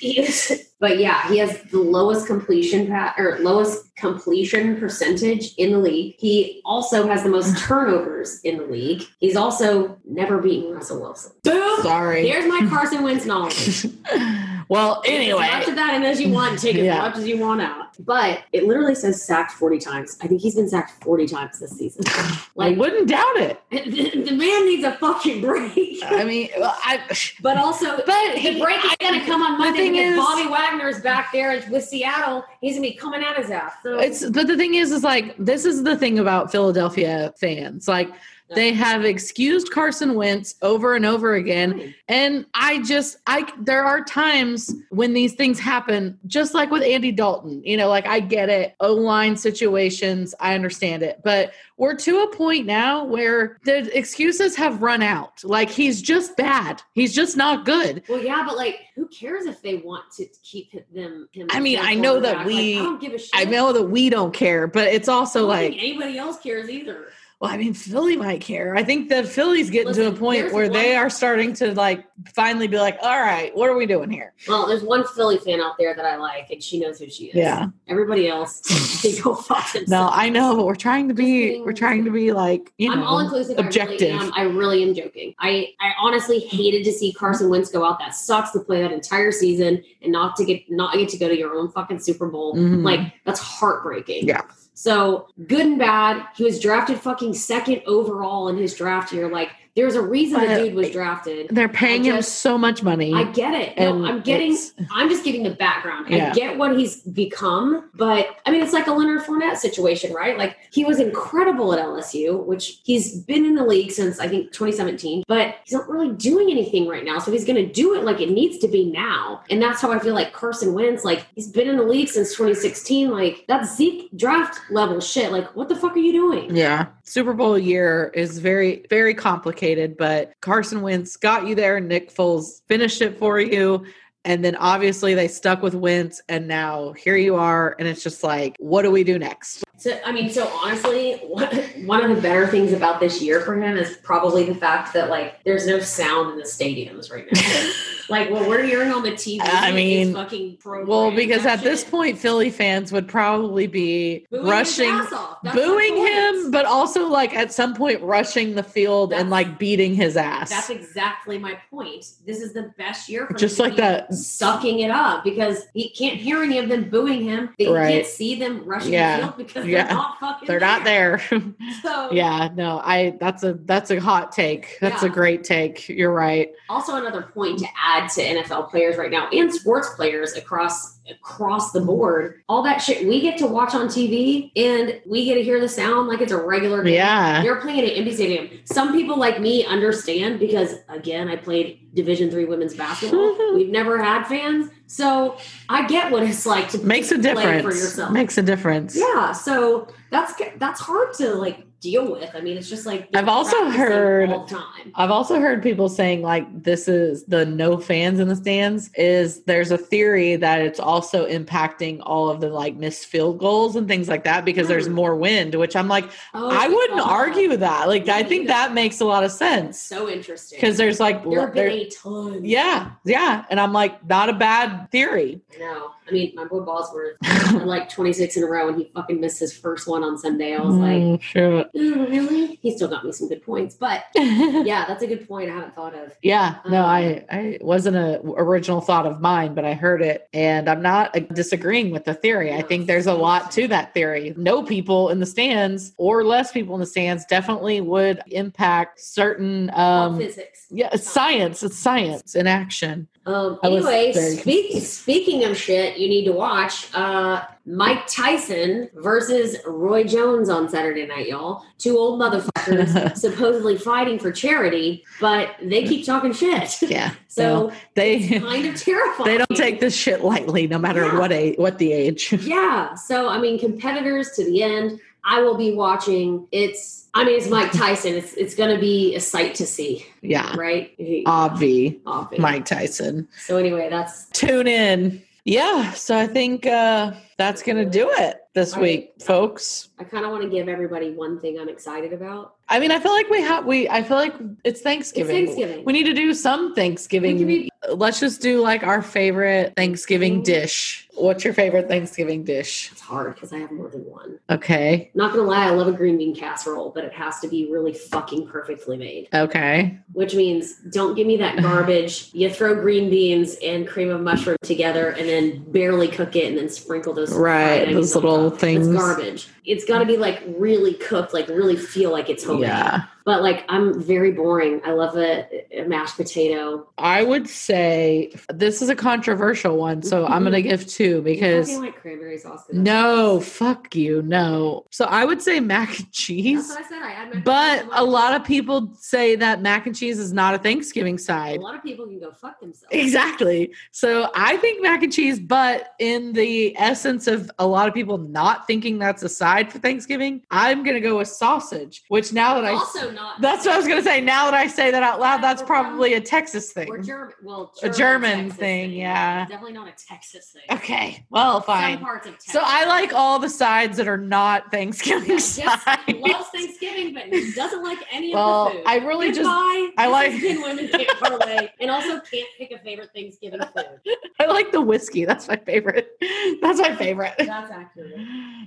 is- 0.03 0.69
but 0.81 0.99
yeah, 0.99 1.27
he 1.29 1.39
has 1.39 1.63
the 1.71 1.79
lowest 1.79 2.27
completion 2.27 2.87
pat 2.87 3.15
or 3.17 3.39
lowest 3.41 3.95
completion 3.97 4.77
percentage 4.79 5.55
in 5.57 5.73
the 5.73 5.79
league. 5.79 6.15
He 6.19 6.61
also 6.65 7.07
has 7.09 7.23
the 7.23 7.31
most 7.31 7.57
turnovers 7.65 8.41
in 8.45 8.59
the 8.59 8.67
league. 8.67 9.03
He's 9.19 9.35
also 9.37 9.99
never 10.05 10.39
beaten 10.39 10.73
Russell 10.73 11.01
Wilson. 11.01 11.33
Boom! 11.43 11.81
Sorry. 11.83 12.23
There's 12.25 12.47
my 12.47 12.67
Carson 12.69 13.03
Wentz 13.03 13.25
knowledge. 13.25 13.87
well, 14.69 15.03
anyway. 15.07 15.45
as 15.45 15.53
much 15.61 15.69
of 15.69 15.75
that 15.77 15.95
and 15.95 16.05
as 16.05 16.21
you 16.21 16.31
want, 16.31 16.59
take 16.59 16.77
as 16.77 16.83
Yeah. 16.85 16.99
much 16.99 17.17
as 17.17 17.27
you 17.27 17.39
want 17.39 17.61
out. 17.61 17.89
But 18.01 18.43
it 18.53 18.65
literally 18.65 18.95
says 18.95 19.23
sacked 19.23 19.53
40 19.53 19.79
times. 19.79 20.17
I 20.23 20.27
think 20.27 20.41
he's 20.41 20.55
been 20.57 20.69
sacked 20.69 21.03
40 21.03 21.27
times 21.27 21.59
this 21.61 21.71
season. 21.73 22.03
I 22.09 22.39
Like 22.55 22.77
wouldn't 22.77 23.09
doubt 23.09 23.37
it. 23.37 23.61
the 23.71 24.33
man 24.33 24.67
needs 24.67 24.85
a 24.85 24.93
fucking 24.93 25.41
break. 25.41 26.01
I 26.05 26.25
mean, 26.25 26.51
well, 26.59 26.77
I 26.83 27.01
But 27.43 27.57
also, 27.57 27.97
But 27.99 28.35
the 28.37 28.61
break 28.61 28.85
is 28.85 28.97
going 29.01 29.21
to 29.21 29.27
come 29.27 29.43
on 29.43 29.53
the 29.53 29.59
Monday 29.59 29.79
thing 29.79 29.93
because 29.93 30.13
is- 30.15 30.19
Bobby 30.19 30.49
Wagner's 30.49 31.01
back 31.01 31.33
there 31.33 31.63
with 31.71 31.85
Seattle. 31.85 32.45
He's 32.61 32.77
going 32.77 32.85
to 32.89 32.91
be 32.93 32.97
coming 32.97 33.23
at 33.23 33.37
his 33.37 33.51
ass. 33.51 33.73
So 33.83 33.99
it's 33.99 34.29
but 34.31 34.47
the 34.47 34.57
thing 34.57 34.75
is 34.75 34.91
is 34.93 35.05
like 35.05 35.35
this 35.39 35.65
is 35.65 35.83
the 35.85 35.97
thing 35.97 36.19
about 36.19 36.51
Philadelphia 36.51 37.33
fans. 37.39 37.87
Like 37.87 38.11
they 38.51 38.73
have 38.73 39.05
excused 39.05 39.71
Carson 39.71 40.15
Wentz 40.15 40.55
over 40.63 40.95
and 40.95 41.07
over 41.07 41.35
again 41.35 41.95
And 42.09 42.47
I 42.55 42.83
just, 42.83 43.17
I, 43.27 43.51
there 43.61 43.85
are 43.85 44.05
times 44.05 44.75
when 44.91 45.15
these 45.15 45.33
things 45.33 45.59
happen, 45.59 46.19
just 46.27 46.53
like 46.53 46.71
with 46.71 46.83
Andy 46.83 47.11
Dalton, 47.11 47.63
you 47.65 47.77
know, 47.77 47.89
like 47.89 48.07
I 48.07 48.21
get 48.21 48.49
it, 48.51 48.77
O 48.81 48.93
line 48.93 49.37
situations, 49.37 50.35
I 50.39 50.55
understand 50.55 51.03
it. 51.03 51.21
But 51.25 51.53
we're 51.79 51.97
to 51.97 52.21
a 52.21 52.37
point 52.37 52.67
now 52.67 53.05
where 53.05 53.59
the 53.65 53.97
excuses 53.97 54.55
have 54.57 54.83
run 54.83 55.03
out. 55.03 55.43
Like 55.43 55.71
he's 55.71 56.03
just 56.03 56.37
bad. 56.37 56.83
He's 56.93 57.15
just 57.15 57.37
not 57.37 57.65
good. 57.65 58.03
Well, 58.09 58.23
yeah, 58.23 58.45
but 58.47 58.57
like, 58.57 58.81
who 58.95 59.09
cares 59.09 59.47
if 59.47 59.63
they 59.63 59.77
want 59.77 60.05
to 60.19 60.27
keep 60.43 60.73
them? 60.93 61.29
Him 61.33 61.49
I 61.51 61.61
mean, 61.61 61.79
I 61.81 61.95
know 61.95 62.21
that 62.21 62.45
we- 62.47 62.75
Like, 62.77 62.83
I 62.83 62.85
don't 62.85 63.01
give 63.01 63.13
a 63.15 63.19
shit. 63.19 63.31
I 63.33 63.45
know 63.45 63.73
that 63.73 63.85
we 63.85 64.11
don't 64.11 64.33
care, 64.35 64.67
but 64.67 64.89
it's 64.89 65.09
I 65.09 65.15
also 65.15 65.41
don't 65.41 65.49
like, 65.49 65.71
think 65.71 65.83
anybody 65.83 66.19
else 66.19 66.39
cares 66.39 66.69
either. 66.69 67.07
Well, 67.41 67.51
I 67.53 67.57
mean, 67.57 67.75
Philly 67.75 68.17
might 68.17 68.41
care. 68.41 68.75
I 68.77 68.85
think 68.85 69.09
that 69.11 69.27
Philly's 69.27 69.69
getting 69.69 69.93
to 69.95 70.09
a 70.09 70.13
point 70.13 70.53
where 70.53 70.69
they 70.69 70.97
are 70.97 71.11
starting 71.11 71.53
to 71.55 71.75
like 71.75 72.05
finally 72.35 72.69
be 72.69 72.79
like, 72.79 72.97
all 73.03 73.21
right, 73.21 73.55
what 73.57 73.69
are 73.69 73.77
we 73.77 73.87
doing 73.87 74.09
here? 74.11 74.33
Well, 74.49 74.67
there's 74.67 74.83
one 74.83 75.07
Philly 75.09 75.39
fan 75.39 75.61
out 75.61 75.75
there 75.79 75.95
that 75.95 76.05
I 76.05 76.17
like, 76.17 76.51
and 76.51 76.63
she 76.63 76.79
knows 76.81 76.99
who 76.99 77.11
she 77.11 77.27
is. 77.27 77.35
Yeah. 77.35 77.69
Everybody 77.89 78.29
else, 78.29 78.61
they 79.03 79.21
go 79.21 79.35
fuck. 79.35 79.67
No, 79.89 80.09
I 80.11 80.29
know, 80.29 80.57
but 80.57 80.65
we're 80.65 80.75
trying 80.75 81.09
to 81.09 81.15
be, 81.15 81.61
we're 81.61 81.73
trying 81.73 82.05
to 82.05 82.11
be 82.11 82.33
like, 82.33 82.73
you 82.79 82.89
know, 82.89 82.95
I'm 82.95 83.03
all 83.03 83.19
inclusive. 83.19 83.59
objective. 83.59 84.15
I 84.15 84.15
really, 84.15 84.27
am, 84.27 84.33
I 84.35 84.43
really 84.43 84.83
am 84.85 84.95
joking. 84.95 85.35
I, 85.41 85.75
I 85.81 85.93
honestly 85.99 86.39
hated 86.39 86.85
to 86.85 86.93
see 86.93 87.13
Carson 87.13 87.51
Wentz 87.51 87.71
go 87.71 87.85
out. 87.85 87.99
That 87.99 88.15
sucks 88.15 88.53
to 88.53 88.61
play 88.61 88.81
that 88.83 88.93
entire 88.93 89.33
season 89.33 89.83
and 90.03 90.13
not 90.13 90.37
to 90.37 90.45
get 90.45 90.63
not 90.71 90.95
get 90.95 91.09
to 91.11 91.19
go 91.19 91.29
to 91.29 91.37
your 91.37 91.55
own 91.55 91.71
fucking 91.71 91.99
Super 91.99 92.29
Bowl. 92.29 92.55
Mhm. 92.55 92.83
Like 92.85 93.13
that's 93.25 93.41
heartbreaking. 93.41 94.29
Yeah. 94.29 94.43
So 94.75 95.29
good 95.47 95.67
and 95.67 95.79
bad. 95.79 96.27
He 96.37 96.45
was 96.45 96.61
drafted 96.61 97.01
fucking 97.01 97.35
second 97.35 97.83
overall 97.87 98.49
in 98.49 98.57
his 98.57 98.75
draft 98.75 99.13
year. 99.13 99.29
Like 99.29 99.51
there's 99.77 99.97
a 99.97 100.03
reason 100.03 100.41
the 100.41 100.55
dude 100.55 100.75
was 100.75 100.91
drafted. 100.91 101.49
They're 101.51 101.69
paying 101.69 102.09
I 102.11 102.17
him 102.17 102.23
so 102.23 102.57
much 102.57 102.83
money. 102.83 103.13
I 103.13 103.25
get 103.25 103.55
it. 103.55 103.77
No, 103.77 104.05
I'm 104.05 104.21
getting. 104.21 104.57
I'm 104.93 105.09
just 105.09 105.25
giving 105.25 105.43
the 105.43 105.51
background. 105.51 106.09
Yeah. 106.09 106.31
I 106.31 106.33
get 106.33 106.59
what 106.59 106.79
he's 106.79 107.03
become, 107.03 107.91
but 107.95 108.29
I 108.47 108.53
mean, 108.53 108.63
it's 108.63 108.73
like 108.73 108.87
a 108.87 108.93
Leonard 108.93 109.23
Fournette 109.23 109.57
situation, 109.57 110.13
right? 110.13 110.39
Like 110.39 110.57
he 110.71 110.85
was 110.85 111.01
incredible 111.01 111.73
at 111.73 111.85
LSU, 111.85 112.45
which 112.45 112.81
he's 112.85 113.21
been 113.23 113.45
in 113.45 113.57
the 113.57 113.65
league 113.65 113.91
since 113.91 114.21
I 114.21 114.29
think 114.29 114.53
2017, 114.53 115.25
but 115.27 115.57
he's 115.65 115.73
not 115.73 115.89
really 115.89 116.15
doing 116.15 116.51
anything 116.51 116.87
right 116.87 117.05
now. 117.05 117.19
So 117.19 117.33
he's 117.33 117.45
going 117.45 117.57
to 117.57 117.73
do 117.73 117.95
it 117.95 118.05
like 118.05 118.21
it 118.21 118.31
needs 118.31 118.59
to 118.59 118.69
be 118.69 118.85
now, 118.91 119.43
and 119.51 119.61
that's 119.61 119.81
how 119.81 119.91
I 119.91 119.99
feel 119.99 120.15
like 120.15 120.33
Carson 120.33 120.73
Wentz. 120.73 121.05
Like 121.05 121.27
he's 121.35 121.49
been 121.49 121.69
in 121.69 121.77
the 121.79 121.83
league 121.83 122.09
since 122.09 122.31
2016. 122.31 123.11
Like 123.11 123.45
that's 123.49 123.77
Zeke 123.77 124.17
draft 124.17 124.61
level 124.71 125.01
shit. 125.01 125.33
Like 125.33 125.57
what 125.57 125.69
the 125.69 125.75
fuck 125.77 125.97
are 125.97 125.99
you 125.99 126.13
doing? 126.13 126.55
yeah. 126.55 126.87
Super 127.05 127.35
Bowl 127.35 127.59
year 127.59 128.11
is 128.15 128.39
very, 128.39 128.85
very 128.89 129.15
complicated, 129.15 129.97
but 129.97 130.33
Carson 130.41 130.81
Wentz 130.81 131.17
got 131.17 131.47
you 131.47 131.55
there. 131.55 131.79
Nick 131.79 132.13
Foles 132.13 132.63
finished 132.67 133.03
it 133.03 133.19
for 133.19 133.39
you. 133.39 133.85
And 134.27 134.43
then 134.43 134.57
obviously 134.57 135.13
they 135.13 135.29
stuck 135.29 135.61
with 135.61 135.75
Wentz, 135.75 136.23
and 136.31 136.49
now 136.49 136.93
here 136.93 137.17
you 137.17 137.37
are. 137.37 137.77
And 137.79 137.87
it's 137.87 138.03
just 138.03 138.25
like, 138.25 138.57
what 138.59 138.81
do 138.81 138.91
we 138.91 139.05
do 139.05 139.19
next? 139.19 139.65
So 139.77 140.01
I 140.03 140.13
mean, 140.13 140.31
so 140.31 140.49
honestly, 140.49 141.17
one 141.27 141.47
one 141.87 142.03
of 142.03 142.17
the 142.17 142.23
better 142.23 142.47
things 142.47 142.73
about 142.73 143.01
this 143.01 143.21
year 143.21 143.43
for 143.43 143.55
him 143.55 143.77
is 143.77 143.99
probably 144.03 144.45
the 144.45 144.55
fact 144.55 144.95
that 144.95 145.11
like 145.11 145.45
there's 145.45 145.67
no 145.67 145.79
sound 145.79 146.31
in 146.33 146.39
the 146.39 146.45
stadiums 146.45 147.13
right 147.13 147.27
now. 147.31 147.73
like 148.09 148.31
what 148.31 148.49
we're 148.49 148.63
hearing 148.65 148.93
on 148.93 149.03
the 149.03 149.13
TV, 149.13 149.41
I 149.43 149.69
is 149.71 149.75
mean, 149.75 150.15
fucking. 150.15 150.59
Well, 150.65 151.11
because 151.11 151.47
at 151.47 151.63
this 151.63 151.85
point, 151.85 152.19
Philly 152.19 152.51
fans 152.51 152.93
would 152.93 153.09
probably 153.09 153.67
be 153.67 154.27
booing 154.31 154.47
rushing, 154.47 154.89
ass 154.91 155.13
off. 155.13 155.39
That's 155.43 155.57
my 155.57 155.63
booing 155.63 155.97
him, 155.97 156.51
but 156.51 156.65
also 156.67 157.09
like 157.09 157.35
at 157.35 157.53
some 157.53 157.75
point 157.75 158.01
rushing 158.03 158.55
the 158.55 158.63
field 158.63 159.13
and 159.13 159.31
like 159.31 159.59
beating 159.59 159.95
his 159.95 160.17
ass. 160.17 160.51
That's 160.51 160.71
exactly 160.71 161.39
my 161.39 161.59
point. 161.71 162.05
This 162.27 162.41
is 162.41 162.53
the 162.53 162.73
best 162.79 163.09
year 163.09 163.27
for 163.27 163.35
Just 163.35 163.59
like 163.59 163.77
that. 163.77 164.13
sucking 164.13 164.81
it 164.81 164.91
up 164.91 165.25
because 165.25 165.67
he 165.75 165.91
can't 165.91 166.17
hear 166.17 166.43
any 166.43 166.59
of 166.59 166.69
them 166.69 166.89
booing 166.91 167.23
him. 167.23 167.51
They 167.59 167.69
Right. 167.69 167.93
can't 167.93 168.07
see 168.07 168.39
them 168.39 168.65
rushing 168.65 168.93
Yeah. 168.93 169.17
the 169.17 169.23
field 169.23 169.37
because 169.39 169.67
Yeah. 169.67 169.85
they're 169.87 169.95
not 169.95 170.19
fucking. 170.21 170.47
They're 170.49 170.61
not 170.61 170.85
there. 170.85 171.21
So 171.83 172.11
yeah, 172.13 172.49
no, 172.55 172.81
I 172.85 173.17
that's 173.21 173.43
a 173.43 173.55
that's 173.65 173.91
a 173.91 173.99
hot 174.01 174.33
take. 174.33 174.79
That's 174.81 175.03
a 175.03 175.09
great 175.09 175.45
take. 175.45 175.89
You're 175.89 176.13
right. 176.13 176.51
also 176.69 176.97
another 176.97 177.23
point 177.23 177.59
to 177.59 177.67
add 177.81 177.94
to 178.01 178.21
NFL 178.23 178.71
players 178.71 178.97
right 178.97 179.11
now 179.11 179.29
and 179.31 179.53
sports 179.53 179.91
players 179.95 180.33
across 180.35 180.95
across 181.11 181.73
the 181.73 181.81
board. 181.81 182.43
All 182.49 182.63
that 182.63 182.79
shit 182.79 183.07
we 183.07 183.21
get 183.21 183.37
to 183.39 183.47
watch 183.47 183.75
on 183.75 183.89
TV 183.89 184.51
and 184.57 185.01
we 185.07 185.25
get 185.27 185.35
to 185.35 185.43
hear 185.43 185.61
the 185.61 185.69
sound 185.69 186.09
like 186.09 186.21
it's 186.23 186.33
a 186.33 186.43
regular 186.43 186.83
game. 186.83 186.95
Yeah. 186.95 187.43
You're 187.43 187.61
playing 187.61 187.81
at 187.81 187.97
Empty 187.97 188.15
Stadium. 188.15 188.49
Some 188.65 188.93
people 188.93 189.19
like 189.19 189.39
me 189.41 189.65
understand 189.67 190.39
because 190.41 190.77
again, 190.89 191.29
I 191.29 191.37
played 191.37 191.95
Division 191.95 192.31
three 192.31 192.45
women's 192.47 192.75
basketball. 192.75 193.37
We've 193.55 193.69
never 193.71 194.03
had 194.03 194.25
fans, 194.27 194.71
so 194.87 195.37
I 195.69 195.87
get 195.87 196.11
what 196.11 196.23
it's 196.25 196.45
like 196.47 196.69
to 196.71 196.79
Makes 196.79 197.13
a 197.13 197.19
play 197.19 197.35
for 197.35 197.41
difference. 197.53 197.81
yourself. 197.81 198.11
Makes 198.13 198.39
a 198.39 198.43
difference. 198.43 198.97
yeah, 198.97 199.33
so 199.33 199.89
that's 200.11 200.33
that's 200.57 200.81
hard 200.81 201.13
to 201.15 201.35
like 201.35 201.64
deal 201.85 202.11
with. 202.13 202.31
I 202.35 202.41
mean, 202.41 202.57
it's 202.57 202.69
just 202.71 202.87
like 202.87 203.09
I've 203.15 203.29
also 203.29 203.69
heard- 203.71 204.31
all 204.31 204.47
the 204.47 204.55
time. 204.57 204.91
I've 204.95 205.11
also 205.11 205.39
heard 205.39 205.63
people 205.63 205.89
saying 205.91 206.23
like 206.23 206.47
this 206.63 206.89
is 206.89 207.25
the 207.27 207.45
no 207.45 207.77
fans 207.77 208.19
in 208.21 208.29
the 208.29 208.37
stands 208.37 208.91
is 208.95 209.43
there's 209.45 209.71
a 209.71 209.77
theory 209.77 210.37
that 210.37 210.63
it's 210.63 210.81
also 210.81 211.29
impacting 211.29 212.01
all 212.05 212.31
of 212.31 212.41
the 212.41 212.49
like 212.49 212.75
missed 212.77 213.05
field 213.07 213.39
goals 213.39 213.77
and 213.77 213.87
things 213.87 214.09
like 214.09 214.25
that 214.25 214.45
because 214.47 214.67
there's 214.67 214.87
Hmm. 214.87 214.95
more 214.95 215.15
wind, 215.15 215.55
which 215.57 215.77
I'm 215.77 215.89
like 215.89 216.07
Oh, 216.33 216.49
I 216.51 216.69
wouldn't 216.69 217.01
God. 217.01 217.11
argue 217.11 217.55
that. 217.59 217.87
Like 217.89 218.09
I 218.09 218.23
think 218.23 218.47
neither. 218.47 218.55
that 218.69 218.75
makes 218.75 219.01
a 219.01 219.05
lot 219.05 219.23
of 219.23 219.31
sense 219.31 219.79
So 219.79 220.09
interesting. 220.09 220.57
because 220.59 220.79
there's 220.79 221.01
like 221.01 221.23
there 221.23 221.51
there- 221.55 221.69
been 221.69 221.87
a 221.87 221.91
ton. 221.91 222.45
yeah, 222.45 222.91
yeah, 223.05 223.45
and 223.51 223.61
I'm 223.61 223.75
like 223.75 224.05
not 224.09 224.31
a 224.31 224.33
bad 224.33 224.91
theory. 224.91 225.43
I 225.55 225.59
know. 225.59 225.91
I 226.07 226.13
mean, 226.13 226.33
my 226.35 226.45
boy 226.45 226.61
Bosworth 226.61 227.17
had 227.23 227.65
like 227.65 227.89
26 227.89 228.37
in 228.37 228.43
a 228.43 228.47
row, 228.47 228.69
and 228.69 228.79
he 228.79 228.91
fucking 228.95 229.21
missed 229.21 229.41
his 229.41 229.57
first 229.57 229.87
one 229.89 230.03
on 230.05 230.19
Sunday. 230.19 230.55
I 230.55 230.61
was 230.61 230.75
like, 230.75 230.95
Mm, 231.03 231.23
shit. 231.23 231.71
Really? 231.75 232.59
He 232.63 232.75
still 232.77 232.89
got 232.89 233.05
me 233.05 233.13
some 233.13 233.29
good 233.29 233.43
points, 233.43 233.75
but 233.75 234.05
yeah, 234.15 234.85
that's 234.87 235.03
a 235.03 235.07
good 235.07 235.27
point. 235.27 235.51
I 235.51 235.55
haven't 235.55 235.75
thought 235.75 235.95
of. 235.95 236.13
Yeah, 236.23 236.57
no, 236.69 236.81
Um, 236.81 236.85
I, 236.85 237.25
I 237.31 237.59
wasn't 237.61 237.97
a 237.97 238.21
original 238.23 238.81
thought 238.81 239.07
of 239.07 239.21
mine, 239.21 239.55
but 239.55 239.65
I 239.65 239.75
heard 239.75 240.03
it, 240.03 240.29
and 240.33 240.69
I'm 240.69 240.83
not 240.83 241.17
uh, 241.17 241.21
disagreeing 241.21 241.91
with 241.91 242.05
the 242.05 242.15
theory. 242.15 242.53
I 242.53 242.63
think 242.63 242.87
there's 242.87 243.07
a 243.07 243.15
lot 243.15 243.51
to 243.53 243.67
that 243.69 243.95
theory. 243.95 244.35
No 244.37 244.63
people 244.63 245.09
in 245.09 245.21
the 245.21 245.27
stands 245.27 245.93
or 245.97 246.25
less 246.25 246.53
people 246.53 246.75
in 246.75 246.81
the 246.81 246.87
stands 246.87 247.25
definitely 247.25 247.81
would 247.81 248.21
impact 248.27 249.01
certain. 249.01 249.71
Um, 249.75 250.19
physics. 250.19 250.67
yeah, 250.71 250.91
it's 250.93 251.09
science. 251.09 251.63
It's 251.63 251.79
science 251.79 252.35
in 252.35 252.47
action. 252.47 253.09
Um, 253.27 253.59
anyway, 253.63 254.13
speak, 254.13 254.83
speaking 254.83 255.45
of 255.45 255.57
shit, 255.57 255.97
you 255.97 256.09
need 256.09 256.25
to 256.27 256.33
watch 256.33 256.95
uh, 256.95 257.43
Mike 257.65 258.07
Tyson 258.07 258.91
versus 258.97 259.57
Roy 259.67 260.05
Jones 260.05 260.51
on 260.51 260.69
Saturday 260.69 261.07
night, 261.07 261.29
y'all. 261.29 261.65
Two 261.79 261.97
old 261.97 262.21
motherfuckers 262.21 263.17
supposedly 263.17 263.79
fighting 263.79 264.19
for 264.19 264.31
charity, 264.31 265.05
but 265.21 265.57
they 265.63 265.85
keep 265.85 266.05
talking 266.05 266.33
shit. 266.33 266.77
Yeah, 266.95 267.13
So 267.29 267.73
they 267.95 268.41
kind 268.41 268.67
of 268.67 268.77
terrifying. 268.81 269.25
they 269.31 269.39
don't 269.39 269.57
take 269.57 269.81
this 269.81 269.97
shit 269.97 270.23
lightly, 270.23 270.67
no 270.67 270.79
matter 270.79 271.07
Yeah. 271.07 271.19
what 271.19 271.33
a 271.33 271.55
what 271.55 271.79
the 271.79 271.93
age. 271.93 272.31
Yeah. 272.43 272.95
So, 272.95 273.29
I 273.29 273.41
mean, 273.41 273.59
competitors 273.59 274.33
to 274.33 274.45
the 274.45 274.63
end. 274.63 275.01
I 275.27 275.41
will 275.41 275.57
be 275.57 275.73
watching. 275.75 276.47
It's, 276.53 277.09
I 277.15 277.25
mean, 277.25 277.37
it's 277.37 277.49
Mike 277.49 277.73
Tyson. 277.73 278.15
It's 278.15 278.35
it's 278.35 278.55
going 278.55 278.75
to 278.75 278.81
be 278.81 279.15
a 279.15 279.21
sight 279.21 279.55
to 279.57 279.67
see, 279.67 280.05
Yeah. 280.21 280.55
right? 280.57 280.97
Obvi. 280.99 282.03
Obvi. 282.03 282.39
Mike 282.39 282.65
Tyson. 282.67 283.29
So 283.39 283.57
anyway, 283.57 283.89
that's 283.89 284.27
Tune 284.31 284.67
in. 284.67 285.23
Yeah. 285.45 285.93
So 285.93 286.17
I 286.17 286.27
think 286.27 286.67
uh, 286.67 287.13
that's 287.37 287.63
going 287.63 287.77
to 287.77 287.85
do 287.85 288.11
it 288.11 288.43
this 288.55 288.77
week, 288.77 289.13
folks. 289.23 289.89
I 289.99 290.05
kind 290.05 290.25
of 290.25 290.31
want 290.31 290.43
to 290.45 290.49
give 290.49 290.69
everybody 290.69 291.11
one 291.13 291.39
thing 291.41 291.59
I'm 291.59 291.69
excited 291.69 292.13
about. 292.13 292.55
I 292.69 292.81
mean, 292.81 292.91
I 292.91 292.99
feel 292.99 293.13
like 293.13 293.29
we 293.29 293.41
have, 293.43 293.67
we, 293.67 293.89
I 293.89 294.03
feel 294.03 294.17
like 294.17 294.35
it's 294.65 294.81
Thanksgiving. 294.81 295.37
It's 295.37 295.55
Thanksgiving. 295.55 295.85
We 295.85 295.93
need 295.93 296.05
to 296.05 296.15
do 296.15 296.33
some 296.33 296.75
Thanksgiving. 296.75 297.47
Be- 297.47 297.71
Let's 297.93 298.19
just 298.19 298.41
do 298.41 298.63
like 298.63 298.83
our 298.83 299.03
favorite 299.03 299.75
Thanksgiving 299.77 300.43
dish. 300.43 301.07
What's 301.17 301.45
your 301.45 301.53
favorite 301.53 301.87
Thanksgiving 301.87 302.43
dish? 302.43 302.91
It's 302.91 303.01
hard 303.03 303.35
because 303.35 303.53
I 303.53 303.59
have 303.59 303.71
more 303.71 303.89
than 303.91 304.01
one. 304.07 304.39
Okay. 304.49 305.11
Not 305.15 305.33
gonna 305.33 305.47
lie, 305.47 305.67
I 305.67 305.71
love 305.71 305.87
a 305.89 305.93
green 305.93 306.17
bean 306.17 306.35
casserole, 306.35 306.91
but 306.95 307.05
it 307.05 307.13
has 307.13 307.41
to 307.41 307.49
be 307.49 307.71
really 307.71 307.93
fucking 307.93 308.49
perfectly 308.49 308.97
made. 308.97 309.29
Okay. 309.35 309.99
Which 310.15 310.35
means 310.35 310.77
don't 310.91 311.15
give 311.15 311.27
me 311.27 311.37
that 311.37 311.57
garbage. 311.63 312.31
you 312.33 312.49
throw 312.49 312.75
green 312.75 313.11
beans 313.11 313.57
and 313.63 313.87
cream 313.87 314.09
of 314.09 314.23
mushroom 314.23 314.57
together 314.63 315.11
and 315.11 315.29
then 315.29 315.71
barely 315.71 316.09
cook 316.09 316.35
it 316.37 316.49
and 316.49 316.57
then 316.57 316.71
sprinkle 316.71 317.13
those 317.13 317.35
Right, 317.35 317.93
those 317.93 318.15
little 318.15 318.49
things. 318.51 318.89
It's 318.89 318.97
garbage. 318.97 319.49
It's 319.67 319.85
got 319.85 319.99
to 319.99 320.07
be 320.07 320.17
like 320.17 320.43
really 320.57 320.95
cooked, 320.95 321.35
like 321.35 321.49
really 321.49 321.77
feel 321.77 322.11
like 322.11 322.31
it's 322.31 322.45
homemade. 322.45 322.54
Yeah. 322.61 323.05
But 323.25 323.43
like 323.43 323.65
I'm 323.69 324.01
very 324.03 324.33
boring. 324.33 324.83
I 324.85 324.93
love 324.93 325.17
a, 325.17 325.47
a 325.73 325.85
mashed 325.89 326.17
potato. 326.17 326.87
I 326.99 327.23
would 327.23 327.49
say 327.49 328.35
this 328.53 328.83
is 328.83 328.91
a 328.91 328.95
controversial 328.95 329.79
one, 329.79 330.03
so 330.03 330.27
I'm 330.27 330.43
going 330.43 330.53
to 330.53 330.61
mm-hmm. 330.61 330.69
give 330.69 330.87
two 330.87 331.23
because 331.23 331.71
you 331.71 331.81
like 331.81 331.97
cranberry 332.01 332.37
sauce. 332.37 332.65
no, 332.71 333.41
fuck 333.41 333.95
you. 333.95 334.21
No. 334.23 334.85
So 334.91 335.07
I 335.07 335.25
would 335.25 335.41
say 335.41 335.59
mac 335.61 335.99
and 335.99 336.13
cheese. 336.13 336.69
That's 336.69 336.81
what 336.81 336.85
I 336.85 336.89
said. 336.89 337.03
I 337.03 337.13
add 337.13 337.35
mac 337.35 337.45
But 337.45 337.83
cheese 337.83 337.91
a 337.95 338.05
lot 338.05 338.35
of 338.35 338.45
people 338.45 338.93
say 338.99 339.37
that 339.37 339.63
mac 339.63 339.87
and 339.87 339.97
cheese 339.97 340.19
is 340.19 340.33
not 340.33 340.55
a 340.55 340.59
Thanksgiving 340.59 341.17
side. 341.17 341.61
a 341.61 341.63
lot 341.63 341.75
of 341.75 341.83
people 341.83 342.07
can 342.07 342.21
go 342.21 342.31
fuck 342.33 342.61
themselves. 342.61 342.95
Exactly. 342.95 343.73
So 343.93 344.31
I 344.35 344.59
think 344.59 344.83
mac 344.83 345.03
and 345.03 345.13
cheese, 345.13 345.41
but 345.41 345.95
in 345.99 346.35
the 346.35 346.77
essence 346.79 347.27
of 347.27 347.51
a 347.59 347.67
lot 347.67 347.89
of 347.89 347.95
people 347.95 348.19
not 348.19 348.67
thinking 348.67 348.99
that's 348.99 349.23
a 349.23 349.29
side 349.31 349.73
for 349.73 349.79
Thanksgiving, 349.79 350.43
I'm 350.51 350.83
going 350.83 350.95
to 350.95 351.01
go 351.01 351.19
with 351.19 351.29
sausage, 351.29 352.03
which 352.09 352.33
now 352.33 352.55
that 352.55 352.67
I 352.67 352.73
also 352.73 353.14
not. 353.15 353.41
that's 353.41 353.65
what 353.65 353.75
I 353.75 353.79
was 353.79 353.87
going 353.87 353.99
to 354.03 354.05
say. 354.05 354.21
Now 354.21 354.45
that 354.51 354.55
I 354.55 354.67
say 354.67 354.91
that 354.91 355.03
out 355.03 355.21
loud, 355.21 355.43
that's 355.43 355.63
probably 355.63 356.15
a 356.15 356.21
Texas 356.21 356.73
thing. 356.73 356.89
Or 356.91 356.97
thing. 356.97 357.07
German. 357.07 357.35
Well, 357.43 357.73
A 357.83 357.89
German, 357.91 357.97
German 357.97 358.41
Texas 358.45 358.57
thing, 358.59 358.93
yeah. 358.93 359.47
Definitely 359.47 359.73
not 359.73 359.89
a 359.89 359.93
Texas 360.09 360.51
thing. 360.53 360.63
Okay. 360.77 361.25
Well, 361.31 361.61
Some 361.61 361.67
fine. 361.67 361.99
parts 362.01 362.27
of 362.27 362.33
Texas. 362.35 362.53
So 362.53 362.61
I 362.63 362.85
like 362.87 363.13
all 363.15 363.39
the 363.39 363.49
sides 363.49 363.97
that 363.99 364.09
are 364.09 364.17
not 364.19 364.71
Thanksgiving 364.71 365.29
Jess 365.29 365.45
sides. 365.45 366.03
loves 366.09 366.49
Thanksgiving, 366.49 367.15
but 367.15 367.25
doesn't 367.55 367.83
like 367.83 367.99
any 368.13 368.35
Well, 368.35 368.67
of 368.69 368.73
the 368.73 368.79
food. 368.79 368.85
I 368.87 368.97
really 368.99 369.29
just 369.29 369.41
Goodbye. 369.41 369.91
I 369.99 370.07
like- 370.09 370.33
women 370.43 370.89
can't 370.89 371.09
parlay, 371.21 371.69
and 371.81 371.91
also 371.91 372.21
can't 372.21 372.49
pick 372.59 372.71
a 372.73 372.79
favorite 372.79 373.11
Thanksgiving 373.15 373.61
food. 373.75 374.01
I 374.41 374.47
like 374.47 374.73
the 374.73 374.81
whiskey. 374.81 375.25
That's 375.25 375.49
my 375.49 375.57
favorite. 375.57 376.17
That's 376.63 376.81
my 376.81 376.95
favorite. 376.97 377.35
That's 377.39 377.71
accurate. 377.71 378.15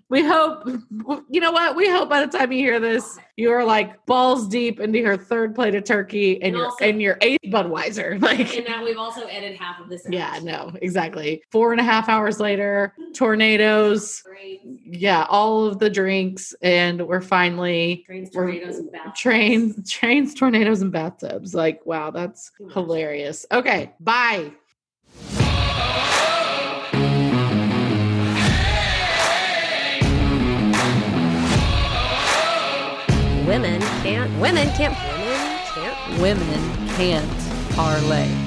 We 0.09 0.23
hope, 0.23 0.67
you 1.29 1.41
know 1.41 1.51
what? 1.51 1.75
We 1.75 1.89
hope 1.89 2.09
by 2.09 2.25
the 2.25 2.37
time 2.37 2.51
you 2.51 2.59
hear 2.59 2.79
this, 2.79 3.17
you 3.35 3.51
are 3.51 3.63
like 3.65 4.05
balls 4.05 4.36
deep 4.45 4.79
into 4.81 4.99
your 4.99 5.15
third 5.17 5.55
plate 5.55 5.73
of 5.73 5.85
turkey 5.85 6.35
and, 6.35 6.47
And 6.47 6.55
your 6.57 6.65
also- 6.65 6.85
and 6.85 7.01
your 7.01 7.17
eighth 7.21 7.39
Budweiser. 7.47 8.21
Like, 8.27 8.55
And 8.57 8.65
now 8.67 8.83
we've 8.83 8.97
also 8.97 9.21
edited 9.25 9.57
half 9.57 9.79
of 9.79 9.87
this. 9.89 10.05
out. 10.05 10.11
yeah, 10.13 10.39
no, 10.43 10.71
exactly. 10.81 11.41
Four 11.51 11.71
and 11.71 11.79
a 11.79 11.83
half 11.83 12.09
hours 12.09 12.39
later, 12.41 12.93
tornadoes. 13.15 14.21
Great. 14.23 14.59
Yeah, 14.85 15.25
all 15.29 15.65
of 15.65 15.79
the 15.79 15.89
drinks, 15.89 16.53
and 16.61 17.07
we're 17.07 17.21
finally 17.21 18.03
Trains, 18.05 18.29
We're- 18.33 18.51
tornadoes, 18.51 18.79
and 18.79 18.91
bathtubs. 18.91 19.19
trains, 19.19 19.91
trains, 19.97 20.33
tornadoes, 20.33 20.81
and 20.81 20.91
bathtubs. 20.91 21.53
Like, 21.55 21.85
wow, 21.85 22.11
that's 22.11 22.51
hilarious. 22.73 23.45
Okay, 23.51 23.93
bye. 24.01 24.51
Women 33.47 33.79
can't. 33.79 33.86
Women 34.39 34.69
can't. 34.75 34.93
Women 34.93 35.59
can't. 35.73 36.21
Women 36.21 36.87
can't 36.95 37.75
parlay. 37.75 38.46